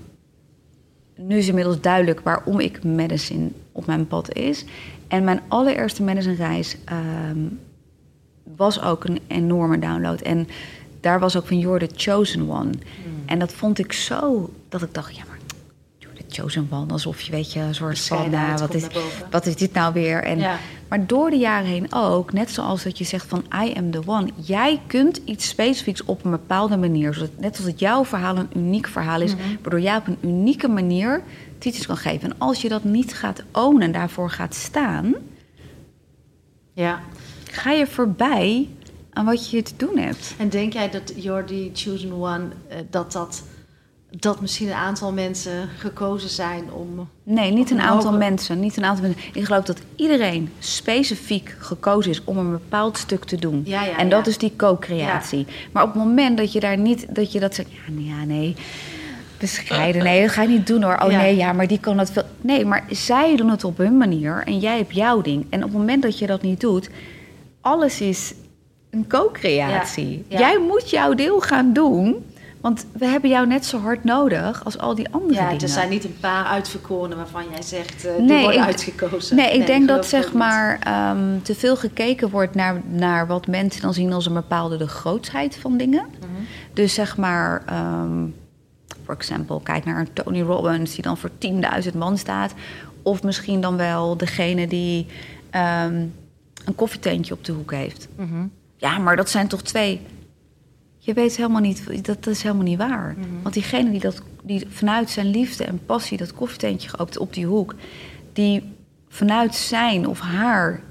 nu 1.15 1.37
is 1.37 1.47
inmiddels 1.47 1.81
duidelijk 1.81 2.19
waarom 2.19 2.59
ik 2.59 2.83
medicine 2.83 3.49
op 3.71 3.85
mijn 3.85 4.07
pad 4.07 4.33
is. 4.33 4.65
En 5.07 5.23
mijn 5.23 5.41
allereerste 5.47 6.03
medicine 6.03 6.35
reis 6.35 6.77
ehm, 6.85 7.39
was 8.55 8.81
ook 8.81 9.03
een 9.03 9.19
enorme 9.27 9.79
download. 9.79 10.21
En 10.21 10.47
daar 10.99 11.19
was 11.19 11.37
ook 11.37 11.47
van 11.47 11.59
You're 11.59 11.87
the 11.87 11.93
Chosen 11.95 12.49
One. 12.49 12.71
En 13.25 13.39
dat 13.39 13.53
vond 13.53 13.79
ik 13.79 13.93
zo 13.93 14.49
dat 14.69 14.81
ik 14.81 14.93
dacht, 14.93 15.15
ja 15.15 15.23
maar 15.27 15.37
Chosen 16.33 16.67
One. 16.71 16.91
Alsof 16.91 17.21
je 17.21 17.31
weet 17.31 17.53
je, 17.53 17.59
een 17.59 17.75
soort 17.75 17.99
van, 17.99 18.29
nou, 18.29 18.59
wat, 18.59 18.73
is, 18.73 18.87
wat 19.29 19.45
is 19.45 19.55
dit 19.55 19.73
nou 19.73 19.93
weer? 19.93 20.23
En, 20.23 20.39
Ja. 20.39 20.57
Maar 20.91 21.07
door 21.07 21.29
de 21.29 21.37
jaren 21.37 21.67
heen 21.67 21.93
ook, 21.93 22.33
net 22.33 22.51
zoals 22.51 22.83
dat 22.83 22.97
je 22.97 23.03
zegt 23.03 23.25
van 23.27 23.43
I 23.63 23.73
am 23.73 23.91
the 23.91 24.01
one. 24.05 24.29
Jij 24.35 24.81
kunt 24.87 25.21
iets 25.25 25.47
specifieks 25.47 26.03
op 26.03 26.25
een 26.25 26.31
bepaalde 26.31 26.77
manier. 26.77 27.13
Zodat, 27.13 27.29
net 27.39 27.55
als 27.55 27.65
dat 27.65 27.79
jouw 27.79 28.05
verhaal 28.05 28.37
een 28.37 28.49
uniek 28.55 28.87
verhaal 28.87 29.21
is. 29.21 29.33
Waardoor 29.61 29.79
jij 29.81 29.95
op 29.95 30.07
een 30.07 30.17
unieke 30.21 30.67
manier 30.67 31.21
titels 31.57 31.85
kan 31.85 31.97
geven. 31.97 32.29
En 32.29 32.35
als 32.37 32.61
je 32.61 32.69
dat 32.69 32.83
niet 32.83 33.13
gaat 33.13 33.43
ownen 33.51 33.81
en 33.81 33.91
daarvoor 33.91 34.29
gaat 34.29 34.55
staan... 34.55 35.13
ja. 36.73 36.99
ga 37.51 37.71
je 37.71 37.87
voorbij 37.87 38.69
aan 39.13 39.25
wat 39.25 39.43
je 39.43 39.55
hier 39.55 39.63
te 39.63 39.73
doen 39.77 39.97
hebt. 39.97 40.33
En 40.37 40.49
denk 40.49 40.73
jij 40.73 40.89
dat 40.89 41.13
You're 41.15 41.43
the 41.43 41.69
Chosen 41.73 42.13
One, 42.13 42.47
eh, 42.67 42.77
dat, 42.89 43.11
dat, 43.11 43.43
dat 44.19 44.41
misschien 44.41 44.67
een 44.67 44.73
aantal 44.73 45.11
mensen 45.11 45.69
gekozen 45.77 46.29
zijn 46.29 46.71
om... 46.71 47.09
Nee, 47.23 47.51
niet 47.51 47.71
een 47.71 47.81
aantal 47.81 48.17
mensen. 48.17 48.59
Niet 48.59 48.77
een 48.77 48.85
aantal 48.85 49.03
mensen. 49.03 49.21
Ik 49.33 49.45
geloof 49.45 49.63
dat 49.63 49.81
iedereen 49.95 50.49
specifiek 50.59 51.55
gekozen 51.59 52.11
is 52.11 52.23
om 52.23 52.37
een 52.37 52.51
bepaald 52.51 52.97
stuk 52.97 53.23
te 53.23 53.35
doen. 53.35 53.61
Ja, 53.65 53.83
ja, 53.83 53.97
en 53.97 54.09
dat 54.09 54.25
ja. 54.25 54.31
is 54.31 54.37
die 54.37 54.53
co-creatie. 54.55 55.45
Maar 55.71 55.83
op 55.83 55.93
het 55.93 56.03
moment 56.03 56.37
dat 56.37 56.51
je 56.51 56.59
daar 56.59 56.77
niet, 56.77 57.15
dat 57.15 57.31
je 57.31 57.39
dat 57.39 57.55
zegt, 57.55 57.69
ja, 57.71 57.91
nee, 57.91 58.25
nee. 58.25 58.55
Bescheiden, 59.37 60.03
nee, 60.03 60.21
dat 60.21 60.31
ga 60.31 60.41
je 60.41 60.47
niet 60.47 60.67
doen 60.67 60.83
hoor. 60.83 60.97
Oh 61.01 61.07
nee, 61.07 61.35
ja, 61.35 61.53
maar 61.53 61.67
die 61.67 61.79
kan 61.79 61.97
het 61.97 62.11
veel. 62.11 62.23
Nee, 62.41 62.65
maar 62.65 62.83
zij 62.89 63.35
doen 63.35 63.49
het 63.49 63.63
op 63.63 63.77
hun 63.77 63.97
manier 63.97 64.43
en 64.45 64.59
jij 64.59 64.77
hebt 64.77 64.95
jouw 64.95 65.21
ding. 65.21 65.45
En 65.49 65.63
op 65.63 65.69
het 65.69 65.77
moment 65.77 66.01
dat 66.01 66.19
je 66.19 66.27
dat 66.27 66.41
niet 66.41 66.59
doet, 66.59 66.89
alles 67.61 68.01
is 68.01 68.33
een 68.89 69.07
co-creatie. 69.07 70.25
Jij 70.27 70.59
moet 70.59 70.89
jouw 70.89 71.13
deel 71.13 71.39
gaan 71.39 71.73
doen, 71.73 72.25
want 72.61 72.85
we 72.91 73.05
hebben 73.05 73.29
jou 73.29 73.47
net 73.47 73.65
zo 73.65 73.79
hard 73.79 74.03
nodig 74.03 74.65
als 74.65 74.77
al 74.77 74.95
die 74.95 75.09
andere 75.11 75.33
Ja, 75.33 75.45
dingen. 75.47 75.61
er 75.61 75.69
zijn 75.69 75.89
niet 75.89 76.03
een 76.03 76.17
paar 76.19 76.45
uitverkorenen 76.45 77.17
waarvan 77.17 77.43
jij 77.51 77.61
zegt, 77.61 78.01
die 78.01 78.11
Nee, 78.25 78.41
worden 78.43 78.59
ik- 78.61 78.65
uitgekozen. 78.67 79.35
Nee, 79.35 79.53
ik 79.59 79.65
denk 79.65 79.87
dat 79.87 80.05
zeg 80.05 80.33
maar 80.33 80.79
ehm, 80.79 81.39
te 81.41 81.55
veel 81.55 81.75
gekeken 81.75 82.29
wordt 82.29 82.55
naar, 82.55 82.81
naar 82.87 83.27
wat 83.27 83.47
mensen 83.47 83.81
dan 83.81 83.93
zien 83.93 84.13
als 84.13 84.25
een 84.25 84.33
bepaalde 84.33 84.77
de 84.77 84.87
grootsheid 84.87 85.55
van 85.55 85.77
dingen. 85.77 86.05
Mhm. 86.19 86.27
Dus 86.73 86.93
zeg 86.93 87.17
maar, 87.17 87.63
ehm 87.65 88.25
voor 89.05 89.13
example, 89.15 89.61
kijk 89.63 89.85
naar 89.85 89.99
een 89.99 90.13
Tony 90.13 90.41
Robbins 90.41 90.93
die 90.93 91.01
dan 91.03 91.17
voor 91.17 91.29
10.000 91.37 91.93
man 91.97 92.17
staat. 92.17 92.53
Of 93.03 93.23
misschien 93.23 93.61
dan 93.61 93.77
wel 93.77 94.17
degene 94.17 94.67
die 94.67 95.07
ehm, 95.49 95.95
een 96.65 96.75
koffietentje 96.75 97.33
op 97.33 97.45
de 97.45 97.51
hoek 97.51 97.71
heeft. 97.71 98.07
Mhm. 98.15 98.45
Ja, 98.77 98.97
maar 98.97 99.15
dat 99.15 99.29
zijn 99.29 99.47
toch 99.47 99.61
twee. 99.61 100.01
Je 101.03 101.13
weet 101.13 101.35
helemaal 101.35 101.61
niet, 101.61 102.05
dat, 102.05 102.23
dat 102.23 102.27
is 102.33 102.41
helemaal 102.43 102.63
niet 102.63 102.77
waar. 102.77 103.15
Mhm. 103.17 103.27
Want 103.41 103.53
diegene 103.53 103.91
die, 103.91 103.99
dat, 103.99 104.21
die 104.43 104.67
vanuit 104.69 105.09
zijn 105.09 105.27
liefde 105.29 105.63
en 105.63 105.79
passie 105.85 106.17
dat 106.17 106.33
koffietentje 106.33 106.89
geopend 106.89 107.17
op 107.17 107.33
die 107.33 107.45
hoek, 107.45 107.75
die 108.33 108.63
vanuit 109.09 109.55
zijn 109.55 110.07
of 110.07 110.19
haar 110.19 110.81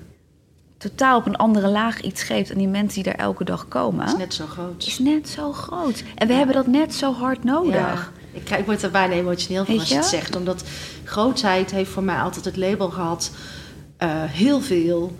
totaal 0.79 1.19
op 1.19 1.27
een 1.27 1.37
andere 1.37 1.69
laag 1.69 2.01
iets 2.01 2.23
geeft 2.23 2.51
aan 2.53 2.59
die 2.59 2.69
mensen 2.69 3.03
die 3.03 3.13
daar 3.13 3.21
elke 3.25 3.45
dag 3.45 3.69
komen, 3.69 4.07
is 4.07 4.17
net 4.17 4.35
zo 4.35 4.47
groot. 4.47 4.87
is 4.87 4.99
net 4.99 5.29
zo 5.29 5.53
groot. 5.53 6.03
En 6.15 6.27
we 6.27 6.33
Ja. 6.33 6.39
hebben 6.39 6.57
dat 6.57 6.67
net 6.67 6.95
zo 6.95 7.13
hard 7.13 7.45
nodig. 7.45 7.75
Ja, 7.75 8.09
ik, 8.33 8.51
ik 8.51 8.65
word 8.65 8.83
er 8.83 8.91
bijna 8.91 9.15
emotioneel 9.15 9.65
van 9.65 9.73
Weet 9.75 9.81
als 9.81 9.89
je 9.89 9.97
het 9.97 10.05
zegt. 10.05 10.37
Omdat 10.37 10.65
grootheid 11.05 11.71
heeft 11.71 11.91
voor 11.91 12.03
mij 12.03 12.19
altijd 12.21 12.45
het 12.45 12.57
label 12.57 12.89
gehad. 12.91 13.31
eh, 13.97 14.09
heel 14.25 14.61
veel. 14.61 15.17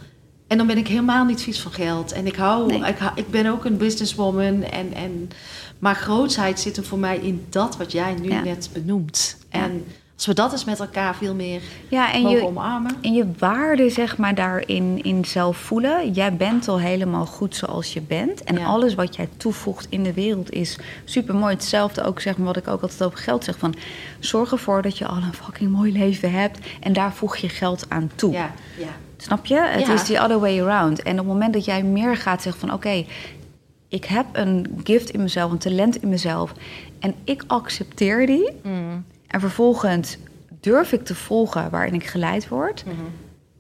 En 0.51 0.57
dan 0.57 0.67
ben 0.67 0.79
ik 0.79 0.89
helemaal 0.89 1.25
niet 1.25 1.43
vies 1.43 1.61
van 1.61 1.73
geld. 1.73 2.13
En 2.13 2.27
ik, 2.27 2.37
hou, 2.37 2.67
Nee. 2.67 2.89
ik, 2.91 2.99
hou- 2.99 3.13
ik 3.15 3.31
ben 3.31 3.47
ook 3.47 3.65
een 3.65 3.77
businesswoman. 3.77 4.63
En, 4.63 4.93
en, 4.95 5.31
maar 5.79 5.95
grootheid 5.95 6.61
zit 6.61 6.77
hem 6.77 6.85
voor 6.85 6.99
mij 6.99 7.19
in 7.19 7.47
dat 7.49 7.77
wat 7.77 7.93
jij 7.93 8.15
nu 8.23 8.29
Ja. 8.31 8.43
net 8.43 8.71
benoemt. 8.73 9.37
Ja. 9.51 9.59
En 9.63 9.85
als 10.17 10.27
we 10.27 10.35
dat 10.35 10.53
eens 10.53 10.65
met 10.65 10.81
elkaar 10.81 11.15
veel 11.17 11.35
meer 11.35 11.61
Ja, 11.89 12.13
en 12.13 12.23
mogen 12.23 12.39
je, 12.39 12.45
omarmen. 12.47 12.97
En 13.01 13.13
je 13.13 13.27
waarde, 13.39 13.91
zeg 13.91 14.17
maar, 14.17 14.35
daarin 14.35 15.03
in 15.03 15.25
zelf 15.25 15.57
voelen. 15.57 16.13
Jij 16.13 16.37
bent 16.37 16.69
al 16.69 16.81
helemaal 16.81 17.27
goed 17.27 17.57
zoals 17.57 17.93
je 17.93 18.01
bent. 18.01 18.45
En 18.45 18.57
Ja. 18.59 18.65
alles 18.65 18.95
wat 18.95 19.17
jij 19.17 19.29
toevoegt 19.37 19.87
in 19.91 20.03
de 20.03 20.13
wereld 20.13 20.51
is 20.53 20.79
super 21.05 21.35
mooi. 21.35 21.55
Hetzelfde 21.55 22.03
ook, 22.03 22.21
zeg 22.21 22.37
maar, 22.37 22.47
wat 22.47 22.57
ik 22.57 22.69
ook 22.69 22.83
altijd 22.83 23.03
over 23.03 23.19
geld 23.19 23.45
zeg. 23.45 23.59
Van, 23.59 23.75
zorg 24.19 24.53
ervoor 24.53 24.83
dat 24.83 24.99
je 24.99 25.07
al 25.07 25.17
een 25.17 25.35
fucking 25.45 25.71
mooi 25.71 25.93
leven 25.93 26.33
hebt. 26.33 26.59
En 26.81 26.93
daar 26.93 27.13
voeg 27.13 27.37
je 27.37 27.49
geld 27.49 27.85
aan 27.89 28.11
toe. 28.15 28.33
Ja, 28.33 28.53
ja. 28.79 28.87
Snap 29.23 29.47
je? 29.47 29.61
Het 29.61 29.87
Ja. 29.87 29.93
is 29.93 30.05
the 30.05 30.21
other 30.23 30.41
way 30.41 30.61
around. 30.61 31.03
En 31.03 31.13
op 31.13 31.19
het 31.19 31.27
moment 31.27 31.53
dat 31.53 31.65
jij 31.65 31.83
meer 31.83 32.17
gaat 32.17 32.43
zeggen 32.43 32.61
van... 32.61 32.73
oké, 32.73 33.05
ik 33.89 34.05
heb 34.05 34.27
een 34.33 34.81
gift 34.85 35.11
in 35.11 35.23
mezelf, 35.23 35.51
een 35.53 35.59
talent 35.59 36.03
in 36.03 36.09
mezelf... 36.09 36.53
en 36.99 37.15
ik 37.25 37.45
accepteer 37.47 38.27
die... 38.27 38.51
Mm. 38.63 39.05
en 39.27 39.41
vervolgens 39.41 40.17
durf 40.61 40.93
ik 40.93 41.05
te 41.05 41.15
volgen 41.15 41.71
waarin 41.71 41.95
ik 41.95 42.05
geleid 42.07 42.49
word... 42.49 42.85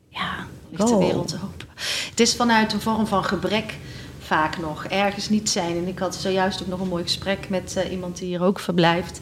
ja, 0.08 0.46
ligt 0.70 0.82
go. 0.82 0.98
de 0.98 1.04
wereld 1.06 1.34
open. 1.44 1.68
Het 2.10 2.20
is 2.20 2.36
vanuit 2.36 2.72
een 2.72 2.80
vorm 2.80 3.06
van 3.06 3.24
gebrek 3.24 3.74
vaak 4.20 4.58
nog. 4.58 4.84
Ergens 4.84 5.28
niet 5.28 5.50
zijn. 5.50 5.76
En 5.76 5.88
ik 5.88 5.98
had 5.98 6.14
zojuist 6.16 6.62
ook 6.62 6.68
nog 6.68 6.80
een 6.80 6.88
mooi 6.88 7.02
gesprek 7.02 7.48
met 7.48 7.76
eh, 7.76 7.90
iemand 7.92 8.18
die 8.18 8.26
hier 8.26 8.42
ook 8.42 8.60
verblijft. 8.60 9.20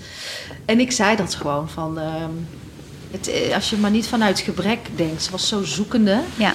En 0.65 0.81
ik 0.81 0.93
zei 0.93 1.17
dat 1.17 1.35
gewoon 1.35 1.69
van... 1.69 1.99
ehm, 1.99 2.31
het, 3.11 3.29
eh, 3.29 3.55
als 3.55 3.71
je 3.71 3.77
maar 3.77 3.91
niet 3.91 4.07
vanuit 4.09 4.41
gebrek 4.41 4.79
denkt. 4.97 5.23
Ze 5.23 5.31
was 5.31 5.49
zo 5.49 5.63
zoekende. 5.65 6.21
Ja, 6.37 6.55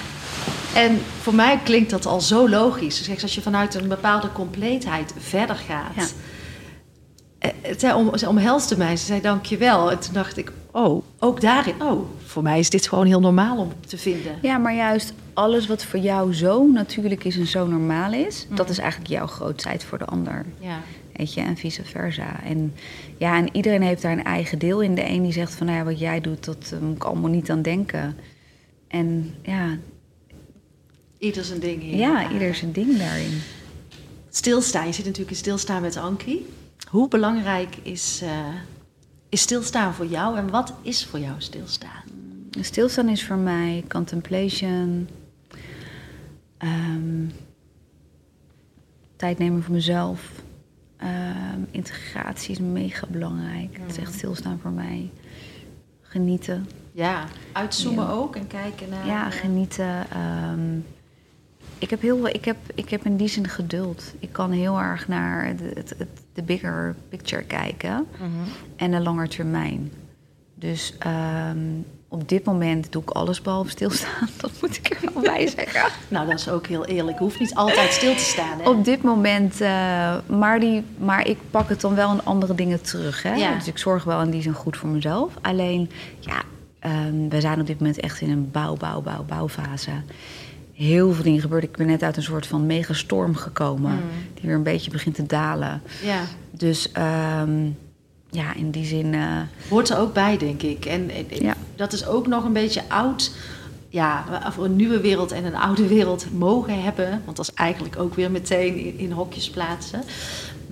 En 0.74 0.98
voor 1.20 1.34
mij 1.34 1.60
klinkt 1.64 1.90
dat 1.90 2.06
al 2.06 2.20
zo 2.20 2.48
logisch. 2.48 3.02
Dus 3.04 3.22
als 3.22 3.34
je 3.34 3.42
vanuit 3.42 3.74
een 3.74 3.88
bepaalde 3.88 4.32
compleetheid 4.32 5.14
verder 5.18 5.56
gaat. 5.56 5.94
Ja. 5.96 6.06
Eh, 7.38 7.50
Het 7.62 7.80
zei 7.80 7.94
om, 7.94 8.16
ze 8.18 8.28
omhelste 8.28 8.76
mij. 8.78 8.96
Ze 8.96 9.04
zei 9.04 9.20
dankjewel. 9.20 9.90
En 9.90 9.98
toen 9.98 10.12
dacht 10.12 10.36
ik, 10.36 10.52
oh, 10.70 11.02
ook 11.18 11.40
daarin. 11.40 11.82
Oh, 11.82 12.06
voor 12.26 12.42
mij 12.42 12.58
is 12.58 12.70
dit 12.70 12.88
gewoon 12.88 13.06
heel 13.06 13.20
normaal 13.20 13.56
om 13.56 13.72
te 13.86 13.98
vinden. 13.98 14.38
ja, 14.42 14.58
maar 14.58 14.74
juist 14.74 15.12
alles 15.34 15.66
wat 15.66 15.84
voor 15.84 16.00
jou 16.00 16.34
zo 16.34 16.66
natuurlijk 16.72 17.24
is 17.24 17.36
en 17.36 17.46
zo 17.46 17.66
normaal 17.66 18.12
is... 18.12 18.44
Mhm. 18.46 18.56
dat 18.56 18.68
is 18.70 18.78
eigenlijk 18.78 19.10
jouw 19.10 19.26
grootheid 19.26 19.84
voor 19.84 19.98
de 19.98 20.04
ander. 20.04 20.44
Ja. 20.58 20.78
Weet 21.16 21.34
je, 21.34 21.40
en 21.40 21.56
vice 21.56 21.84
versa. 21.84 22.42
En 22.42 22.74
ja, 23.16 23.36
en 23.36 23.48
iedereen 23.56 23.82
heeft 23.82 24.02
daar 24.02 24.12
een 24.12 24.24
eigen 24.24 24.58
deel 24.58 24.80
in. 24.80 24.94
De 24.94 25.08
een 25.08 25.22
die 25.22 25.32
zegt 25.32 25.54
van, 25.54 25.66
nou 25.66 25.78
ja, 25.78 25.84
wat 25.84 25.98
jij 25.98 26.20
doet, 26.20 26.44
dat 26.44 26.74
moet 26.80 26.96
ik 26.96 27.04
allemaal 27.04 27.30
niet 27.30 27.50
aan 27.50 27.62
denken. 27.62 28.16
En 28.88 29.34
ja, 29.42 29.78
Ieder 31.18 31.44
zijn 31.44 31.60
ding 31.60 31.82
hier. 31.82 31.96
ja 31.96 32.30
ieder 32.32 32.54
zijn 32.54 32.72
ding 32.72 32.98
daarin. 32.98 33.40
Stilstaan. 34.30 34.86
Je 34.86 34.92
zit 34.92 35.04
natuurlijk 35.04 35.30
in 35.30 35.36
stilstaan 35.36 35.82
met 35.82 35.96
Ankie. 35.96 36.46
Hoe 36.90 37.08
belangrijk 37.08 37.76
is, 37.82 38.20
eh, 38.22 38.54
is 39.28 39.40
stilstaan 39.40 39.94
voor 39.94 40.06
jou 40.06 40.36
en 40.36 40.50
wat 40.50 40.74
is 40.82 41.04
voor 41.06 41.18
jou 41.18 41.34
stilstaan? 41.38 42.02
Stilstaan 42.60 43.08
is 43.08 43.24
voor 43.24 43.36
mij 43.36 43.84
contemplation. 43.88 45.08
ehm, 46.58 47.26
tijd 49.16 49.38
nemen 49.38 49.62
voor 49.62 49.74
mezelf. 49.74 50.43
Ehm, 50.96 51.60
integratie 51.70 52.50
is 52.50 52.58
mega 52.58 53.06
belangrijk. 53.10 53.78
Het 53.80 53.90
is 53.90 53.98
echt 53.98 54.14
stilstaan 54.14 54.58
voor 54.58 54.70
mij. 54.70 55.10
Genieten. 56.00 56.68
Ja, 56.92 57.24
uitzoomen 57.52 58.04
Ja. 58.04 58.10
ook 58.10 58.36
en 58.36 58.46
kijken 58.46 58.88
naar... 58.88 59.06
Ja, 59.06 59.26
eh, 59.26 59.32
genieten. 59.32 60.10
ehm, 60.10 60.78
ik 61.78 61.90
heb 61.90 62.00
heel 62.00 62.28
ik 62.28 62.44
heb, 62.44 62.56
ik 62.74 62.88
heb 62.88 63.04
in 63.04 63.16
die 63.16 63.28
zin 63.28 63.48
geduld. 63.48 64.14
Ik 64.18 64.32
kan 64.32 64.50
heel 64.50 64.78
erg 64.78 65.08
naar 65.08 65.56
de, 65.56 65.70
het, 65.74 65.94
het, 65.98 66.08
de 66.32 66.42
bigger 66.42 66.94
picture 67.08 67.42
kijken 67.42 68.06
mhm. 68.18 68.28
en 68.76 68.90
de 68.90 69.00
lange 69.00 69.28
termijn. 69.28 69.92
Dus 70.54 70.94
ehm, 70.98 71.58
op 72.14 72.28
dit 72.28 72.44
moment 72.44 72.92
doe 72.92 73.02
ik 73.02 73.10
alles 73.10 73.40
behalve 73.40 73.70
stilstaan. 73.70 74.28
Dat 74.40 74.50
moet 74.60 74.76
ik 74.76 74.90
er 74.90 75.12
wel 75.12 75.22
bij 75.22 75.46
zeggen. 75.46 75.90
Nou, 76.08 76.26
dat 76.26 76.38
is 76.38 76.48
ook 76.48 76.66
heel 76.66 76.84
eerlijk. 76.84 77.18
Je 77.18 77.24
hoeft 77.24 77.40
niet 77.40 77.54
altijd 77.54 77.92
stil 77.92 78.14
te 78.14 78.24
staan, 78.24 78.60
hè? 78.60 78.68
Op 78.68 78.84
dit 78.84 79.02
moment, 79.02 79.60
eh, 79.60 80.14
maar, 80.26 80.60
die, 80.60 80.84
maar 80.98 81.26
ik 81.26 81.38
pak 81.50 81.68
het 81.68 81.80
dan 81.80 81.94
wel 81.94 82.12
in 82.12 82.24
andere 82.24 82.54
dingen 82.54 82.82
terug. 82.82 83.22
Hè? 83.22 83.34
Ja. 83.34 83.54
Dus 83.54 83.66
ik 83.66 83.78
zorg 83.78 84.04
wel 84.04 84.20
in 84.20 84.30
die 84.30 84.42
zin 84.42 84.52
goed 84.52 84.76
voor 84.76 84.88
mezelf. 84.88 85.32
Alleen, 85.40 85.90
ja, 86.20 86.42
ehm, 86.78 87.28
we 87.28 87.40
zijn 87.40 87.60
op 87.60 87.66
dit 87.66 87.78
moment 87.78 88.00
echt 88.00 88.20
in 88.20 88.30
een 88.30 88.50
bouw, 88.50 88.74
bouw, 88.76 89.00
bouw, 89.00 89.24
bouwfase. 89.24 89.90
Heel 90.72 91.12
veel 91.12 91.22
dingen 91.22 91.40
gebeuren. 91.40 91.68
Ik 91.68 91.76
ben 91.76 91.86
net 91.86 92.02
uit 92.02 92.16
een 92.16 92.22
soort 92.22 92.46
van 92.46 92.66
megastorm 92.66 93.34
gekomen. 93.36 93.92
Mm. 93.92 94.00
Die 94.34 94.42
weer 94.46 94.54
een 94.54 94.62
beetje 94.62 94.90
begint 94.90 95.14
te 95.14 95.26
dalen. 95.26 95.82
Ja, 96.02 96.20
Dus 96.50 96.92
ehm, 96.92 97.68
ja, 98.34 98.54
in 98.54 98.70
die 98.70 98.84
zin... 98.86 99.14
eh, 99.14 99.20
hoort 99.68 99.88
er 99.88 99.98
ook 99.98 100.12
bij, 100.12 100.36
denk 100.38 100.62
ik. 100.62 100.84
En, 100.86 101.10
en- 101.10 101.30
en 101.30 101.42
Ja. 101.44 101.54
dat 101.76 101.92
is 101.92 102.06
ook 102.06 102.26
nog 102.26 102.44
een 102.44 102.52
beetje 102.52 102.82
oud. 102.88 103.30
Ja, 103.88 104.24
voor 104.52 104.64
een 104.64 104.76
nieuwe 104.76 105.00
wereld 105.00 105.32
en 105.32 105.44
een 105.44 105.54
oude 105.56 105.86
wereld 105.96 106.26
mogen 106.32 106.82
hebben. 106.82 107.22
Want 107.24 107.36
dat 107.36 107.48
is 107.48 107.54
eigenlijk 107.54 107.98
ook 107.98 108.14
weer 108.14 108.30
meteen 108.30 108.76
in, 108.76 108.98
in 108.98 109.10
hokjes 109.12 109.50
plaatsen. 109.50 110.02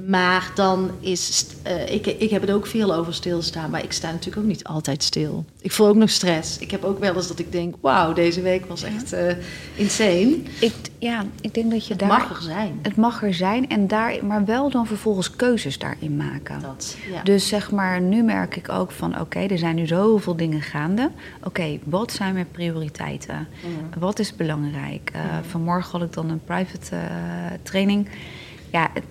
Maar 0.07 0.50
dan 0.55 0.90
is... 1.00 1.46
eh, 1.62 1.94
ik, 1.94 2.07
ik 2.07 2.30
heb 2.30 2.40
het 2.40 2.50
ook 2.50 2.66
veel 2.66 2.94
over 2.94 3.14
stilstaan. 3.14 3.70
Maar 3.70 3.84
ik 3.84 3.92
sta 3.92 4.11
natuurlijk 4.11 4.36
ook 4.42 4.48
niet 4.48 4.64
altijd 4.64 5.03
stil. 5.03 5.44
Ik 5.61 5.72
voel 5.72 5.86
ook 5.86 5.96
nog 5.96 6.11
stress. 6.11 6.59
Ik 6.59 6.70
heb 6.70 6.84
ook 6.84 6.98
wel 6.98 7.14
eens 7.16 7.28
dat 7.28 7.38
ik 7.38 7.53
denk... 7.53 7.74
Wauw, 7.80 8.12
deze 8.12 8.40
week 8.42 8.66
was 8.66 8.82
echt 8.82 9.12
eh, 9.12 9.34
insane. 9.74 10.36
ik, 10.61 10.72
ja, 10.98 11.24
ik 11.40 11.55
denk 11.55 11.70
dat 11.70 11.82
je 11.86 11.90
Het 11.90 11.98
daar... 11.98 12.09
mag 12.09 12.30
er 12.36 12.42
zijn. 12.42 12.78
Het 12.82 12.96
mag 12.96 13.22
er 13.22 13.34
zijn, 13.34 13.68
en 13.68 13.86
daar, 13.86 14.24
maar 14.26 14.44
wel 14.44 14.70
dan 14.70 14.86
vervolgens 14.86 15.30
keuzes 15.36 15.78
daarin 15.78 16.16
maken. 16.16 16.61
Dat, 16.61 16.96
ja. 17.12 17.22
Dus 17.22 17.48
zeg 17.48 17.70
maar, 17.70 18.00
nu 18.00 18.22
merk 18.22 18.57
ik 18.57 18.68
ook 18.68 18.90
van 18.90 19.20
oké, 19.20 19.38
er 19.38 19.59
zijn 19.59 19.74
nu 19.74 19.86
zoveel 19.86 20.36
dingen 20.36 20.62
gaande. 20.62 21.11
Oké, 21.44 21.78
wat 21.84 22.12
zijn 22.12 22.34
mijn 22.34 22.50
prioriteiten? 22.50 23.48
Mhm. 23.61 23.98
Wat 24.00 24.18
is 24.18 24.36
belangrijk? 24.36 25.11
Eh, 25.12 25.20
Mhm. 25.22 25.30
Vanmorgen 25.48 25.90
had 25.98 26.03
ik 26.09 26.12
dan 26.12 26.30
een 26.30 26.44
private 26.44 26.96
training. 27.62 28.09
Ja, 28.70 28.90
het- 28.94 29.03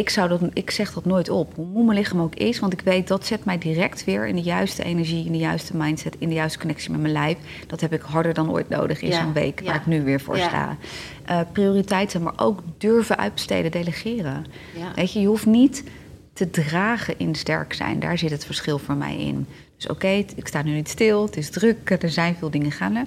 ik, 0.00 0.10
zou 0.10 0.28
dat, 0.28 0.40
ik 0.52 0.70
zeg 0.70 0.92
dat 0.92 1.04
nooit 1.04 1.28
op, 1.28 1.54
hoe 1.54 1.66
moe 1.66 1.84
mijn 1.84 1.98
lichaam 1.98 2.20
ook 2.20 2.34
is. 2.34 2.58
Want 2.58 2.72
ik 2.72 2.80
weet 2.80 3.08
dat 3.08 3.26
zet 3.26 3.44
mij 3.44 3.58
direct 3.58 4.04
weer 4.04 4.26
in 4.26 4.34
de 4.34 4.42
juiste 4.42 4.82
energie, 4.84 5.24
in 5.26 5.32
de 5.32 5.38
juiste 5.38 5.76
mindset, 5.76 6.16
in 6.18 6.28
de 6.28 6.34
juiste 6.34 6.58
connectie 6.58 6.90
met 6.90 7.00
mijn 7.00 7.12
lijf. 7.12 7.36
Dat 7.66 7.80
heb 7.80 7.92
ik 7.92 8.00
harder 8.00 8.34
dan 8.34 8.50
ooit 8.50 8.68
nodig 8.68 9.00
in 9.02 9.08
Ja, 9.08 9.22
zo'n 9.22 9.32
week 9.32 9.60
waar 9.64 9.74
ik 9.74 9.86
nu 9.86 10.02
weer 10.02 10.20
voor 10.20 10.36
Ja. 10.36 10.48
sta. 10.48 10.76
Eh, 11.24 11.40
prioriteiten, 11.52 12.22
maar 12.22 12.32
ook 12.36 12.62
durven 12.78 13.18
uitbesteden, 13.18 13.70
delegeren. 13.70 14.46
Weet 14.94 15.12
je, 15.12 15.20
je 15.20 15.26
hoeft 15.26 15.46
niet 15.46 15.84
te 16.32 16.50
dragen 16.50 17.14
in 17.18 17.34
sterk 17.34 17.72
zijn. 17.72 18.00
Daar 18.00 18.18
zit 18.18 18.30
het 18.30 18.44
verschil 18.44 18.78
voor 18.78 18.94
mij 18.96 19.16
in. 19.18 19.46
Dus 19.76 19.86
oké, 19.86 20.08
ik 20.34 20.46
sta 20.46 20.62
nu 20.62 20.72
niet 20.74 20.88
stil, 20.88 21.22
het 21.24 21.36
is 21.36 21.50
druk, 21.50 21.90
er 22.02 22.10
zijn 22.10 22.34
veel 22.38 22.50
dingen 22.50 22.72
gaande. 22.72 23.04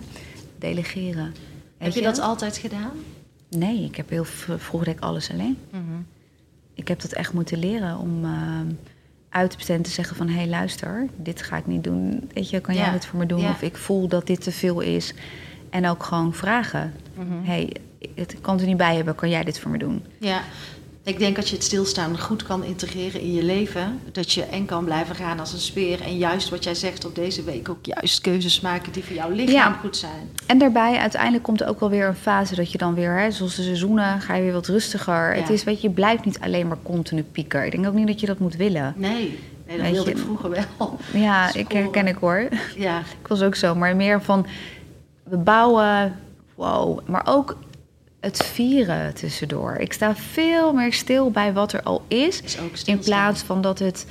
Delegeren. 0.60 1.34
Heb 1.78 1.94
je 1.94 2.02
dat 2.02 2.20
altijd 2.20 2.58
gedaan? 2.58 2.92
Nee, 3.50 3.84
ik 3.84 3.96
heb 3.96 4.10
heel 4.10 4.24
v- 4.26 4.50
vroeger 4.58 4.86
deed 4.86 4.98
ik 4.98 5.04
alles 5.04 5.32
alleen. 5.32 5.58
Ik 6.74 6.88
heb 6.88 7.02
dat 7.02 7.12
echt 7.12 7.34
moeten 7.34 7.58
leren 7.60 7.98
om 7.98 8.24
ehm, 8.24 8.66
uit 9.30 9.50
te 9.52 9.56
besteden 9.58 9.82
en 9.84 9.88
te 9.88 9.96
zeggen 9.96 10.16
van... 10.16 10.28
hé, 10.28 10.34
hey, 10.36 10.48
luister, 10.48 11.08
dit 11.16 11.42
ga 11.42 11.58
ik 11.58 11.68
niet 11.68 11.84
doen. 11.84 12.30
Weet 12.34 12.50
je, 12.50 12.60
kan 12.60 12.76
jij 12.76 12.86
Ja, 12.86 12.92
dit 12.92 13.06
voor 13.06 13.20
me 13.20 13.26
doen? 13.26 13.40
ja. 13.42 13.50
Of 13.50 13.62
ik 13.62 13.78
voel 13.78 14.08
dat 14.08 14.28
dit 14.28 14.42
te 14.44 14.52
veel 14.52 14.80
is. 14.80 15.14
En 15.70 15.88
ook 15.88 16.04
gewoon 16.04 16.34
vragen. 16.34 16.94
Mhm. 17.16 17.44
Hey, 17.44 17.70
het 18.16 18.36
kan 18.42 18.60
er 18.60 18.66
niet 18.66 18.78
bij 18.78 18.96
hebben, 18.96 19.16
kan 19.16 19.30
jij 19.30 19.44
dit 19.44 19.60
voor 19.60 19.72
me 19.72 19.78
doen? 19.78 20.04
Ja, 20.20 20.42
ik 21.04 21.20
denk 21.20 21.36
dat 21.36 21.50
je 21.50 21.56
het 21.56 21.64
stilstaan 21.64 22.20
goed 22.20 22.44
kan 22.44 22.64
integreren 22.64 23.22
in 23.22 23.34
je 23.34 23.44
leven. 23.44 24.00
Dat 24.12 24.32
je 24.32 24.44
en 24.44 24.66
kan 24.66 24.84
blijven 24.86 25.16
gaan 25.16 25.40
als 25.40 25.54
een 25.54 25.60
speer. 25.60 26.02
En 26.02 26.18
juist 26.18 26.50
wat 26.50 26.64
jij 26.64 26.76
zegt 26.76 27.06
op 27.06 27.16
deze 27.16 27.44
week 27.44 27.70
ook 27.70 27.86
juist 27.86 28.22
keuzes 28.22 28.62
maken 28.62 28.92
die 28.92 29.04
voor 29.04 29.16
jouw 29.16 29.30
lichaam 29.30 29.54
Ja. 29.74 29.78
goed 29.82 29.98
zijn. 29.98 30.30
En 30.48 30.58
daarbij, 30.58 30.98
uiteindelijk 30.98 31.44
komt 31.44 31.62
er 31.62 31.68
ook 31.68 31.80
wel 31.80 31.90
weer 31.90 32.08
een 32.08 32.16
fase 32.16 32.56
dat 32.56 32.72
je 32.72 32.78
dan 32.78 32.94
weer, 32.94 33.20
hè, 33.20 33.32
zoals 33.32 33.56
de 33.56 33.62
seizoenen, 33.64 34.22
ga 34.22 34.36
je 34.36 34.44
weer 34.44 34.54
wat 34.54 34.68
rustiger. 34.68 35.36
Ja. 35.36 35.42
Het 35.42 35.50
is, 35.50 35.64
weet 35.64 35.82
je, 35.82 35.88
je 35.88 35.94
blijft 35.94 36.26
niet 36.26 36.40
alleen 36.40 36.68
maar 36.68 36.78
continu 36.84 37.24
pieker. 37.24 37.66
Ik 37.66 37.72
denk 37.72 37.88
ook 37.88 37.94
niet 37.94 38.08
dat 38.08 38.20
je 38.20 38.26
dat 38.28 38.40
moet 38.40 38.56
willen. 38.56 38.94
Nee, 38.98 39.12
nee 39.68 39.78
dat 39.78 39.86
Weet 39.86 39.92
wilde 39.92 40.10
je- 40.10 40.16
ik 40.16 40.22
vroeger 40.24 40.50
wel. 40.50 40.98
Ja, 41.14 41.54
ik 41.54 41.72
herken 41.72 42.08
ik 42.08 42.16
hoor. 42.16 42.48
Ja, 42.78 43.00
Ik 43.22 43.28
was 43.28 43.42
ook 43.42 43.56
zo, 43.56 43.76
maar 43.76 43.96
meer 43.96 44.22
van 44.22 44.46
we 45.24 45.38
bouwen, 45.38 46.16
wow, 46.56 47.00
maar 47.08 47.22
ook 47.26 47.58
het 48.24 48.44
vieren 48.46 49.14
tussendoor. 49.14 49.76
Ik 49.76 49.94
sta 49.94 50.16
veel 50.16 50.74
meer 50.74 50.94
stil 50.94 51.32
bij 51.32 51.54
wat 51.54 51.74
er 51.74 51.84
al 51.84 52.02
is, 52.08 52.42
is 52.42 52.60
ook 52.60 52.78
in 52.86 53.00
plaats 53.00 53.42
van 53.42 53.62
dat 53.62 53.80
het 53.80 54.06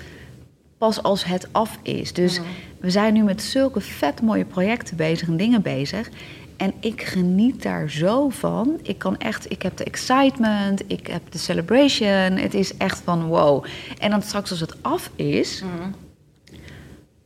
pas 0.78 1.02
als 1.02 1.24
het 1.24 1.48
af 1.52 1.78
is. 1.82 2.12
Dus 2.12 2.40
we 2.80 2.90
zijn 2.90 3.14
nu 3.14 3.22
met 3.22 3.42
zulke 3.42 3.80
vet 3.80 4.22
mooie 4.22 4.44
projecten 4.44 4.96
bezig 4.96 5.28
en 5.28 5.36
dingen 5.36 5.62
bezig. 5.62 6.08
En 6.56 6.72
ik 6.80 7.02
geniet 7.02 7.62
daar 7.62 7.90
zo 7.90 8.28
van. 8.28 8.78
Ik 8.82 8.98
kan 8.98 9.18
echt, 9.18 9.50
ik 9.50 9.62
heb 9.62 9.76
de 9.76 9.84
excitement, 9.84 10.82
ik 10.86 11.06
heb 11.06 11.22
de 11.32 11.38
celebration. 11.38 12.36
Het 12.36 12.54
is 12.54 12.76
echt 12.76 13.00
van 13.04 13.24
wow. 13.26 13.64
En 13.98 14.10
dan 14.10 14.22
straks 14.22 14.50
als 14.50 14.60
het 14.60 14.82
af 14.82 15.10
is, 15.16 15.62
Mhm. 15.62 15.90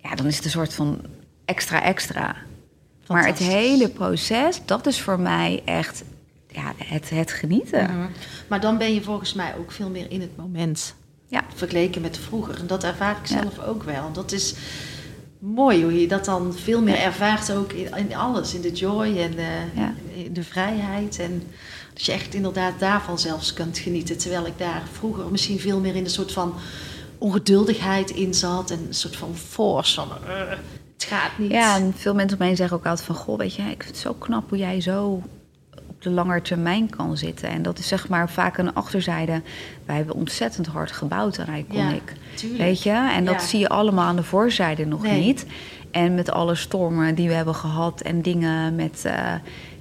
ja, 0.03 0.15
dan 0.15 0.27
is 0.27 0.37
het 0.37 0.45
een 0.45 0.51
soort 0.51 0.75
van 0.75 1.01
extra 1.45 1.83
extra. 1.83 2.37
Maar 3.07 3.27
het 3.27 3.39
hele 3.39 3.89
proces, 3.89 4.61
dat 4.65 4.87
is 4.87 5.01
voor 5.01 5.21
mij 5.21 5.63
echt 5.65 6.05
ja, 6.57 6.73
het, 6.85 7.11
het 7.11 7.33
genieten. 7.33 7.85
Mhm. 7.85 8.07
Maar 8.49 8.61
dan 8.61 8.79
ben 8.79 8.95
je 8.95 9.03
volgens 9.03 9.33
mij 9.35 9.55
ook 9.59 9.73
veel 9.73 9.89
meer 9.91 10.11
in 10.11 10.21
het 10.21 10.37
moment. 10.37 10.95
Ja. 11.29 11.43
Vergeleken 11.55 12.01
met 12.03 12.19
vroeger. 12.19 12.59
En 12.59 12.67
dat 12.67 12.85
ervaar 12.85 13.17
ik 13.23 13.27
Ja. 13.29 13.41
zelf 13.43 13.59
ook 13.67 13.83
wel. 13.83 14.13
Dat 14.13 14.33
is 14.33 14.55
mooi 15.39 15.83
hoe 15.83 16.01
je 16.01 16.09
dat 16.09 16.25
dan 16.25 16.55
veel 16.55 16.83
meer 16.83 16.99
ervaart 16.99 17.53
ook 17.53 17.73
in, 17.73 17.97
in 17.97 18.15
alles. 18.17 18.55
In 18.55 18.61
de 18.61 18.73
joy 18.73 19.19
en 19.19 19.39
eh, 19.39 19.75
Ja. 19.77 19.95
in 20.15 20.33
de 20.33 20.43
vrijheid. 20.43 21.19
En 21.19 21.43
dat 21.95 22.05
je 22.05 22.13
echt 22.13 22.35
inderdaad 22.35 22.79
daarvan 22.79 23.19
zelfs 23.19 23.53
kunt 23.53 23.79
genieten. 23.79 24.19
Terwijl 24.19 24.47
ik 24.47 24.59
daar 24.59 24.83
vroeger 24.93 25.31
misschien 25.31 25.59
veel 25.61 25.81
meer 25.81 25.95
in 25.97 26.05
een 26.05 26.11
soort 26.11 26.33
van 26.33 26.55
ongeduldigheid 27.19 28.11
in 28.11 28.35
zat. 28.35 28.71
En 28.71 28.79
een 28.87 28.95
soort 28.95 29.17
van 29.17 29.37
force 29.37 29.95
van 29.95 30.09
eh, 30.27 30.49
het 30.95 31.05
gaat 31.05 31.39
niet. 31.39 31.51
Ja, 31.51 31.77
en 31.77 31.93
veel 31.97 32.15
mensen 32.15 32.37
om 32.37 32.43
me 32.43 32.49
heen 32.49 32.57
zeggen 32.57 32.77
ook 32.77 32.87
altijd 32.87 33.07
van... 33.07 33.15
goh, 33.15 33.39
weet 33.39 33.55
je, 33.55 33.63
ik 33.63 33.83
vind 33.83 33.85
het 33.95 33.97
zo 33.97 34.13
knap 34.15 34.49
hoe 34.49 34.59
jij 34.59 34.81
zo 34.81 35.23
op 35.97 36.03
de 36.03 36.11
lange 36.11 36.43
termijn 36.43 36.91
kan 36.91 37.17
zitten. 37.17 37.49
En 37.49 37.63
dat 37.63 37.79
is 37.79 37.89
zeg 37.89 38.09
maar 38.09 38.31
vaak 38.31 38.59
een 38.59 38.75
achterzijde. 38.75 39.43
Wij 39.85 39.97
hebben 39.97 40.15
ontzettend 40.15 40.67
hard 40.67 40.93
gebouwd 40.93 41.39
aan 41.39 41.55
Iconic. 41.55 42.13
tuurlijk. 42.35 42.61
Weet 42.63 42.83
je? 42.83 42.91
En 43.15 43.25
dat 43.25 43.35
Ja. 43.35 43.47
zie 43.47 43.59
je 43.61 43.69
allemaal 43.69 44.05
aan 44.07 44.17
de 44.17 44.23
voorzijde 44.23 44.87
nog 44.87 45.03
Nee. 45.03 45.21
niet. 45.21 45.47
En 45.91 46.15
met 46.15 46.31
alle 46.31 46.55
stormen 46.55 47.15
die 47.15 47.29
we 47.29 47.35
hebben 47.35 47.55
gehad 47.55 48.01
en 48.01 48.23
dingen 48.23 48.75
met... 48.75 49.05
eh, 49.05 49.33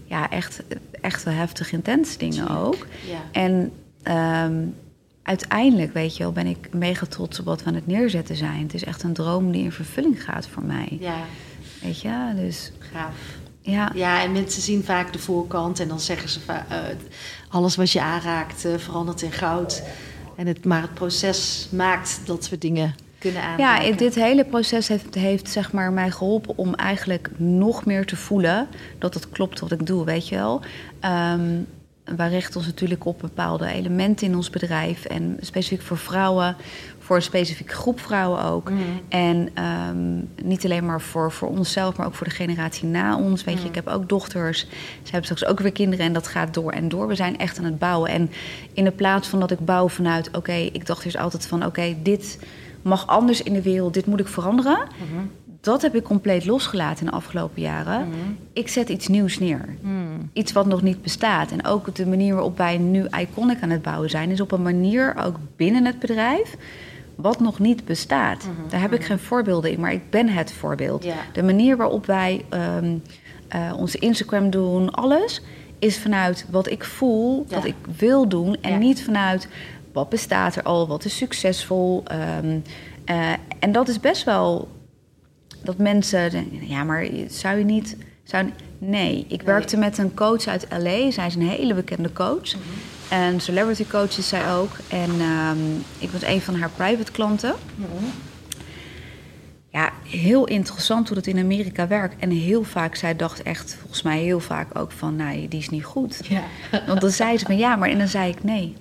ja, 0.05 0.29
echt, 0.29 0.63
echt 1.01 1.23
wel 1.23 1.33
heftig 1.33 1.71
intens 1.71 2.17
dingen 2.17 2.45
Tuurlijk. 2.45 2.59
ook. 2.65 2.85
Ja. 3.09 3.17
En 3.31 3.71
ehm, 4.03 4.53
uiteindelijk, 5.23 5.93
weet 5.93 6.17
je 6.17 6.23
wel, 6.23 6.31
ben 6.31 6.47
ik 6.47 6.73
mega 6.73 7.05
trots 7.05 7.39
op 7.39 7.45
wat 7.45 7.63
we 7.63 7.69
aan 7.69 7.75
het 7.75 7.87
neerzetten 7.87 8.35
zijn. 8.35 8.61
Het 8.61 8.73
is 8.73 8.83
echt 8.83 9.03
een 9.03 9.13
droom 9.13 9.51
die 9.51 9.63
in 9.63 9.71
vervulling 9.71 10.23
gaat 10.23 10.47
voor 10.47 10.63
mij. 10.63 10.97
ja, 10.99 11.15
Weet 11.81 12.01
je, 12.01 12.31
dus 12.35 12.71
gaaf. 12.93 13.13
Ja. 13.65 13.91
Ja, 13.93 14.21
en 14.23 14.31
mensen 14.31 14.61
zien 14.61 14.83
vaak 14.83 15.13
de 15.13 15.19
voorkant 15.19 15.79
en 15.79 15.87
dan 15.87 15.99
zeggen 15.99 16.29
ze 16.29 16.39
eh, 16.47 16.77
alles 17.49 17.75
wat 17.75 17.91
je 17.91 18.01
aanraakt 18.01 18.65
eh, 18.65 18.71
verandert 18.77 19.21
in 19.21 19.31
goud. 19.31 19.83
En 20.35 20.47
het, 20.47 20.65
maar 20.65 20.81
het 20.81 20.93
proces 20.93 21.67
maakt 21.71 22.19
dat 22.25 22.49
we 22.49 22.57
dingen 22.57 22.95
kunnen 23.19 23.41
Ja, 23.41 23.47
aanraken. 23.47 23.97
dit 23.97 24.15
hele 24.15 24.45
proces 24.45 24.87
heeft, 24.87 25.15
heeft 25.15 25.49
zeg 25.49 25.71
maar, 25.71 25.91
mij 25.93 26.11
geholpen 26.11 26.57
om 26.57 26.73
eigenlijk 26.73 27.29
nog 27.37 27.85
meer 27.85 28.05
te 28.05 28.15
voelen 28.15 28.67
dat 28.99 29.13
het 29.13 29.29
klopt 29.29 29.59
wat 29.59 29.71
ik 29.71 29.85
doe, 29.85 30.05
weet 30.05 30.27
je 30.27 30.35
wel. 30.35 30.61
Ehm, 30.99 31.59
wij 32.15 32.29
richten 32.29 32.55
ons 32.57 32.65
natuurlijk 32.65 33.05
op 33.05 33.19
bepaalde 33.19 33.67
elementen 33.67 34.27
in 34.27 34.35
ons 34.35 34.49
bedrijf. 34.49 35.05
En 35.05 35.37
specifiek 35.41 35.81
voor 35.81 35.97
vrouwen, 35.97 36.55
voor 37.05 37.15
een 37.15 37.21
specifieke 37.21 37.73
groep 37.73 37.99
vrouwen 37.99 38.43
ook. 38.43 38.69
Mhm. 38.69 38.81
En 39.09 39.49
ehm, 39.53 40.47
niet 40.47 40.65
alleen 40.65 40.85
maar 40.85 41.01
voor, 41.01 41.31
voor 41.31 41.49
onszelf, 41.49 41.97
maar 41.97 42.07
ook 42.07 42.15
voor 42.15 42.27
de 42.27 42.33
generatie 42.33 42.87
na 42.87 43.17
ons. 43.17 43.43
Weet 43.43 43.53
je, 43.55 43.59
Mhm. 43.59 43.69
ik 43.69 43.75
heb 43.75 43.87
ook 43.87 44.09
dochters. 44.09 44.59
Ze 45.03 45.11
hebben 45.11 45.23
straks 45.23 45.45
ook 45.45 45.59
weer 45.59 45.71
kinderen 45.71 46.05
en 46.05 46.13
dat 46.13 46.27
gaat 46.27 46.53
door 46.53 46.71
en 46.71 46.89
door. 46.89 47.07
We 47.07 47.15
zijn 47.15 47.37
echt 47.37 47.57
aan 47.57 47.63
het 47.63 47.79
bouwen. 47.79 48.09
En 48.09 48.29
in 48.73 48.83
de 48.83 48.91
plaats 48.91 49.27
van 49.27 49.39
dat 49.39 49.51
ik 49.51 49.59
bouw 49.59 49.89
vanuit... 49.89 50.29
oké, 50.37 50.53
ik 50.53 50.85
dacht 50.85 51.05
eerst 51.05 51.17
altijd 51.17 51.47
van... 51.47 51.65
oké, 51.65 51.95
dit 52.03 52.39
mag 52.81 53.07
anders 53.07 53.41
in 53.43 53.53
de 53.53 53.61
wereld, 53.61 53.93
dit 53.93 54.05
moet 54.05 54.19
ik 54.19 54.27
veranderen. 54.27 54.77
Mhm. 54.77 55.21
Dat 55.61 55.81
heb 55.81 55.95
ik 55.95 56.03
compleet 56.03 56.45
losgelaten 56.45 56.99
in 57.05 57.11
de 57.11 57.17
afgelopen 57.17 57.61
jaren. 57.61 58.07
Mhm. 58.07 58.17
Ik 58.53 58.67
zet 58.67 58.89
iets 58.89 59.07
nieuws 59.07 59.39
neer. 59.39 59.75
Mhm. 59.81 59.93
Iets 60.33 60.51
wat 60.51 60.65
nog 60.65 60.81
niet 60.81 61.01
bestaat. 61.01 61.51
En 61.51 61.65
ook 61.65 61.95
de 61.95 62.05
manier 62.07 62.33
waarop 62.33 62.57
wij 62.57 62.77
nu 62.77 63.05
Iconic 63.19 63.61
aan 63.61 63.69
het 63.69 63.81
bouwen 63.81 64.09
zijn... 64.09 64.29
is 64.29 64.41
op 64.41 64.51
een 64.51 64.61
manier, 64.61 65.15
ook 65.25 65.35
binnen 65.55 65.85
het 65.85 65.99
bedrijf... 65.99 66.55
wat 67.15 67.39
nog 67.39 67.59
niet 67.59 67.85
bestaat. 67.85 68.47
Daar 68.69 68.81
heb 68.81 68.93
ik 68.93 69.03
geen 69.05 69.19
voorbeelden 69.19 69.71
in, 69.71 69.79
maar 69.79 69.93
ik 69.93 70.09
ben 70.09 70.27
het 70.29 70.51
voorbeeld. 70.51 71.05
De 71.33 71.43
manier 71.43 71.77
waarop 71.77 72.05
wij 72.05 72.45
ehm, 72.49 72.97
eh, 73.47 73.73
onze 73.77 73.97
Instagram 73.99 74.49
doen, 74.49 74.91
alles, 74.91 75.41
is 75.79 75.97
vanuit 75.99 76.45
wat 76.49 76.69
ik 76.69 76.83
voel, 76.83 77.45
Ja. 77.47 77.55
wat 77.55 77.65
ik 77.65 77.75
wil 77.97 78.27
doen. 78.27 78.57
En 78.61 78.71
Ja. 78.71 78.77
niet 78.77 79.03
vanuit 79.03 79.47
wat 79.93 80.09
bestaat 80.09 80.55
er 80.55 80.63
al, 80.63 80.87
wat 80.87 81.05
is 81.05 81.17
succesvol. 81.17 82.03
ehm, 82.05 82.59
eh, 83.05 83.31
en 83.59 83.71
dat 83.71 83.87
is 83.87 83.99
best 83.99 84.23
wel 84.23 84.67
dat 85.63 85.77
mensen 85.77 86.31
denken, 86.31 86.67
ja, 86.67 86.83
maar 86.83 87.07
zou 87.27 87.57
je 87.57 87.63
niet... 87.63 87.97
Zou, 88.23 88.51
nee, 88.77 89.25
ik 89.29 89.41
werkte 89.41 89.77
met 89.77 89.97
een 89.97 90.13
coach 90.13 90.47
uit 90.47 90.67
L.A. 90.69 91.11
Zij 91.11 91.27
is 91.27 91.35
een 91.35 91.49
hele 91.49 91.73
bekende 91.73 92.13
coach. 92.13 92.55
En 93.09 93.39
celebrity 93.39 93.85
coach 93.87 94.17
is 94.17 94.27
zij 94.27 94.53
ook. 94.53 94.71
En 94.87 95.09
ehm, 95.19 95.57
ik 95.99 96.09
was 96.09 96.23
een 96.23 96.41
van 96.41 96.55
haar 96.55 96.69
private 96.69 97.11
klanten. 97.11 97.55
Ja, 99.69 99.91
heel 100.03 100.45
interessant 100.45 101.07
hoe 101.07 101.15
dat 101.15 101.27
in 101.27 101.39
Amerika 101.39 101.87
werkt. 101.87 102.15
En 102.19 102.29
heel 102.29 102.63
vaak, 102.63 102.95
zij 102.95 103.15
dacht 103.15 103.43
echt, 103.43 103.75
volgens 103.79 104.01
mij 104.01 104.19
heel 104.19 104.39
vaak 104.39 104.77
ook 104.79 104.91
van... 104.91 105.15
nee, 105.15 105.47
die 105.47 105.59
is 105.59 105.69
niet 105.69 105.83
goed. 105.83 106.19
Ja. 106.29 106.43
Want 106.87 107.01
dan 107.01 107.09
zei 107.09 107.37
ze 107.37 107.45
van 107.45 107.57
ja, 107.57 107.75
maar 107.75 107.89
en 107.89 107.97
dan 107.97 108.07
zei 108.07 108.29
ik 108.29 108.43
nee. 108.43 108.75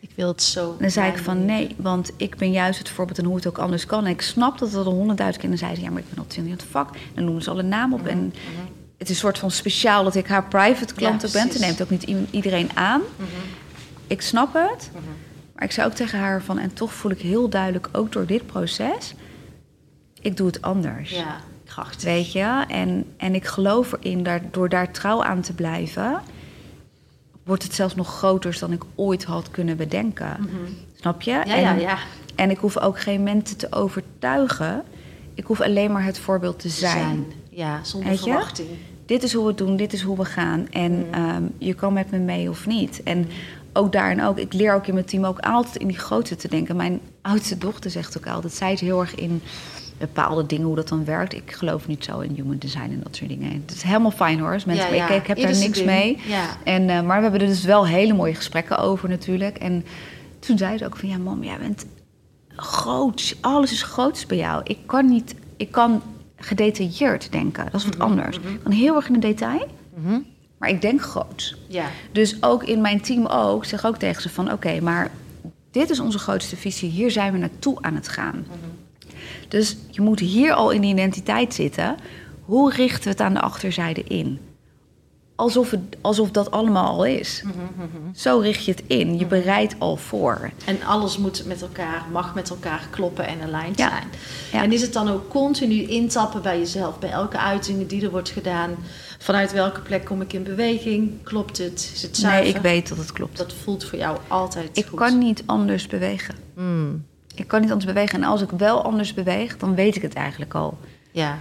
Ik 0.00 0.10
wil 0.14 0.28
het 0.28 0.42
zo. 0.42 0.76
Dan 0.80 0.90
zei 0.90 1.10
ik 1.10 1.18
van 1.18 1.44
nee, 1.44 1.74
want 1.76 2.12
ik 2.16 2.36
ben 2.36 2.50
juist 2.50 2.78
het 2.78 2.88
voorbeeld 2.88 3.18
en 3.18 3.24
hoe 3.24 3.36
het 3.36 3.46
ook 3.46 3.58
anders 3.58 3.86
kan. 3.86 4.04
En 4.04 4.10
ik 4.10 4.20
snap 4.20 4.58
dat 4.58 4.72
het 4.72 4.86
al 4.86 4.92
honderdduizend 4.92 5.42
keer. 5.42 5.52
En 5.52 5.58
dan 5.58 5.66
zei 5.66 5.78
ze 5.78 5.84
ja, 5.84 5.90
maar 5.90 6.02
ik 6.02 6.08
ben 6.08 6.18
al 6.18 6.26
twintig 6.26 6.52
in 6.52 6.58
het 6.58 6.68
vak. 6.70 6.94
En 6.94 7.00
dan 7.14 7.24
noemen 7.24 7.42
ze 7.42 7.50
alle 7.50 7.62
namen 7.62 8.00
op. 8.00 8.06
En 8.06 8.32
het 8.98 9.08
is 9.08 9.14
een 9.14 9.20
soort 9.20 9.38
van 9.38 9.50
speciaal 9.50 10.04
dat 10.04 10.14
ik 10.14 10.26
haar 10.26 10.44
private 10.44 10.94
klant 10.94 11.22
Ja, 11.22 11.28
ben. 11.32 11.52
Ze 11.52 11.58
neemt 11.58 11.82
ook 11.82 11.90
niet 11.90 12.04
iedereen 12.30 12.70
aan. 12.74 13.02
Ik 14.06 14.22
snap 14.22 14.54
het. 14.54 14.90
Maar 15.54 15.64
ik 15.64 15.72
zei 15.72 15.86
ook 15.86 15.94
tegen 15.94 16.18
haar 16.18 16.42
van... 16.42 16.58
en 16.58 16.72
toch 16.72 16.92
voel 16.92 17.10
ik 17.10 17.20
heel 17.20 17.48
duidelijk, 17.48 17.88
ook 17.92 18.12
door 18.12 18.26
dit 18.26 18.46
proces... 18.46 19.14
ik 20.20 20.36
doe 20.36 20.46
het 20.46 20.62
anders. 20.62 21.10
Ja, 21.10 21.36
krachtig. 21.64 22.02
Weet 22.02 22.32
je? 22.32 22.64
En, 22.68 23.04
en 23.16 23.34
ik 23.34 23.44
geloof 23.44 23.92
erin, 23.92 24.22
daar, 24.22 24.40
door 24.50 24.68
daar 24.68 24.90
trouw 24.90 25.22
aan 25.22 25.40
te 25.40 25.52
blijven... 25.52 26.20
wordt 27.44 27.62
het 27.62 27.74
zelfs 27.74 27.94
nog 27.94 28.16
groter 28.16 28.56
dan 28.58 28.72
ik 28.72 28.82
ooit 28.94 29.24
had 29.24 29.50
kunnen 29.50 29.76
bedenken. 29.76 30.50
Snap 30.94 31.22
je? 31.22 31.30
Ja, 31.30 31.44
en, 31.44 31.60
ja, 31.60 31.72
ja. 31.72 31.98
en 32.34 32.50
ik 32.50 32.58
hoef 32.58 32.78
ook 32.78 33.00
geen 33.00 33.22
mensen 33.22 33.56
te 33.56 33.72
overtuigen. 33.72 34.82
Ik 35.34 35.44
hoef 35.44 35.60
alleen 35.60 35.92
maar 35.92 36.04
het 36.04 36.18
voorbeeld 36.18 36.58
te 36.58 36.68
zijn. 36.68 37.26
Ja, 37.58 37.84
zonder 37.84 38.08
Weet 38.08 38.24
je? 38.24 38.30
verwachting. 38.30 38.68
Dit 39.06 39.22
is 39.22 39.32
hoe 39.32 39.42
we 39.42 39.48
het 39.48 39.58
doen, 39.58 39.76
dit 39.76 39.92
is 39.92 40.02
hoe 40.02 40.16
we 40.16 40.24
gaan. 40.24 40.66
En 40.70 40.92
Mm. 40.92 41.12
ehm, 41.12 41.42
je 41.58 41.74
kan 41.74 41.92
met 41.92 42.10
me 42.10 42.18
mee 42.18 42.48
of 42.50 42.66
niet. 42.66 43.02
En 43.02 43.26
ook 43.72 43.92
daarin 43.92 44.22
ook, 44.22 44.38
ik 44.38 44.52
leer 44.52 44.74
ook 44.74 44.86
in 44.86 44.94
mijn 44.94 45.06
team 45.06 45.24
ook 45.24 45.38
altijd 45.38 45.76
in 45.76 45.86
die 45.86 45.98
grootte 45.98 46.36
te 46.36 46.48
denken. 46.48 46.76
Mijn 46.76 47.00
oudste 47.22 47.58
dochter 47.58 47.90
zegt 47.90 48.18
ook 48.18 48.26
altijd, 48.26 48.52
zij 48.52 48.72
is 48.72 48.80
heel 48.80 49.00
erg 49.00 49.14
in 49.14 49.42
bepaalde 49.98 50.46
dingen, 50.46 50.66
hoe 50.66 50.76
dat 50.76 50.88
dan 50.88 51.04
werkt. 51.04 51.34
Ik 51.34 51.52
geloof 51.52 51.86
niet 51.86 52.04
zo 52.04 52.18
in 52.20 52.34
human 52.34 52.58
design 52.58 52.82
en 52.90 53.00
dat 53.02 53.16
soort 53.16 53.28
dingen. 53.30 53.52
Het 53.66 53.74
is 53.76 53.82
helemaal 53.82 54.10
fijn 54.10 54.38
hoor, 54.40 54.50
mensen, 54.50 54.74
Ja, 54.74 54.94
ja. 54.94 55.08
Ik, 55.08 55.20
ik 55.20 55.26
heb 55.26 55.36
Ieder 55.36 55.52
daar 55.52 55.60
niks 55.62 55.76
ding. 55.78 55.86
mee. 55.90 56.18
Ja. 56.26 56.44
En, 56.64 56.88
eh, 56.90 57.02
maar 57.02 57.16
we 57.16 57.22
hebben 57.22 57.40
er 57.40 57.46
dus 57.46 57.64
wel 57.64 57.86
hele 57.86 58.12
mooie 58.14 58.34
gesprekken 58.34 58.78
over 58.78 59.08
natuurlijk. 59.08 59.56
En 59.58 59.84
toen 60.38 60.58
zei 60.58 60.78
ze 60.78 60.84
ook 60.84 60.96
van, 60.96 61.08
ja 61.08 61.18
mam, 61.18 61.44
jij 61.44 61.58
bent 61.58 61.86
groot. 62.56 63.36
Alles 63.40 63.72
is 63.72 63.82
groots 63.82 64.26
bij 64.26 64.36
jou. 64.38 64.60
Ik 64.64 64.78
kan 64.86 65.06
niet, 65.08 65.34
ik 65.56 65.70
kan 65.70 66.02
gedetailleerd 66.38 67.32
denken. 67.32 67.64
Dat 67.64 67.80
is 67.80 67.84
wat 67.86 67.98
anders. 67.98 68.36
Ik 68.36 68.42
kan 68.62 68.72
heel 68.72 68.94
erg 68.96 69.06
in 69.06 69.12
de 69.12 69.18
detail, 69.18 69.66
Mhm. 69.94 70.18
maar 70.58 70.68
ik 70.68 70.80
denk 70.82 71.00
groot. 71.02 71.56
Ja. 71.68 71.84
Dus 72.12 72.42
ook 72.42 72.64
in 72.64 72.80
mijn 72.80 73.00
team 73.00 73.26
ook, 73.26 73.64
zeg 73.64 73.86
ook 73.86 73.96
tegen 73.96 74.22
ze 74.22 74.28
van... 74.28 74.52
oké, 74.52 74.80
maar 74.80 75.10
dit 75.70 75.90
is 75.90 76.00
onze 76.00 76.18
grootste 76.18 76.56
visie. 76.56 76.90
Hier 76.90 77.10
zijn 77.10 77.32
we 77.32 77.38
naartoe 77.38 77.76
aan 77.80 77.94
het 77.94 78.08
gaan. 78.08 78.46
Dus 79.48 79.76
je 79.90 80.00
moet 80.00 80.20
hier 80.20 80.52
al 80.52 80.70
in 80.70 80.80
die 80.80 80.92
identiteit 80.92 81.54
zitten. 81.54 81.96
Hoe 82.44 82.72
richten 82.72 83.02
we 83.04 83.08
het 83.10 83.20
aan 83.20 83.34
de 83.34 83.40
achterzijde 83.40 84.02
in? 84.04 84.38
Alsof, 85.38 85.70
het, 85.70 85.80
alsof 86.00 86.30
dat 86.30 86.50
allemaal 86.50 86.86
al 86.86 87.04
is. 87.04 87.42
Zo 88.14 88.38
richt 88.38 88.64
je 88.64 88.70
het 88.70 88.82
in. 88.86 89.18
Je 89.18 89.26
bereidt 89.26 89.74
al 89.78 89.96
voor. 89.96 90.50
En 90.64 90.82
alles 90.82 91.18
moet 91.18 91.46
met 91.46 91.62
elkaar, 91.62 92.04
mag 92.12 92.34
met 92.34 92.50
elkaar 92.50 92.86
kloppen 92.90 93.26
en 93.26 93.40
aligned 93.42 93.78
Ja. 93.78 93.88
zijn. 93.88 94.04
Ja. 94.52 94.62
En 94.62 94.72
is 94.72 94.80
het 94.82 94.92
dan 94.92 95.08
ook 95.10 95.28
continu 95.28 95.82
intappen 95.82 96.42
bij 96.42 96.58
jezelf, 96.58 96.98
bij 96.98 97.10
elke 97.10 97.38
uiting 97.38 97.86
die 97.86 98.02
er 98.04 98.10
wordt 98.10 98.28
gedaan? 98.30 98.74
Vanuit 99.18 99.52
welke 99.52 99.80
plek 99.80 100.04
kom 100.04 100.20
ik 100.20 100.32
in 100.32 100.42
beweging? 100.42 101.22
Klopt 101.22 101.58
het? 101.58 101.90
Is 101.94 102.02
het 102.02 102.16
zuiver? 102.16 102.42
Nee, 102.44 102.54
ik 102.54 102.60
weet 102.62 102.88
dat 102.88 102.98
het 102.98 103.12
klopt. 103.12 103.36
Dat 103.36 103.54
voelt 103.62 103.84
voor 103.84 103.98
jou 103.98 104.18
altijd 104.28 104.68
Ik 104.78 104.86
goed. 104.86 104.98
kan 104.98 105.18
niet 105.18 105.42
anders 105.46 105.86
bewegen. 105.86 106.34
Mm, 106.56 107.04
Ik 107.34 107.48
kan 107.48 107.60
niet 107.60 107.70
anders 107.72 107.92
bewegen. 107.92 108.22
En 108.22 108.28
als 108.28 108.40
ik 108.42 108.50
wel 108.50 108.82
anders 108.82 109.14
beweeg, 109.14 109.56
dan 109.58 109.74
weet 109.74 109.96
ik 109.96 110.02
het 110.02 110.14
eigenlijk 110.14 110.54
al. 110.54 110.78
ja. 111.10 111.38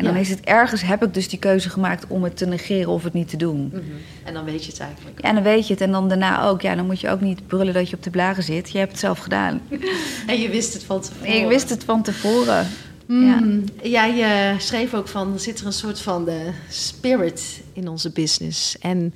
En 0.00 0.06
dan 0.06 0.14
Ja. 0.14 0.20
is 0.20 0.28
het 0.30 0.40
ergens, 0.40 0.82
heb 0.82 1.04
ik 1.04 1.14
dus 1.14 1.28
die 1.28 1.38
keuze 1.38 1.70
gemaakt 1.70 2.04
om 2.08 2.24
het 2.24 2.36
te 2.36 2.46
negeren 2.46 2.92
of 2.92 3.04
het 3.04 3.12
niet 3.12 3.28
te 3.28 3.36
doen. 3.36 3.66
Mhm. 3.72 3.80
En 4.24 4.34
dan 4.34 4.44
weet 4.44 4.64
je 4.64 4.70
het 4.70 4.80
eigenlijk. 4.80 5.22
Ja, 5.22 5.28
en 5.28 5.34
dan 5.34 5.44
weet 5.44 5.66
je 5.66 5.72
het. 5.72 5.82
En 5.82 5.90
dan 5.92 6.08
daarna 6.08 6.44
ook. 6.44 6.60
Ja, 6.60 6.74
dan 6.74 6.86
moet 6.86 7.00
je 7.00 7.08
ook 7.10 7.20
niet 7.20 7.46
brullen 7.46 7.74
dat 7.74 7.90
je 7.90 7.96
op 7.96 8.02
de 8.02 8.10
blagen 8.10 8.42
zit. 8.42 8.70
Je 8.70 8.78
hebt 8.78 8.90
het 8.90 9.00
zelf 9.00 9.18
gedaan. 9.18 9.60
En 10.26 10.40
je 10.40 10.48
wist 10.48 10.72
het 10.72 10.84
van 10.84 11.00
tevoren. 11.00 11.34
Ik 11.42 11.48
wist 11.48 11.70
het 11.70 11.84
van 11.84 12.02
tevoren. 12.02 12.66
Mm, 13.06 13.64
Jij 13.82 14.22
eh, 14.52 14.58
schreef 14.58 14.94
ook 14.94 15.08
van, 15.08 15.32
er 15.32 15.40
zit 15.40 15.60
er 15.60 15.66
een 15.66 15.72
soort 15.72 16.00
van 16.00 16.24
de 16.24 16.50
spirit 16.68 17.60
in 17.72 17.88
onze 17.88 18.10
business. 18.10 18.78
En 18.78 19.14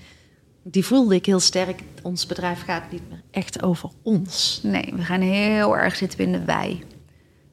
die 0.63 0.85
voelde 0.85 1.15
ik 1.15 1.27
heel 1.27 1.41
sterk. 1.41 1.83
Ons 2.03 2.27
bedrijf 2.27 2.63
gaat 2.65 2.91
niet 2.93 3.03
meer 3.11 3.23
echt 3.31 3.63
over 3.63 3.91
ons. 4.03 4.61
Nee, 4.63 4.93
we 4.97 5.03
gaan 5.03 5.21
heel 5.21 5.77
erg 5.77 5.97
zitten 5.97 6.19
in 6.19 6.33
de 6.33 6.45
wij. 6.45 6.83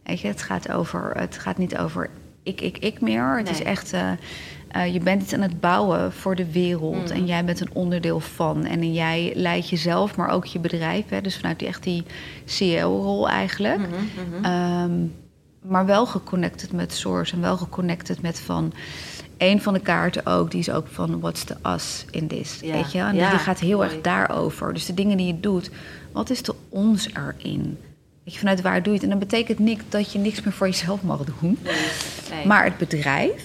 Weet 0.03 0.19
je, 0.19 0.27
het 0.27 0.41
gaat, 0.41 0.71
over, 0.71 1.11
het 1.15 1.37
gaat 1.37 1.57
niet 1.57 1.77
over 1.77 2.09
ik, 2.43 2.61
ik, 2.61 2.77
ik 2.77 3.01
meer. 3.01 3.37
Het 3.37 3.49
is 3.49 3.63
echt, 3.63 3.93
eh, 3.93 4.11
eh, 4.67 4.93
je 4.93 4.99
bent 4.99 5.21
iets 5.21 5.33
aan 5.33 5.41
het 5.41 5.59
bouwen 5.59 6.11
voor 6.13 6.35
de 6.35 6.51
wereld. 6.51 7.05
Mm. 7.09 7.15
En 7.15 7.25
jij 7.25 7.45
bent 7.45 7.59
een 7.59 7.73
onderdeel 7.73 8.19
van. 8.19 8.65
En 8.65 8.93
jij 8.93 9.31
leidt 9.35 9.69
jezelf, 9.69 10.15
maar 10.15 10.29
ook 10.29 10.45
je 10.45 10.59
bedrijf. 10.59 11.09
Hè, 11.09 11.21
dus 11.21 11.35
vanuit 11.37 11.59
die, 11.59 11.67
echt 11.67 11.83
die 11.83 12.03
CEO-rol 12.45 13.29
eigenlijk. 13.29 13.77
Mhm, 13.77 14.43
Ehm, 14.45 14.91
maar 15.61 15.85
wel 15.85 16.05
geconnected 16.05 16.71
met 16.71 16.93
Source. 16.93 17.33
En 17.35 17.41
wel 17.41 17.57
geconnected 17.57 18.21
met 18.21 18.39
van... 18.39 18.73
Een 19.37 19.61
van 19.61 19.73
de 19.73 19.79
kaarten 19.79 20.25
ook, 20.25 20.51
die 20.51 20.59
is 20.59 20.69
ook 20.71 20.87
van 20.87 21.19
what's 21.19 21.43
the 21.43 21.55
us 21.67 22.05
in 22.11 22.27
this, 22.27 22.59
Ja. 22.61 22.71
weet 22.73 22.91
je? 22.91 22.99
En 22.99 23.15
Ja, 23.15 23.29
die 23.29 23.39
gaat 23.39 23.59
heel 23.59 23.77
mooi. 23.77 23.89
erg 23.89 24.01
daarover. 24.01 24.73
Dus 24.73 24.85
de 24.85 24.93
dingen 24.93 25.17
die 25.17 25.27
je 25.27 25.39
doet, 25.39 25.69
wat 26.11 26.29
is 26.29 26.41
de 26.43 26.55
ons 26.69 27.09
erin? 27.13 27.77
Je, 28.33 28.39
vanuit 28.39 28.61
waar 28.61 28.83
doe 28.83 28.93
je 28.93 28.99
het? 28.99 29.03
En 29.03 29.19
dat 29.19 29.29
betekent 29.29 29.59
niet 29.59 29.81
dat 29.89 30.11
je 30.11 30.19
niks 30.19 30.41
meer 30.41 30.53
voor 30.53 30.67
jezelf 30.67 31.01
mag 31.01 31.23
doen. 31.23 31.57
Nee. 32.29 32.45
Maar 32.45 32.63
het 32.63 32.77
bedrijf 32.77 33.43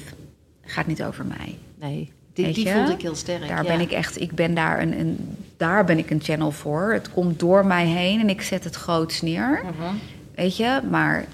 gaat 0.64 0.86
niet 0.86 1.02
over 1.02 1.24
mij. 1.24 1.58
nee. 1.78 2.14
Die, 2.32 2.52
die 2.52 2.68
voelde 2.70 2.92
ik 2.92 3.02
heel 3.02 3.14
sterk. 3.14 3.48
Daar 3.48 3.62
ja. 3.62 3.76
ben 3.76 3.80
ik 3.80 3.90
echt, 3.90 4.20
ik 4.20 4.32
ben 4.32 4.54
daar 4.54 4.80
een, 4.82 5.00
een, 5.00 5.36
daar 5.56 5.84
ben 5.84 5.98
ik 5.98 6.10
een 6.10 6.20
channel 6.22 6.50
voor. 6.50 6.92
Het 6.92 7.10
komt 7.10 7.38
door 7.38 7.66
mij 7.66 7.86
heen 7.86 8.20
en 8.20 8.28
ik 8.28 8.42
zet 8.42 8.64
het 8.64 8.74
groots 8.74 9.22
neer. 9.22 9.62
Mhm. 9.64 9.94
Weet 10.34 10.56
je, 10.56 10.80
maar 10.90 11.24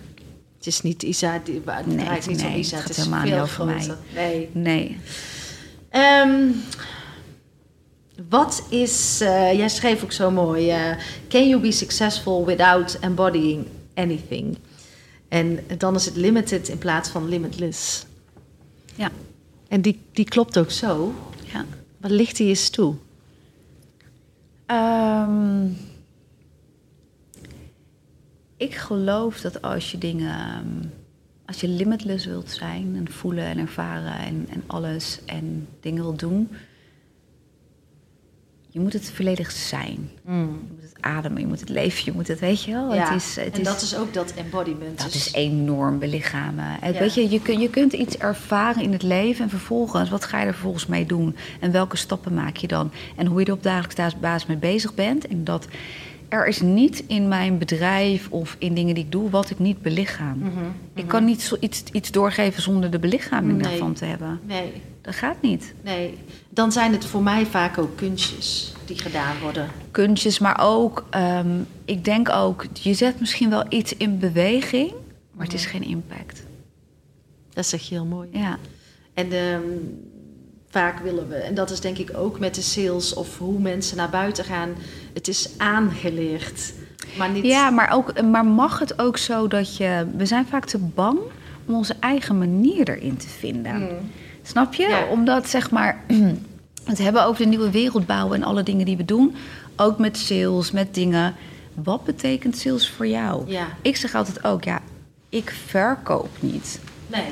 Het 0.57 0.66
is 0.66 0.82
niet 0.82 1.03
Isa, 1.03 1.40
die, 1.44 1.62
het 1.64 1.86
Nee, 1.86 1.96
draait 1.96 2.28
niet 2.28 2.42
om 2.42 2.46
nee, 2.46 2.59
Isa. 2.59 2.76
het 2.76 2.88
is 2.88 2.96
helemaal 2.96 3.20
veel 3.20 3.30
niet 3.30 3.40
over 3.42 3.64
mij. 3.64 3.96
Nee. 4.14 4.48
nee. 4.53 4.98
Ehm, 5.88 6.48
wat 8.29 8.66
is, 8.68 9.20
eh, 9.20 9.53
jij 9.53 9.68
schreef 9.68 10.03
ook 10.03 10.12
zo 10.12 10.31
mooi, 10.31 10.70
eh, 10.70 10.97
can 11.29 11.49
you 11.49 11.61
be 11.61 11.70
successful 11.70 12.45
without 12.45 12.99
embodying 13.01 13.66
anything? 13.95 14.59
En 15.29 15.59
dan 15.79 15.95
is 15.95 16.05
het 16.05 16.16
limited 16.16 16.68
in 16.68 16.79
plaats 16.79 17.09
van 17.09 17.29
limitless. 17.29 18.07
Ja. 18.95 19.11
En 19.68 19.81
die, 19.81 20.01
die 20.12 20.25
klopt 20.25 20.59
ook 20.59 20.70
zo. 20.70 21.14
ja. 21.53 21.64
Wat 22.01 22.11
ligt 22.11 22.37
die 22.37 22.49
eens 22.49 22.70
toe? 22.70 22.95
Ehm, 24.66 25.66
ik 28.57 28.75
geloof 28.75 29.41
dat 29.41 29.62
als 29.62 29.91
je 29.91 29.99
dingen, 29.99 30.35
ehm, 30.39 30.89
als 31.47 31.61
je 31.61 31.68
limitless 31.68 32.27
wilt 32.27 32.51
zijn 32.51 32.95
en 32.97 33.11
voelen 33.11 33.45
en 33.45 33.59
ervaren 33.59 34.18
en, 34.18 34.47
en 34.51 34.62
alles 34.66 35.18
en 35.27 35.68
dingen 35.81 36.03
wilt 36.03 36.18
doen, 36.18 36.49
je 38.73 38.81
moet 38.81 38.93
het 38.93 39.11
volledig 39.11 39.51
zijn. 39.51 40.11
Je 40.27 40.31
moet 40.33 40.83
het 40.83 40.97
ademen, 41.01 41.41
je 41.41 41.47
moet 41.47 41.61
het 41.61 41.68
leven, 41.68 42.05
je 42.05 42.12
moet 42.12 42.29
het, 42.29 42.41
weet 42.41 42.62
je 42.62 42.73
wel. 42.73 42.95
Ja, 42.95 43.05
het 43.12 43.23
is, 43.23 43.37
het 43.37 43.55
en 43.55 43.61
is, 43.61 43.66
dat 43.66 43.83
is 43.83 43.97
ook 43.97 44.14
dat 44.14 44.33
embodiment. 44.35 44.99
dat 44.99 45.12
Dus- 45.12 45.27
is 45.27 45.33
enorm 45.33 45.99
belichamen. 45.99 46.81
En 46.81 46.93
Ja. 46.93 46.99
Weet 46.99 47.14
je, 47.14 47.31
je, 47.31 47.41
kun, 47.41 47.61
je 47.61 47.70
kunt 47.70 47.93
iets 47.93 48.16
ervaren 48.18 48.83
in 48.83 48.93
het 48.93 49.03
leven 49.03 49.45
en 49.45 49.51
vervolgens, 49.51 50.11
wat 50.11 50.25
ga 50.25 50.41
je 50.41 50.47
er 50.47 50.53
vervolgens 50.53 50.87
mee 50.87 51.07
doen? 51.07 51.37
En 51.61 51.73
welke 51.73 51.97
stappen 51.97 52.35
maak 52.35 52.57
je 52.57 52.66
dan? 52.68 52.91
En 53.16 53.27
hoe 53.27 53.41
je 53.41 53.47
er 53.47 53.53
op 53.53 53.62
dagelijks 53.62 54.18
basis 54.20 54.49
mee 54.49 54.57
bezig 54.57 54.95
bent. 54.95 55.27
En 55.27 55.45
dat 55.45 55.66
er 56.33 56.47
is 56.47 56.61
niet 56.61 57.05
in 57.07 57.28
mijn 57.28 57.59
bedrijf 57.59 58.28
of 58.30 58.57
in 58.59 58.74
dingen 58.74 58.95
die 58.95 59.05
ik 59.05 59.12
doe 59.12 59.30
wat 59.30 59.51
ik 59.51 59.59
niet 59.59 59.83
belichaam. 59.83 60.39
Mhm, 60.39 60.51
Ik 60.95 61.09
kan 61.09 61.24
niet 61.24 61.43
zo 61.43 61.57
iets, 61.61 61.83
iets 61.93 62.11
doorgeven 62.11 62.62
zonder 62.62 62.91
de 62.91 62.99
belichaming 62.99 63.59
Nee. 63.59 63.70
daarvan 63.70 63.93
te 63.93 64.05
hebben. 64.05 64.41
Nee, 64.47 64.72
Dat 65.01 65.14
gaat 65.14 65.43
niet. 65.43 65.74
nee. 65.83 66.14
Dan 66.49 66.72
zijn 66.72 66.93
het 66.93 67.05
voor 67.05 67.22
mij 67.22 67.47
vaak 67.47 67.78
ook 67.78 67.97
kunstjes 67.97 68.74
die 68.85 68.99
gedaan 68.99 69.37
worden. 69.43 69.68
Kunstjes, 69.91 70.39
maar 70.39 70.59
ook, 70.61 71.05
ehm, 71.11 71.61
ik 71.85 72.05
denk 72.05 72.28
ook, 72.30 72.66
je 72.72 72.95
zet 72.95 73.20
misschien 73.20 73.51
wel 73.51 73.64
iets 73.68 73.97
in 73.97 74.18
beweging, 74.18 74.93
maar 75.33 75.45
het 75.47 75.55
is 75.55 75.66
geen 75.66 75.85
impact. 75.85 76.43
Dat 77.53 77.66
zeg 77.66 77.83
je 77.83 77.95
heel 77.95 78.05
mooi. 78.07 78.28
Ja. 78.33 78.59
En 79.14 79.33
ehm, 79.33 79.61
vaak 80.73 80.99
willen 80.99 81.29
we, 81.29 81.35
en 81.35 81.55
dat 81.55 81.70
is 81.70 81.81
denk 81.81 81.99
ik 81.99 82.11
ook 82.16 82.39
met 82.39 82.55
de 82.55 82.62
sales 82.62 83.14
of 83.14 83.39
hoe 83.39 83.61
mensen 83.61 83.97
naar 83.97 84.11
buiten 84.11 84.45
gaan, 84.45 84.75
het 85.14 85.29
is 85.29 85.49
aangeleerd. 85.57 86.73
Maar 87.18 87.31
niet. 87.31 87.45
Ja, 87.45 87.70
maar, 87.70 87.91
ook, 87.91 88.23
maar 88.23 88.47
mag 88.47 88.79
het 88.79 88.99
ook 88.99 89.18
zo 89.18 89.49
dat 89.49 89.77
je... 89.77 90.07
We 90.16 90.27
zijn 90.27 90.47
vaak 90.47 90.64
te 90.64 90.79
bang 90.79 91.18
om 91.66 91.75
onze 91.75 91.95
eigen 92.01 92.39
manier 92.39 92.89
erin 92.89 93.16
te 93.16 93.29
vinden. 93.29 93.75
Mm. 93.75 94.11
Snap 94.43 94.75
je? 94.75 94.89
Ja. 94.89 95.07
Omdat, 95.07 95.49
zeg 95.49 95.70
maar... 95.70 95.97
Het 96.85 96.99
hebben 96.99 97.25
over 97.25 97.43
de 97.43 97.49
nieuwe 97.49 97.70
wereld 97.70 98.07
bouwen 98.07 98.37
en 98.37 98.47
alle 98.47 98.62
dingen 98.62 98.87
die 98.87 98.97
we 98.97 99.05
doen. 99.05 99.35
Ook 99.77 99.99
met 99.99 100.18
sales, 100.18 100.70
met 100.70 100.95
dingen. 100.95 101.35
Wat 101.75 102.05
betekent 102.05 102.57
sales 102.57 102.91
voor 102.91 103.07
jou? 103.07 103.51
Ja. 103.51 103.66
Ik 103.83 103.97
zeg 103.97 104.14
altijd 104.14 104.45
ook, 104.45 104.64
ja, 104.64 104.81
ik 105.29 105.51
verkoop 105.66 106.29
niet. 106.41 106.81
Nee. 107.07 107.25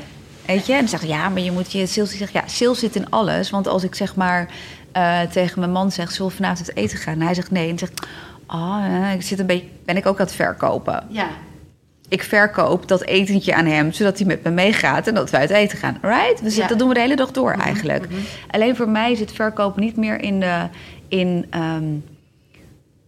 Weet 0.47 0.67
je? 0.67 0.73
En 0.73 0.79
dan 0.79 0.89
zeggen 0.89 1.09
ja, 1.09 1.29
maar 1.29 1.43
je 1.43 1.53
moet 1.53 1.73
je 1.73 1.87
sales... 1.87 2.13
Ik 2.13 2.19
zeg, 2.19 2.33
ja, 2.33 2.43
sales 2.47 2.79
zit 2.79 2.97
in 2.97 3.11
alles. 3.11 3.51
Want 3.51 3.69
als 3.69 3.85
ik 3.85 3.95
zeg 3.95 4.15
maar 4.15 4.49
eh, 4.93 5.21
tegen 5.21 5.61
mijn 5.61 5.73
man 5.73 5.93
zeg... 5.93 6.11
zullen 6.11 6.31
we 6.31 6.37
vanavond 6.37 6.69
uit 6.69 6.77
eten 6.77 6.99
gaan? 6.99 7.15
En 7.15 7.23
hij 7.23 7.35
zegt 7.35 7.51
nee. 7.51 7.69
En 7.69 7.77
dan 7.77 7.79
zegt 7.79 8.07
ah, 8.47 8.85
eh, 8.87 9.15
ik 9.15 9.23
zit 9.23 9.39
een 9.39 9.47
beetje... 9.47 9.67
Ben 9.85 9.97
ik 9.97 10.07
ook 10.07 10.21
aan 10.21 10.27
het 10.27 10.35
verkopen? 10.35 11.07
Ja. 11.09 11.29
Ik 12.09 12.23
verkoop 12.23 12.89
dat 12.89 13.03
etentje 13.03 13.55
aan 13.55 13.67
hem, 13.67 13.93
zodat 13.93 14.19
hij 14.19 14.27
met 14.27 14.43
me 14.43 14.51
meegaat 14.51 15.07
en 15.07 15.15
dat 15.15 15.31
we 15.31 15.37
uit 15.37 15.51
eten 15.51 15.79
gaan. 15.79 15.99
Right? 16.03 16.41
We 16.41 16.51
zitten, 16.51 16.63
Ja. 16.63 16.69
Dat 16.69 16.79
doen 16.79 16.89
we 16.89 16.95
de 16.95 17.01
hele 17.01 17.17
dag 17.17 17.31
door 17.31 17.53
eigenlijk. 17.53 18.07
Alleen 18.51 18.77
voor 18.77 18.89
mij 18.89 19.15
zit 19.15 19.33
verkopen 19.33 19.83
niet 19.83 19.97
meer 19.97 20.21
in, 20.21 20.41
de, 20.41 20.69
in 21.09 21.47
ehm, 21.51 21.85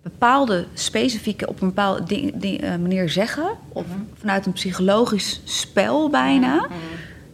bepaalde 0.02 0.66
specifieke, 0.74 1.48
op 1.48 1.60
een 1.60 1.68
bepaalde 1.68 2.04
ding, 2.04 2.62
eh, 2.62 2.70
manier 2.70 3.08
zeggen. 3.08 3.50
Of 3.68 3.84
vanuit 4.18 4.46
een 4.46 4.52
psychologisch 4.52 5.40
spel 5.44 6.10
bijna. 6.10 6.66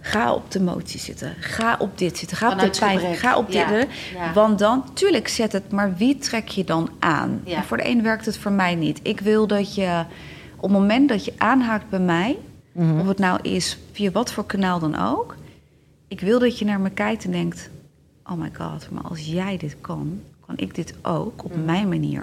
Ga 0.08 0.32
op 0.34 0.50
de 0.50 0.58
emotie 0.58 1.00
zitten. 1.00 1.34
Ga 1.40 1.76
op 1.78 1.98
dit 1.98 2.18
zitten. 2.18 2.36
Ga 2.36 2.48
Vanuit 2.48 2.66
op 2.68 2.72
de 2.74 2.78
pijn. 2.80 3.16
Ga 3.16 3.36
op 3.36 3.46
dit. 3.46 3.54
Ja, 3.54 3.84
ja. 4.14 4.32
Want 4.32 4.58
dan, 4.58 4.84
tuurlijk 4.94 5.28
zet 5.28 5.52
het, 5.52 5.70
maar 5.72 5.96
wie 5.96 6.18
trek 6.18 6.48
je 6.48 6.64
dan 6.64 6.90
aan? 6.98 7.40
Ja. 7.44 7.56
En 7.56 7.64
voor 7.64 7.76
de 7.76 7.88
een 7.88 8.02
werkt 8.02 8.26
het 8.26 8.38
voor 8.38 8.52
mij 8.52 8.74
niet. 8.74 9.00
Ik 9.02 9.20
wil 9.20 9.46
dat 9.46 9.74
je 9.74 10.04
op 10.56 10.62
het 10.62 10.70
moment 10.72 11.08
dat 11.08 11.24
je 11.24 11.32
aanhaakt 11.36 11.88
bij 11.88 11.98
mij, 12.00 12.38
Mhm. 12.72 13.00
of 13.00 13.06
het 13.08 13.18
nou 13.18 13.38
is 13.42 13.78
via 13.92 14.10
wat 14.10 14.32
voor 14.32 14.46
kanaal 14.46 14.78
dan 14.78 14.98
ook, 14.98 15.36
ik 16.08 16.20
wil 16.20 16.38
dat 16.38 16.58
je 16.58 16.64
naar 16.64 16.80
me 16.80 16.90
kijkt 16.90 17.24
en 17.24 17.30
denkt: 17.30 17.70
Oh 18.24 18.32
my 18.32 18.50
god, 18.58 18.90
maar 18.90 19.02
als 19.02 19.26
jij 19.26 19.56
dit 19.56 19.76
kan, 19.80 20.20
kan 20.48 20.56
ik 20.58 20.74
dit 20.74 20.94
ook 21.02 21.44
op 21.44 21.52
mijn 21.64 21.88
manier. 21.88 22.22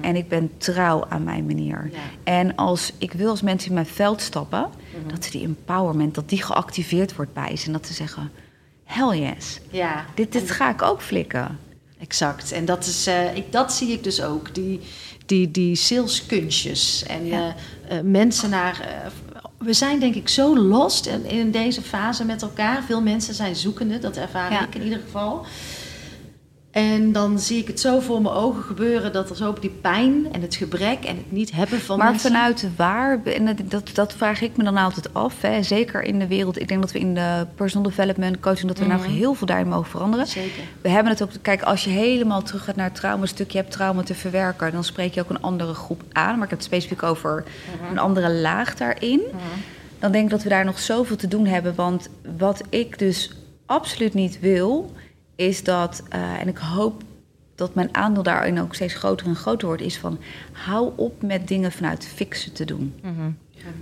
En 0.00 0.16
ik 0.16 0.28
ben 0.28 0.50
trouw 0.58 1.04
aan 1.08 1.24
mijn 1.24 1.46
manier. 1.46 1.90
Ja. 1.92 1.98
En 2.24 2.54
als 2.56 2.92
ik 2.98 3.12
wil 3.12 3.28
als 3.30 3.42
mensen 3.42 3.68
in 3.68 3.74
mijn 3.74 3.86
veld 3.86 4.20
stappen, 4.20 4.68
dat 5.06 5.24
ze 5.24 5.30
die 5.30 5.44
empowerment, 5.44 6.14
dat 6.14 6.28
die 6.28 6.42
geactiveerd 6.42 7.16
wordt 7.16 7.32
bij 7.32 7.56
ze. 7.56 7.66
En 7.66 7.72
dat 7.72 7.86
ze 7.86 7.92
zeggen: 7.92 8.30
Hell 8.84 9.18
yes, 9.20 9.60
Ja. 9.70 10.04
dit, 10.14 10.32
dit 10.32 10.50
ga 10.50 10.70
ik 10.70 10.82
ook 10.82 11.02
flikken. 11.02 11.58
Exact. 11.98 12.52
En 12.52 12.64
dat, 12.64 12.86
is, 12.86 13.06
eh, 13.06 13.36
ik, 13.36 13.52
dat 13.52 13.72
zie 13.72 13.92
ik 13.92 14.04
dus 14.04 14.22
ook. 14.22 14.54
Die, 14.54 14.80
die, 15.26 15.50
die 15.50 15.74
saleskunstjes. 15.76 17.02
En 17.06 17.26
Ja. 17.26 17.54
eh, 17.88 17.98
eh, 17.98 18.04
mensen 18.04 18.50
naar. 18.50 19.02
we 19.58 19.72
zijn 19.72 20.00
denk 20.00 20.14
ik 20.14 20.28
zo 20.28 20.58
lost 20.58 21.06
in, 21.06 21.24
in 21.24 21.50
deze 21.50 21.82
fase 21.82 22.24
met 22.24 22.42
elkaar. 22.42 22.82
Veel 22.82 23.00
mensen 23.02 23.34
zijn 23.34 23.56
zoekende, 23.56 23.98
dat 23.98 24.16
ervaar 24.16 24.52
Ja. 24.52 24.66
ik 24.66 24.74
in 24.74 24.82
ieder 24.82 25.00
geval. 25.04 25.44
En 26.74 27.12
dan 27.12 27.38
zie 27.38 27.58
ik 27.60 27.66
het 27.66 27.80
zo 27.80 28.00
voor 28.00 28.22
mijn 28.22 28.34
ogen 28.34 28.62
gebeuren 28.62 29.12
dat 29.12 29.30
er 29.30 29.36
zo 29.36 29.48
op 29.48 29.60
die 29.60 29.70
pijn 29.80 30.32
en 30.32 30.42
het 30.42 30.54
gebrek 30.54 31.04
en 31.04 31.16
het 31.16 31.32
niet 31.32 31.52
hebben 31.52 31.80
van 31.80 31.98
maar 31.98 32.10
mensen. 32.10 32.30
vanuit 32.30 32.68
waar, 32.76 33.22
en 33.24 33.56
dat, 33.68 33.90
dat, 33.94 34.12
vraag 34.12 34.40
ik 34.40 34.56
me 34.56 34.64
dan 34.64 34.76
altijd 34.76 35.14
af. 35.14 35.40
Hè. 35.40 35.62
Zeker 35.62 36.02
in 36.02 36.18
de 36.18 36.26
wereld, 36.26 36.60
ik 36.60 36.68
denk 36.68 36.80
dat 36.80 36.92
we 36.92 36.98
in 36.98 37.14
de 37.14 37.46
personal 37.54 37.88
development 37.90 38.40
coaching, 38.40 38.66
dat 38.68 38.78
we 38.78 38.84
Mhm. 38.84 38.96
nou 38.96 39.08
heel 39.10 39.34
veel 39.34 39.46
daarin 39.46 39.68
mogen 39.68 39.90
veranderen. 39.90 40.26
Zeker. 40.26 40.62
We 40.80 40.88
hebben 40.88 41.12
het 41.12 41.22
ook, 41.22 41.30
kijk, 41.42 41.62
als 41.62 41.84
je 41.84 41.90
helemaal 41.90 42.42
terug 42.42 42.64
gaat 42.64 42.76
naar 42.76 42.86
het 42.88 42.94
traumastuk, 42.94 43.50
je 43.50 43.58
hebt 43.58 43.70
trauma 43.70 44.02
te 44.02 44.14
verwerken, 44.14 44.72
dan 44.72 44.84
spreek 44.84 45.14
je 45.14 45.20
ook 45.20 45.30
een 45.30 45.42
andere 45.42 45.74
groep 45.74 46.02
aan. 46.12 46.34
Maar 46.34 46.44
ik 46.44 46.50
heb 46.50 46.58
het 46.58 46.64
specifiek 46.64 47.02
over 47.02 47.44
een 47.90 47.98
andere 47.98 48.30
laag 48.32 48.74
daarin. 48.74 49.20
Dan 49.98 50.12
denk 50.12 50.24
ik 50.24 50.30
dat 50.30 50.42
we 50.42 50.48
daar 50.48 50.64
nog 50.64 50.78
zoveel 50.78 51.16
te 51.16 51.28
doen 51.28 51.46
hebben. 51.46 51.74
Want 51.74 52.08
wat 52.38 52.60
ik 52.68 52.98
dus 52.98 53.30
absoluut 53.66 54.14
niet 54.14 54.40
wil, 54.40 54.92
is 55.36 55.64
dat, 55.64 56.02
eh, 56.08 56.40
en 56.40 56.48
ik 56.48 56.58
hoop 56.58 57.02
dat 57.54 57.74
mijn 57.74 57.94
aandeel 57.94 58.22
daarin 58.22 58.60
ook 58.60 58.74
steeds 58.74 58.94
groter 58.94 59.26
en 59.26 59.34
groter 59.36 59.66
wordt, 59.66 59.82
is 59.82 59.98
van 59.98 60.18
hou 60.52 60.92
op 60.96 61.22
met 61.22 61.48
dingen 61.48 61.72
vanuit 61.72 62.06
fixen 62.06 62.52
te 62.52 62.64
doen. 62.64 62.94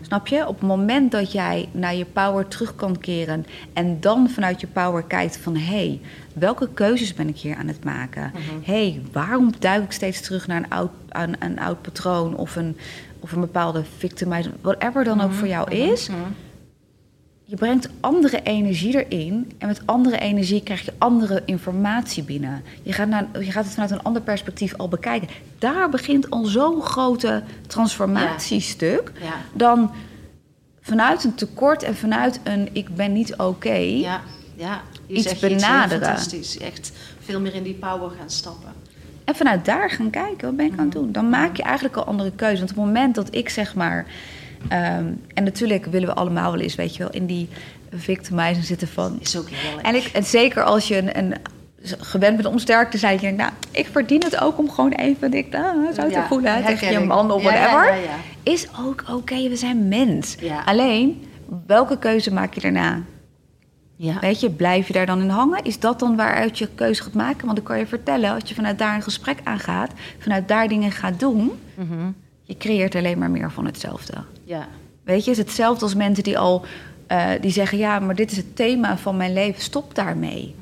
Snap 0.00 0.26
je? 0.26 0.46
Op 0.46 0.58
het 0.58 0.68
moment 0.68 1.10
dat 1.12 1.32
jij 1.32 1.68
naar 1.72 1.94
je 1.94 2.04
power 2.04 2.48
terug 2.48 2.74
kan 2.74 2.98
keren 2.98 3.46
en 3.72 4.00
dan 4.00 4.30
vanuit 4.30 4.60
je 4.60 4.66
power 4.66 5.02
kijkt 5.02 5.36
van 5.36 5.56
hé, 5.56 5.62
hey, 5.62 6.00
welke 6.34 6.68
keuzes 6.74 7.14
ben 7.14 7.28
ik 7.28 7.36
hier 7.36 7.56
aan 7.56 7.68
het 7.68 7.84
maken? 7.84 8.32
Hé, 8.62 8.90
hey, 8.90 9.02
waarom 9.12 9.52
duik 9.58 9.84
ik 9.84 9.92
steeds 9.92 10.20
terug 10.20 10.46
naar 10.46 10.56
een 10.56 10.70
oud, 10.70 10.90
aan, 11.08 11.32
een 11.38 11.58
oud 11.58 11.82
patroon 11.82 12.36
of 12.36 12.56
een, 12.56 12.76
of 13.20 13.32
een 13.32 13.40
bepaalde 13.40 13.84
victimizing, 13.98 14.54
whatever 14.60 15.04
dan 15.04 15.20
ook 15.20 15.32
voor 15.32 15.48
jou 15.48 15.70
is. 15.70 16.08
Je 17.52 17.58
brengt 17.58 17.88
andere 18.00 18.42
energie 18.42 19.04
erin 19.04 19.52
en 19.58 19.66
met 19.66 19.80
andere 19.84 20.18
energie 20.18 20.62
krijg 20.62 20.84
je 20.84 20.92
andere 20.98 21.42
informatie 21.44 22.22
binnen. 22.22 22.62
Je 22.82 22.92
gaat, 22.92 23.08
naar, 23.08 23.26
je 23.40 23.50
gaat 23.50 23.64
het 23.64 23.72
vanuit 23.72 23.90
een 23.90 24.02
ander 24.02 24.22
perspectief 24.22 24.74
al 24.76 24.88
bekijken. 24.88 25.28
Daar 25.58 25.88
begint 25.88 26.30
al 26.30 26.44
zo'n 26.44 26.82
grote 26.82 27.42
transformatiestuk 27.66 29.12
Ja. 29.20 29.34
dan 29.54 29.90
vanuit 30.80 31.24
een 31.24 31.34
tekort 31.34 31.82
en 31.82 31.96
vanuit 31.96 32.40
een 32.44 32.68
ik 32.72 32.94
ben 32.94 33.12
niet 33.12 33.36
oké. 33.36 33.74
Ja, 33.76 34.20
ja. 34.54 34.80
Hier 35.06 35.16
Iets 35.16 35.38
benaderen. 35.38 36.06
fantastisch. 36.06 36.58
Echt 36.58 36.92
veel 37.20 37.40
meer 37.40 37.54
in 37.54 37.62
die 37.62 37.74
power 37.74 38.10
gaan 38.18 38.30
stappen. 38.30 38.72
En 39.24 39.34
vanuit 39.34 39.64
daar 39.64 39.90
gaan 39.90 40.10
kijken, 40.10 40.46
wat 40.46 40.56
ben 40.56 40.66
ik 40.66 40.78
aan 40.78 40.84
het 40.84 40.92
doen? 40.92 41.12
Dan 41.12 41.28
maak 41.28 41.56
je 41.56 41.62
eigenlijk 41.62 41.96
al 41.96 42.04
andere 42.04 42.32
keuzes. 42.32 42.58
Want 42.58 42.70
op 42.70 42.76
het 42.76 42.86
moment 42.86 43.14
dat 43.14 43.34
ik 43.34 43.48
zeg 43.48 43.74
maar... 43.74 44.06
ehm, 44.68 45.04
en 45.34 45.44
natuurlijk 45.44 45.84
willen 45.86 46.08
we 46.08 46.14
allemaal 46.14 46.52
wel 46.52 46.60
eens, 46.60 46.74
weet 46.74 46.92
je 46.96 47.02
wel, 47.02 47.12
in 47.12 47.26
die 47.26 47.48
victimizing 47.94 48.64
zitten 48.64 48.88
van... 48.88 49.16
Is 49.20 49.36
ook. 49.38 49.48
En, 49.82 49.94
ik, 49.94 50.04
en 50.12 50.24
zeker 50.24 50.62
als 50.62 50.88
je 50.88 50.96
een, 50.98 51.18
een 51.18 51.34
gewend 51.98 52.36
bent 52.36 52.48
om 52.48 52.58
sterk 52.58 52.90
te 52.90 52.98
zijn, 52.98 53.14
je 53.14 53.20
denkt, 53.20 53.36
nou, 53.38 53.50
ik 53.70 53.86
verdien 53.92 54.22
het 54.24 54.40
ook 54.40 54.58
om 54.58 54.70
gewoon 54.70 54.92
even 54.92 55.30
dik 55.30 55.48
nou, 55.50 55.92
zo 55.94 56.02
te 56.02 56.10
Ja, 56.10 56.26
voelen 56.26 56.64
tegen 56.64 56.92
je 56.92 57.00
man 57.00 57.30
of 57.30 57.42
whatever. 57.42 57.86
ja, 57.86 57.94
ja. 57.94 58.16
Is 58.42 58.66
ook 58.80 59.04
oké, 59.10 59.48
we 59.48 59.56
zijn 59.56 59.88
mens. 59.88 60.36
Alleen, 60.64 61.24
welke 61.66 61.98
keuze 61.98 62.32
maak 62.32 62.54
je 62.54 62.60
daarna? 62.60 63.00
Ja. 63.96 64.18
Weet 64.20 64.40
je, 64.40 64.50
blijf 64.50 64.86
je 64.86 64.92
daar 64.92 65.06
dan 65.06 65.20
in 65.20 65.28
hangen? 65.28 65.62
Is 65.64 65.78
dat 65.78 65.98
dan 65.98 66.16
waaruit 66.16 66.58
je 66.58 66.68
keuze 66.74 67.02
gaat 67.02 67.12
maken? 67.12 67.46
Want 67.46 67.58
ik 67.58 67.64
kan 67.64 67.78
je 67.78 67.86
vertellen, 67.86 68.30
als 68.34 68.42
je 68.48 68.54
vanuit 68.54 68.78
daar 68.78 68.94
een 68.94 69.02
gesprek 69.02 69.38
aangaat, 69.44 69.90
vanuit 70.18 70.48
daar 70.48 70.68
dingen 70.68 70.90
gaat 70.90 71.20
doen, 71.20 71.52
Mhm. 71.74 72.10
je 72.42 72.56
creëert 72.56 72.94
alleen 72.94 73.18
maar 73.18 73.30
meer 73.30 73.50
van 73.50 73.66
hetzelfde. 73.66 74.14
Ja. 74.52 74.68
Weet 75.04 75.24
je, 75.24 75.30
het 75.30 75.38
is 75.38 75.44
hetzelfde 75.44 75.84
als 75.84 75.94
mensen 75.94 76.24
die 76.24 76.38
al 76.38 76.64
eh, 77.06 77.28
die 77.40 77.50
zeggen: 77.50 77.78
ja, 77.78 77.98
maar 77.98 78.14
dit 78.14 78.30
is 78.30 78.36
het 78.36 78.56
thema 78.56 78.96
van 78.96 79.16
mijn 79.16 79.32
leven. 79.32 79.62
Stop 79.62 79.94
daarmee. 79.94 80.54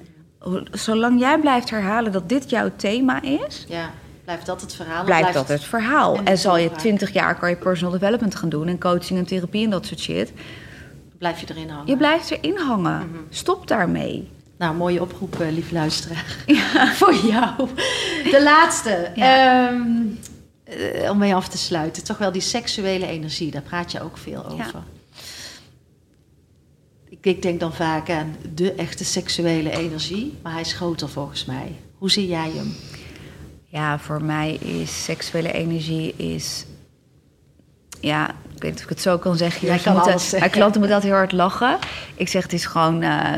Zolang 0.70 1.20
jij 1.20 1.38
blijft 1.38 1.70
herhalen 1.70 2.12
dat 2.12 2.28
dit 2.28 2.50
jouw 2.50 2.70
thema 2.76 3.22
is, 3.22 3.64
Ja. 3.68 3.90
Blijft 4.24 4.46
dat 4.46 4.60
het 4.60 4.74
verhaal? 4.74 5.04
blijft 5.04 5.32
dat 5.32 5.48
het 5.48 5.64
verhaal. 5.64 6.16
en 6.16 6.24
En 6.24 6.38
zal 6.38 6.56
je 6.56 6.70
twintig 6.70 7.12
jaar 7.12 7.38
kan 7.38 7.50
je 7.50 7.56
personal 7.56 7.92
development 7.92 8.34
gaan 8.34 8.48
doen 8.48 8.68
en 8.68 8.78
coaching 8.78 9.18
en 9.18 9.24
therapie 9.26 9.64
en 9.64 9.70
dat 9.70 9.86
soort 9.86 10.00
shit. 10.00 10.32
Blijf 11.18 11.40
je 11.40 11.46
erin 11.48 11.68
hangen? 11.68 11.86
Je 11.86 11.96
blijft 11.96 12.30
erin 12.30 12.56
hangen. 12.56 12.96
Mhm. 12.96 13.18
Stop 13.30 13.68
daarmee. 13.68 14.28
Nou, 14.58 14.74
mooie 14.74 15.00
oproep, 15.00 15.40
eh, 15.40 15.50
lieve 15.50 15.74
luisteraar. 15.74 16.36
Voor 17.00 17.14
jou. 17.14 17.68
De 18.30 18.40
laatste. 18.42 19.10
Ja. 19.14 19.68
Ehm, 19.68 19.80
eh, 19.80 20.29
om 21.10 21.18
mee 21.18 21.34
af 21.34 21.48
te 21.48 21.58
sluiten. 21.58 22.04
Toch 22.04 22.18
wel 22.18 22.32
die 22.32 22.40
seksuele 22.42 23.06
energie. 23.06 23.50
Daar 23.50 23.62
praat 23.62 23.92
je 23.92 24.02
ook 24.02 24.18
veel 24.18 24.44
over. 24.46 24.82
Ik, 27.08 27.18
ik 27.20 27.42
denk 27.42 27.60
dan 27.60 27.72
vaak 27.74 28.10
aan 28.10 28.36
de 28.54 28.72
echte 28.72 29.04
seksuele 29.04 29.70
energie. 29.70 30.38
Maar 30.42 30.52
hij 30.52 30.60
is 30.60 30.72
groter 30.72 31.08
volgens 31.08 31.44
mij. 31.44 31.72
Hoe 31.98 32.10
zie 32.10 32.26
jij 32.26 32.50
hem? 32.54 32.74
Ja, 33.66 33.98
voor 33.98 34.22
mij 34.22 34.54
is 34.54 35.04
seksuele 35.04 35.52
energie 35.52 36.16
is. 36.16 36.64
Ja, 38.00 38.28
ik 38.30 38.62
weet 38.62 38.70
niet 38.70 38.74
of 38.78 38.82
ik 38.82 38.88
het 38.88 39.00
zo 39.00 39.18
kan 39.18 39.36
zeggen. 39.36 39.66
Jij 39.66 39.78
kan 39.78 39.92
moeten- 39.92 40.12
alles. 40.12 40.30
Mijn 40.30 40.50
klanten 40.50 40.78
moeten 40.80 40.96
altijd 40.96 41.12
heel 41.12 41.20
hard 41.22 41.32
lachen. 41.32 41.78
Ik 42.14 42.28
zeg, 42.28 42.42
het 42.42 42.52
is 42.52 42.64
gewoon... 42.64 43.02
eh, 43.02 43.32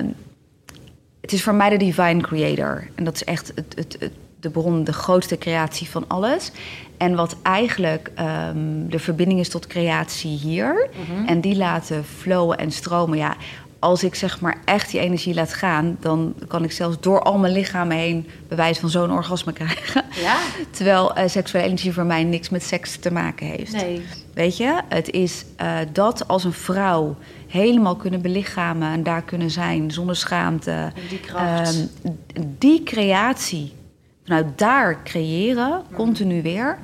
het 1.21 1.33
is 1.33 1.43
voor 1.43 1.55
mij 1.55 1.71
de 1.71 1.77
divine 1.77 2.21
creator. 2.21 2.89
En 2.95 3.05
dat 3.05 3.15
is 3.15 3.25
echt 3.25 3.53
het, 3.55 3.73
het, 3.77 3.97
het 3.99 4.13
de 4.41 4.51
bron, 4.51 4.85
de 4.85 4.93
grootste 4.93 5.39
creatie 5.39 5.89
van 5.91 6.05
alles. 6.09 6.51
En 7.03 7.15
wat 7.15 7.37
eigenlijk 7.43 8.11
ehm, 8.15 8.87
de 8.89 8.99
verbinding 8.99 9.41
is 9.41 9.49
tot 9.49 9.67
creatie 9.67 10.39
hier. 10.39 10.89
En 11.27 11.41
die 11.41 11.57
laten 11.57 12.05
flowen 12.05 12.59
en 12.59 12.71
stromen. 12.71 13.19
Ja, 13.19 13.37
als 13.79 14.05
ik 14.05 14.15
zeg 14.15 14.41
maar 14.41 14.57
echt 14.65 14.91
die 14.91 15.01
energie 15.01 15.35
laat 15.35 15.53
gaan, 15.53 15.97
dan 16.01 16.35
kan 16.49 16.65
ik 16.65 16.73
zelfs 16.73 16.97
door 17.01 17.23
al 17.23 17.39
mijn 17.39 17.53
lichaam 17.53 17.91
heen 17.91 18.29
bewijs 18.49 18.79
van 18.79 18.91
zo'n 18.91 19.13
orgasme 19.13 19.53
krijgen. 19.63 20.05
Ja? 20.21 20.37
Terwijl 20.71 21.15
eh, 21.15 21.29
seksuele 21.29 21.67
energie 21.67 21.93
voor 21.93 22.05
mij 22.05 22.25
niks 22.25 22.49
met 22.49 22.63
seks 22.63 22.97
te 22.97 23.13
maken 23.13 23.47
heeft. 23.47 23.73
Nee. 23.73 24.03
Weet 24.35 24.57
je, 24.57 24.81
het 24.89 25.11
is 25.11 25.45
eh, 25.57 25.77
dat 25.93 26.29
als 26.29 26.45
een 26.45 26.53
vrouw 26.53 27.17
helemaal 27.49 27.97
kunnen 27.97 28.23
belichamen 28.23 28.93
en 28.93 29.03
daar 29.03 29.23
kunnen 29.23 29.51
zijn 29.51 29.91
zonder 29.91 30.17
schaamte. 30.17 30.71
En 30.71 30.93
die 31.09 31.21
kracht. 31.21 31.89
Ehm, 31.95 32.13
die 32.59 32.83
creatie, 32.83 33.73
vanuit 34.25 34.59
daar 34.59 35.03
creëren, 35.03 35.83
continu 35.95 36.43
weer. 36.43 36.79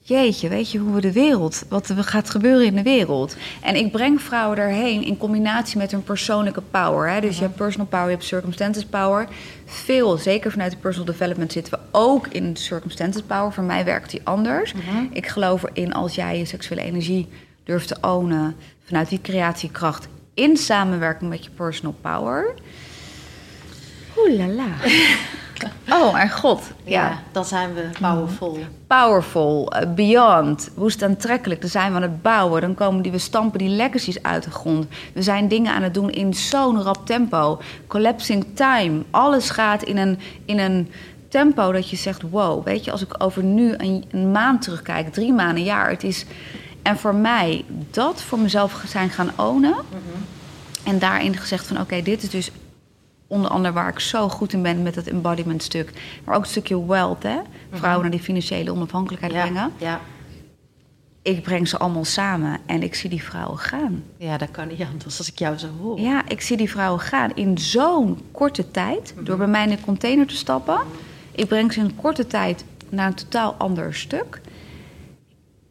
Jeetje, 0.00 0.48
weet 0.48 0.70
je 0.70 0.78
hoe 0.78 0.94
we 0.94 1.00
de 1.00 1.12
wereld, 1.12 1.64
wat 1.68 1.88
er 1.88 2.04
gaat 2.04 2.30
gebeuren 2.30 2.66
in 2.66 2.74
de 2.74 2.82
wereld. 2.82 3.36
En 3.62 3.76
ik 3.76 3.92
breng 3.92 4.20
vrouwen 4.22 4.56
daarheen 4.56 5.02
in 5.02 5.16
combinatie 5.16 5.78
met 5.78 5.90
hun 5.90 6.02
persoonlijke 6.02 6.62
power. 6.70 7.10
Hè? 7.10 7.20
Dus 7.20 7.36
je 7.36 7.42
hebt 7.42 7.56
personal 7.56 7.86
power, 7.86 8.06
je 8.06 8.12
hebt 8.12 8.24
circumstances 8.24 8.84
power. 8.84 9.28
Veel, 9.64 10.16
zeker 10.16 10.50
vanuit 10.50 10.70
de 10.70 10.76
personal 10.76 11.06
development, 11.06 11.52
zitten 11.52 11.72
we 11.72 11.78
ook 11.90 12.26
in 12.26 12.56
circumstances 12.56 13.22
power. 13.22 13.52
Voor 13.52 13.64
mij 13.64 13.84
werkt 13.84 14.10
die 14.10 14.20
anders. 14.24 14.74
Ik 15.12 15.26
geloof 15.26 15.62
erin 15.62 15.92
als 15.92 16.14
jij 16.14 16.38
je 16.38 16.44
seksuele 16.44 16.82
energie 16.82 17.28
durft 17.64 17.88
te 17.88 17.96
ownen 18.00 18.56
vanuit 18.84 19.08
die 19.08 19.20
creatiekracht 19.20 20.08
in 20.34 20.56
samenwerking 20.56 21.30
met 21.30 21.44
je 21.44 21.50
personal 21.50 21.94
power. 22.00 22.54
Oeh 24.16 24.36
la 24.36 24.46
la. 24.46 24.70
Oh 25.90 26.12
mijn 26.12 26.30
god. 26.30 26.62
Ja, 26.84 27.08
Ja. 27.08 27.18
dan 27.32 27.44
zijn 27.44 27.74
we 27.74 27.88
powerful. 28.00 28.58
Powerful, 28.86 29.72
eh, 29.72 29.94
beyond, 29.94 30.70
woest 30.74 31.02
aantrekkelijk. 31.02 31.60
Dan 31.60 31.70
zijn 31.70 31.90
we 31.90 31.96
aan 31.96 32.02
het 32.02 32.22
bouwen. 32.22 32.60
Dan 32.60 32.74
komen 32.74 33.02
die, 33.02 33.12
we 33.12 33.18
stampen 33.18 33.58
die 33.58 33.68
legacies 33.68 34.22
uit 34.22 34.42
de 34.44 34.50
grond. 34.50 34.86
We 35.14 35.22
zijn 35.22 35.48
dingen 35.48 35.72
aan 35.72 35.82
het 35.82 35.94
doen 35.94 36.10
in 36.10 36.34
zo'n 36.34 36.82
rap 36.82 37.06
tempo. 37.06 37.60
Collapsing 37.86 38.44
time. 38.54 39.02
Alles 39.10 39.50
gaat 39.50 39.82
in 39.82 39.96
een, 39.96 40.18
in 40.44 40.58
een 40.58 40.90
tempo 41.28 41.72
dat 41.72 41.90
je 41.90 41.96
zegt... 41.96 42.22
wow, 42.30 42.64
weet 42.64 42.84
je, 42.84 42.90
als 42.90 43.02
ik 43.02 43.22
over 43.22 43.42
nu 43.42 43.74
een, 43.76 44.04
een 44.10 44.30
maand 44.30 44.62
terugkijk... 44.62 45.12
drie 45.12 45.32
maanden, 45.32 45.56
een 45.56 45.62
jaar, 45.64 45.90
het 45.90 46.04
is... 46.04 46.24
En 46.82 46.98
voor 46.98 47.14
mij 47.14 47.64
dat 47.90 48.22
voor 48.22 48.38
mezelf 48.38 48.82
zijn 48.86 49.10
gaan 49.10 49.30
ownen... 49.36 49.74
en 50.84 50.98
daarin 50.98 51.36
gezegd 51.36 51.66
van... 51.66 51.80
oké, 51.80 52.02
dit 52.02 52.22
is 52.22 52.30
dus 52.30 52.50
onder 53.26 53.50
andere 53.50 53.74
waar 53.74 53.88
ik 53.88 53.98
zo 53.98 54.28
goed 54.28 54.52
in 54.52 54.62
ben 54.62 54.82
met 54.82 54.94
het 54.94 55.08
embodiment 55.08 55.62
stuk. 55.62 55.92
Maar 56.24 56.34
ook 56.34 56.40
het 56.42 56.50
stukje 56.50 56.86
wealth, 56.86 57.22
hè? 57.22 57.38
Vrouwen 57.72 58.02
naar 58.02 58.10
die 58.10 58.20
financiële 58.20 58.72
onafhankelijkheid 58.72 59.32
Ja, 59.34 59.40
brengen. 59.40 59.72
ja. 59.78 60.00
Ik 61.22 61.42
breng 61.42 61.68
ze 61.68 61.78
allemaal 61.78 62.04
samen 62.04 62.60
en 62.66 62.82
ik 62.82 62.94
zie 62.94 63.10
die 63.10 63.22
vrouwen 63.22 63.58
gaan. 63.58 64.04
ja, 64.18 64.36
dat 64.38 64.50
kan 64.50 64.68
niet 64.68 64.82
anders 64.92 65.18
als 65.18 65.28
ik 65.30 65.38
jou 65.38 65.56
zo 65.58 65.66
hoor. 65.80 66.00
Ja, 66.00 66.28
ik 66.28 66.40
zie 66.40 66.56
die 66.56 66.70
vrouwen 66.70 67.00
gaan 67.00 67.30
in 67.34 67.58
zo'n 67.58 68.18
korte 68.32 68.70
tijd. 68.70 69.14
Door 69.22 69.36
bij 69.36 69.46
mij 69.46 69.64
in 69.64 69.70
een 69.70 69.80
container 69.80 70.26
te 70.26 70.36
stappen. 70.36 70.80
Ik 71.32 71.46
breng 71.48 71.72
ze 71.72 71.80
in 71.80 71.96
korte 71.96 72.26
tijd 72.26 72.64
naar 72.88 73.06
een 73.06 73.14
totaal 73.14 73.54
ander 73.58 73.94
stuk. 73.94 74.40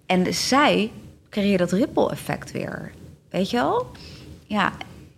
En 0.05 0.33
zij 0.33 0.91
creëren 1.29 1.57
dat 1.57 1.71
ripple 1.71 2.11
effect 2.11 2.51
weer. 2.51 2.91
Weet 3.29 3.49
je 3.49 3.57
wel? 3.57 3.87
Ja, 4.45 4.73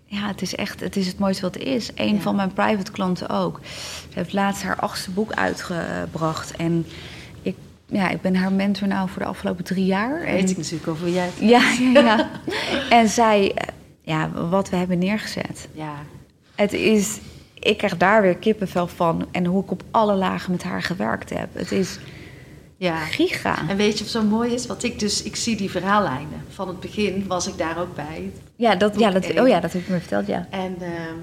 ja 0.10 0.28
het 0.28 0.42
is 0.42 0.56
echt 0.56 0.80
het, 0.80 0.96
is 0.96 1.08
het 1.08 1.20
mooiste 1.20 1.42
wat 1.42 1.56
er 1.56 1.68
is. 1.68 1.90
Een 1.96 2.16
Ja. 2.16 2.22
van 2.22 2.36
mijn 2.36 2.54
private 2.54 2.92
klanten 2.92 3.30
ook. 3.30 3.60
Ze 4.10 4.14
heeft 4.20 4.34
laatst 4.34 4.64
haar 4.64 4.76
achtste 4.80 5.12
boek 5.12 5.32
uitgebracht. 5.34 6.56
En 6.56 6.86
ik, 7.42 7.56
ja, 7.86 8.10
ik 8.10 8.22
ben 8.22 8.36
haar 8.36 8.52
mentor 8.52 8.88
nou 8.88 9.10
voor 9.10 9.22
de 9.22 9.28
afgelopen 9.28 9.64
drie 9.64 9.86
jaar. 9.86 10.20
Weet 10.22 10.50
ik 10.50 10.58
natuurlijk 10.58 10.88
over 10.88 11.10
jij. 11.10 11.30
ja, 11.40 11.72
ja, 11.94 12.00
ja. 12.02 12.30
En 12.98 13.10
zij, 13.10 13.52
eh, 13.54 13.68
ja, 14.02 14.30
wat 14.32 14.70
we 14.70 14.76
hebben 14.76 14.98
neergezet. 15.00 15.68
Ja. 15.72 15.94
Het 16.56 16.74
is, 16.74 17.20
ik 17.54 17.78
krijg 17.78 17.98
daar 17.98 18.22
weer 18.22 18.36
kippenvel 18.38 18.88
van. 18.88 19.28
En 19.32 19.46
hoe 19.46 19.64
ik 19.64 19.72
op 19.72 19.84
alle 19.92 20.16
lagen 20.16 20.52
met 20.52 20.64
haar 20.64 20.82
gewerkt 20.82 21.30
heb. 21.30 21.50
Het 21.54 21.72
is 21.72 22.00
ja. 22.78 22.96
giga. 22.98 23.70
En 23.70 23.78
weet 23.78 23.98
je 23.98 24.04
wat 24.04 24.14
zo 24.14 24.24
mooi 24.24 24.54
is? 24.54 24.66
Want 24.66 24.84
ik 24.84 25.00
dus, 25.00 25.24
ik 25.24 25.36
zie 25.36 25.56
die 25.56 25.72
verhaallijnen. 25.72 26.44
Van 26.50 26.68
het 26.68 26.80
begin 26.80 27.28
was 27.28 27.48
ik 27.48 27.58
daar 27.58 27.80
ook 27.80 27.96
bij. 27.96 28.32
Ja, 28.56 28.76
dat, 28.76 29.00
ja, 29.00 29.12
dat, 29.12 29.40
oh 29.40 29.48
ja, 29.48 29.60
dat 29.60 29.74
heb 29.74 29.86
je 29.86 29.92
me 29.94 30.00
verteld, 30.00 30.28
ja. 30.28 30.48
En 30.50 30.76
ehm, 30.82 31.18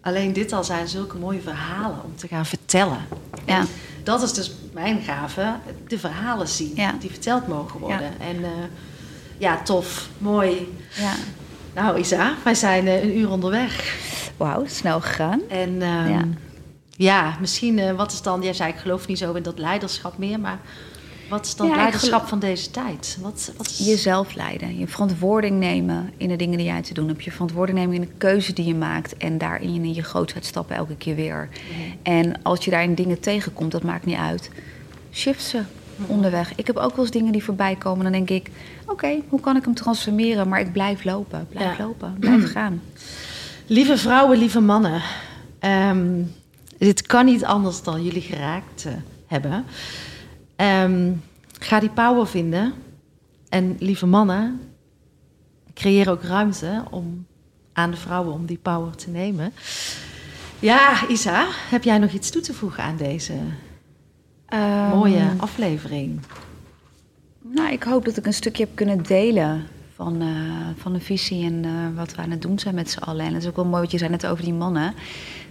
alleen 0.00 0.32
dit 0.32 0.52
al 0.52 0.64
zijn 0.64 0.88
zulke 0.88 1.16
mooie 1.16 1.40
verhalen 1.40 1.98
om 2.04 2.16
te 2.16 2.28
gaan 2.28 2.46
vertellen. 2.46 2.98
Ja. 3.46 3.58
En 3.58 3.66
dat 4.02 4.22
is 4.22 4.32
dus 4.32 4.52
mijn 4.72 5.00
gave, 5.02 5.54
de 5.88 5.98
verhalen 5.98 6.48
zien 6.48 6.72
Ja. 6.74 6.94
die 7.00 7.10
verteld 7.10 7.46
mogen 7.46 7.80
worden. 7.80 8.20
En 8.20 8.44
eh, 8.44 8.50
ja, 9.38 9.62
tof, 9.62 10.08
mooi. 10.18 10.74
ja. 10.94 11.12
Nou 11.74 11.98
Isa, 11.98 12.34
wij 12.44 12.54
zijn 12.54 12.86
eh, 12.86 13.02
een 13.02 13.18
uur 13.18 13.30
onderweg. 13.30 13.96
Wauw, 14.36 14.64
snel 14.66 15.00
gegaan. 15.00 15.40
En 15.48 15.82
ehm, 15.82 16.08
Ja. 16.08 16.24
Ja. 16.98 17.36
misschien, 17.40 17.78
eh, 17.78 17.92
wat 17.96 18.12
is 18.12 18.22
dan, 18.22 18.42
jij 18.42 18.52
zei 18.52 18.72
ik 18.72 18.78
geloof 18.78 19.06
niet 19.06 19.18
zo 19.18 19.32
in 19.32 19.42
dat 19.42 19.58
leiderschap 19.58 20.18
meer, 20.18 20.40
maar 20.40 20.60
wat 21.28 21.46
is 21.46 21.56
dan 21.56 21.66
Ja, 21.68 21.76
leiderschap 21.76 22.26
van 22.28 22.38
deze 22.38 22.70
tijd? 22.70 23.18
Wat, 23.20 23.52
wat 23.56 23.66
is... 23.68 23.78
Jezelf 23.78 24.34
leiden. 24.34 24.78
Je 24.78 24.86
verantwoording 24.88 25.58
nemen 25.58 26.10
in 26.16 26.28
de 26.28 26.36
dingen 26.36 26.56
die 26.58 26.66
jij 26.66 26.82
te 26.82 26.94
doen 26.94 27.08
hebt. 27.08 27.24
Je 27.24 27.30
verantwoording 27.32 27.78
nemen 27.78 27.94
in 27.94 28.00
de 28.00 28.08
keuze 28.18 28.52
die 28.52 28.64
je 28.64 28.74
maakt. 28.74 29.16
En 29.16 29.38
daarin 29.38 29.84
in 29.84 29.94
je 29.94 30.02
grootheid 30.02 30.44
stappen 30.46 30.76
elke 30.76 30.96
keer 30.96 31.14
weer. 31.14 31.48
En 32.02 32.42
als 32.42 32.64
je 32.64 32.70
daarin 32.70 32.94
dingen 32.94 33.20
tegenkomt, 33.20 33.72
dat 33.72 33.82
maakt 33.82 34.04
niet 34.04 34.16
uit. 34.16 34.50
Shift 35.12 35.42
ze 35.42 35.62
onderweg. 36.06 36.52
Ik 36.56 36.66
heb 36.66 36.76
ook 36.76 36.94
wel 36.96 37.04
eens 37.04 37.10
dingen 37.14 37.32
die 37.32 37.44
voorbij 37.44 37.74
komen. 37.76 38.02
Dan 38.02 38.12
denk 38.12 38.30
ik, 38.30 38.50
oké, 38.86 39.08
hoe 39.28 39.40
kan 39.40 39.56
ik 39.56 39.64
hem 39.64 39.74
transformeren? 39.74 40.48
Maar 40.48 40.60
ik 40.60 40.72
blijf 40.72 41.04
lopen, 41.04 41.46
blijf 41.50 41.76
Ja. 41.78 41.84
lopen, 41.84 42.16
blijf 42.18 42.50
gaan. 42.56 42.82
Lieve 43.66 43.96
vrouwen, 43.96 44.38
lieve 44.38 44.60
mannen. 44.60 45.02
ehm, 45.58 46.22
dit 46.78 47.02
kan 47.02 47.24
niet 47.24 47.44
anders 47.44 47.82
dan 47.82 48.04
jullie 48.04 48.22
geraakt 48.22 48.84
eh, 48.84 48.92
hebben. 49.26 49.64
Ehm, 50.56 51.12
ga 51.58 51.80
die 51.80 51.90
power 51.90 52.26
vinden. 52.26 52.72
En 53.48 53.76
lieve 53.78 54.06
mannen, 54.06 54.60
creëer 55.74 56.10
ook 56.10 56.22
ruimte 56.22 56.84
om 56.90 57.26
aan 57.72 57.90
de 57.90 57.96
vrouwen 57.96 58.32
om 58.32 58.46
die 58.46 58.58
power 58.62 58.96
te 58.96 59.10
nemen. 59.10 59.52
Ja, 60.58 61.08
Isa, 61.08 61.46
heb 61.50 61.82
jij 61.84 61.98
nog 61.98 62.12
iets 62.12 62.30
toe 62.30 62.42
te 62.42 62.54
voegen 62.54 62.82
aan 62.82 62.96
deze 62.96 63.34
Ehm, 64.48 64.88
mooie 64.88 65.30
aflevering? 65.36 66.20
Nou, 67.42 67.72
ik 67.72 67.82
hoop 67.82 68.04
dat 68.04 68.16
ik 68.16 68.26
een 68.26 68.32
stukje 68.32 68.64
heb 68.64 68.76
kunnen 68.76 69.02
delen 69.02 69.66
van, 69.98 70.20
eh, 70.20 70.28
van 70.76 70.92
de 70.92 71.00
visie 71.00 71.44
en 71.44 71.64
eh, 71.64 71.70
wat 71.96 72.14
we 72.14 72.22
aan 72.22 72.30
het 72.30 72.42
doen 72.42 72.58
zijn 72.58 72.74
met 72.74 72.90
z'n 72.90 72.98
allen. 72.98 73.26
En 73.26 73.32
dat 73.32 73.42
is 73.42 73.48
ook 73.48 73.56
wel 73.56 73.64
mooi 73.64 73.82
wat 73.82 73.90
je 73.90 73.98
zei 73.98 74.10
net 74.10 74.26
over 74.26 74.44
die 74.44 74.52
mannen. 74.52 74.94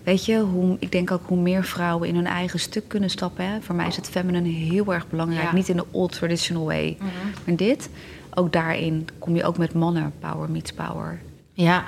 Weet 0.04 0.26
je, 0.26 0.40
hoe, 0.40 0.78
ik 0.80 0.92
denk 0.92 1.12
ook 1.12 1.22
hoe 1.26 1.38
meer 1.40 1.64
vrouwen 1.64 2.08
in 2.08 2.16
hun 2.16 2.26
eigen 2.26 2.60
stuk 2.60 2.88
kunnen 2.88 3.10
stappen. 3.10 3.46
Hè? 3.46 3.62
Voor 3.62 3.76
mij 3.76 3.88
is 3.88 3.96
het 3.96 4.10
feminine 4.10 4.48
heel 4.50 4.94
erg 4.94 5.10
belangrijk. 5.10 5.44
Ja. 5.44 5.54
Niet 5.54 5.70
in 5.70 5.76
de 5.76 5.86
old 5.92 6.12
traditional 6.12 6.66
way. 6.66 6.98
Maar 7.46 7.56
dit, 7.56 7.90
ook 8.34 8.54
daarin 8.54 9.08
kom 9.20 9.36
je 9.36 9.44
ook 9.44 9.58
met 9.58 9.74
mannen. 9.74 10.14
Power 10.20 10.50
meets 10.50 10.74
power. 10.74 11.22
Ja, 11.54 11.86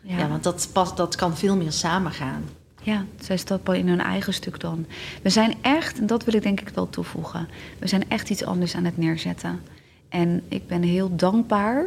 Ja. 0.00 0.18
ja. 0.18 0.28
want 0.28 0.42
dat, 0.42 0.68
pas, 0.72 0.96
dat 0.96 1.16
kan 1.16 1.36
veel 1.36 1.56
meer 1.56 1.72
samengaan. 1.72 2.44
Ja, 2.82 3.04
zij 3.20 3.36
stappen 3.36 3.76
in 3.76 3.88
hun 3.88 4.00
eigen 4.00 4.34
stuk 4.34 4.60
dan. 4.60 4.86
We 5.22 5.30
zijn 5.30 5.54
echt, 5.60 5.98
en 5.98 6.06
dat 6.06 6.24
wil 6.24 6.34
ik 6.34 6.42
denk 6.42 6.60
ik 6.60 6.68
wel 6.68 6.90
toevoegen, 6.90 7.48
we 7.78 7.86
zijn 7.86 8.04
echt 8.08 8.30
iets 8.30 8.44
anders 8.44 8.74
aan 8.74 8.84
het 8.84 8.96
neerzetten. 8.96 9.60
En 10.10 10.42
ik 10.48 10.66
ben 10.66 10.82
heel 10.82 11.16
dankbaar 11.16 11.86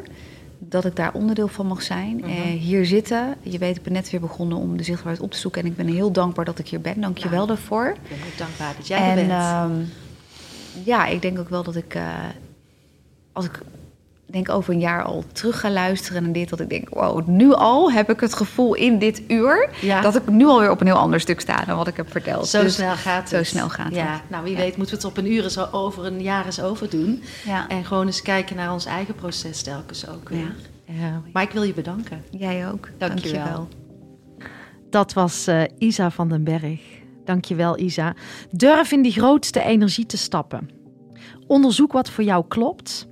dat 0.60 0.86
ik 0.86 0.96
daar 0.96 1.14
onderdeel 1.14 1.48
van 1.48 1.68
mag 1.68 1.82
zijn. 1.82 2.24
eh, 2.24 2.30
hier 2.60 2.86
zitten. 2.86 3.36
Je 3.42 3.58
weet, 3.58 3.78
ik 3.78 3.84
ben 3.84 3.94
net 3.94 4.10
weer 4.10 4.20
begonnen 4.20 4.58
om 4.58 4.78
de 4.78 4.84
zichtbaarheid 4.84 5.22
op 5.24 5.32
te 5.32 5.38
zoeken. 5.38 5.62
En 5.62 5.68
ik 5.68 5.76
ben 5.76 5.88
heel 5.88 6.12
dankbaar 6.12 6.46
dat 6.46 6.60
ik 6.60 6.68
hier 6.68 6.82
ben. 6.82 7.02
Dank 7.02 7.18
je 7.18 7.30
wel 7.30 7.46
daarvoor. 7.46 7.88
Ik 8.04 8.10
ben 8.10 8.18
ook 8.32 8.38
dankbaar 8.38 8.74
dat 8.78 8.88
jij 8.88 9.00
er 9.12 9.18
en 9.18 9.28
bent. 9.28 9.30
ehm, 9.32 9.72
ja, 10.86 11.06
ik 11.06 11.22
denk 11.22 11.40
ook 11.40 11.50
wel 11.50 11.64
dat 11.64 11.76
ik, 11.76 11.96
eh, 11.96 12.14
als 13.32 13.46
ik 13.46 13.62
denk 14.34 14.50
over 14.50 14.74
een 14.74 14.80
jaar 14.80 15.04
al 15.04 15.24
terug 15.32 15.60
ga 15.60 15.70
luisteren 15.72 16.26
en 16.26 16.32
dit, 16.32 16.50
dat 16.50 16.60
ik 16.60 16.70
denk, 16.70 16.90
wow, 16.90 17.28
nu 17.28 17.54
al 17.54 17.92
heb 17.92 18.10
ik 18.10 18.20
het 18.20 18.34
gevoel 18.34 18.74
in 18.74 19.00
dit 19.00 19.22
uur 19.28 19.70
Ja. 19.82 20.02
dat 20.02 20.16
ik 20.16 20.28
nu 20.28 20.46
alweer 20.46 20.70
op 20.72 20.82
een 20.82 20.88
heel 20.88 20.96
ander 20.96 21.20
stuk 21.20 21.40
sta 21.40 21.64
dan 21.66 21.78
wat 21.78 21.88
ik 21.88 21.98
heb 21.98 22.12
verteld. 22.12 22.48
Zo 22.48 22.62
Dus- 22.62 22.74
snel 22.76 22.96
gaat 22.96 23.20
het. 23.20 23.30
zo 23.30 23.44
snel 23.44 23.70
gaat 23.70 23.96
ja, 23.96 24.12
het. 24.12 24.22
Nou, 24.30 24.44
wie 24.44 24.54
Ja. 24.54 24.58
weet 24.60 24.78
moeten 24.78 24.96
we 24.98 25.02
het 25.02 25.12
op 25.12 25.18
een 25.24 25.32
uur 25.32 25.44
eens 25.44 25.72
over 25.74 26.06
een 26.06 26.22
jaar 26.22 26.46
eens 26.46 26.62
overdoen. 26.62 27.24
Ja. 27.46 27.68
En 27.68 27.86
gewoon 27.86 28.06
eens 28.06 28.22
kijken 28.22 28.56
naar 28.56 28.74
ons 28.74 28.86
eigen 28.86 29.16
proces 29.16 29.62
telkens 29.62 30.08
ook 30.10 30.30
weer. 30.30 30.56
Ja. 30.86 31.22
Maar 31.34 31.44
ik 31.44 31.52
wil 31.52 31.64
je 31.64 31.74
bedanken. 31.74 32.24
Jij 32.32 32.68
ook. 32.72 32.90
Dank 32.98 33.20
je 33.20 33.32
wel. 33.32 33.40
Dankjewel. 33.44 33.68
Dat 34.90 35.14
was 35.14 35.48
eh, 35.48 35.62
Isa 35.78 36.12
van 36.12 36.30
den 36.30 36.44
Berg. 36.44 36.80
Dankjewel 37.26 37.80
Isa. 37.80 38.14
Durf 38.52 38.92
in 38.92 39.02
die 39.02 39.12
grootste 39.12 39.62
energie 39.64 40.06
te 40.06 40.18
stappen. 40.18 40.70
Onderzoek 41.48 41.92
wat 41.92 42.10
voor 42.10 42.24
jou 42.24 42.46
klopt 42.48 43.08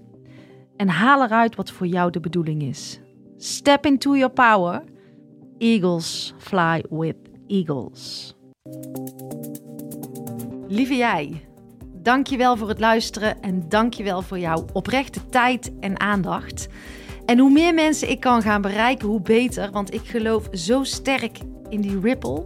en 0.82 0.90
haal 0.90 1.24
eruit 1.24 1.56
wat 1.56 1.72
voor 1.72 1.88
jou 1.88 2.12
de 2.12 2.20
bedoeling 2.20 2.62
is. 2.62 3.00
Step 3.38 3.86
into 3.86 4.16
your 4.16 4.34
power. 4.34 4.84
Eagles 5.58 6.34
fly 6.38 6.84
with 6.90 7.16
eagles. 7.48 8.34
Lieve 10.68 10.96
jij, 10.96 11.46
dank 11.94 12.28
je 12.28 12.38
wel 12.38 12.58
voor 12.58 12.70
het 12.70 12.80
luisteren 12.80 13.42
en 13.42 13.70
dank 13.70 13.94
je 13.94 14.04
wel 14.04 14.22
voor 14.22 14.40
jouw 14.40 14.66
oprechte 14.74 15.26
tijd 15.30 15.72
en 15.80 16.00
aandacht. 16.00 16.68
En 17.26 17.40
hoe 17.40 17.52
meer 17.52 17.74
mensen 17.74 18.10
ik 18.10 18.20
kan 18.20 18.42
gaan 18.42 18.62
bereiken, 18.62 19.08
hoe 19.08 19.22
beter, 19.22 19.72
want 19.72 19.94
ik 19.94 20.04
geloof 20.04 20.48
zo 20.52 20.84
sterk 20.84 21.40
in 21.70 21.82
die 21.82 22.00
ripple. 22.00 22.46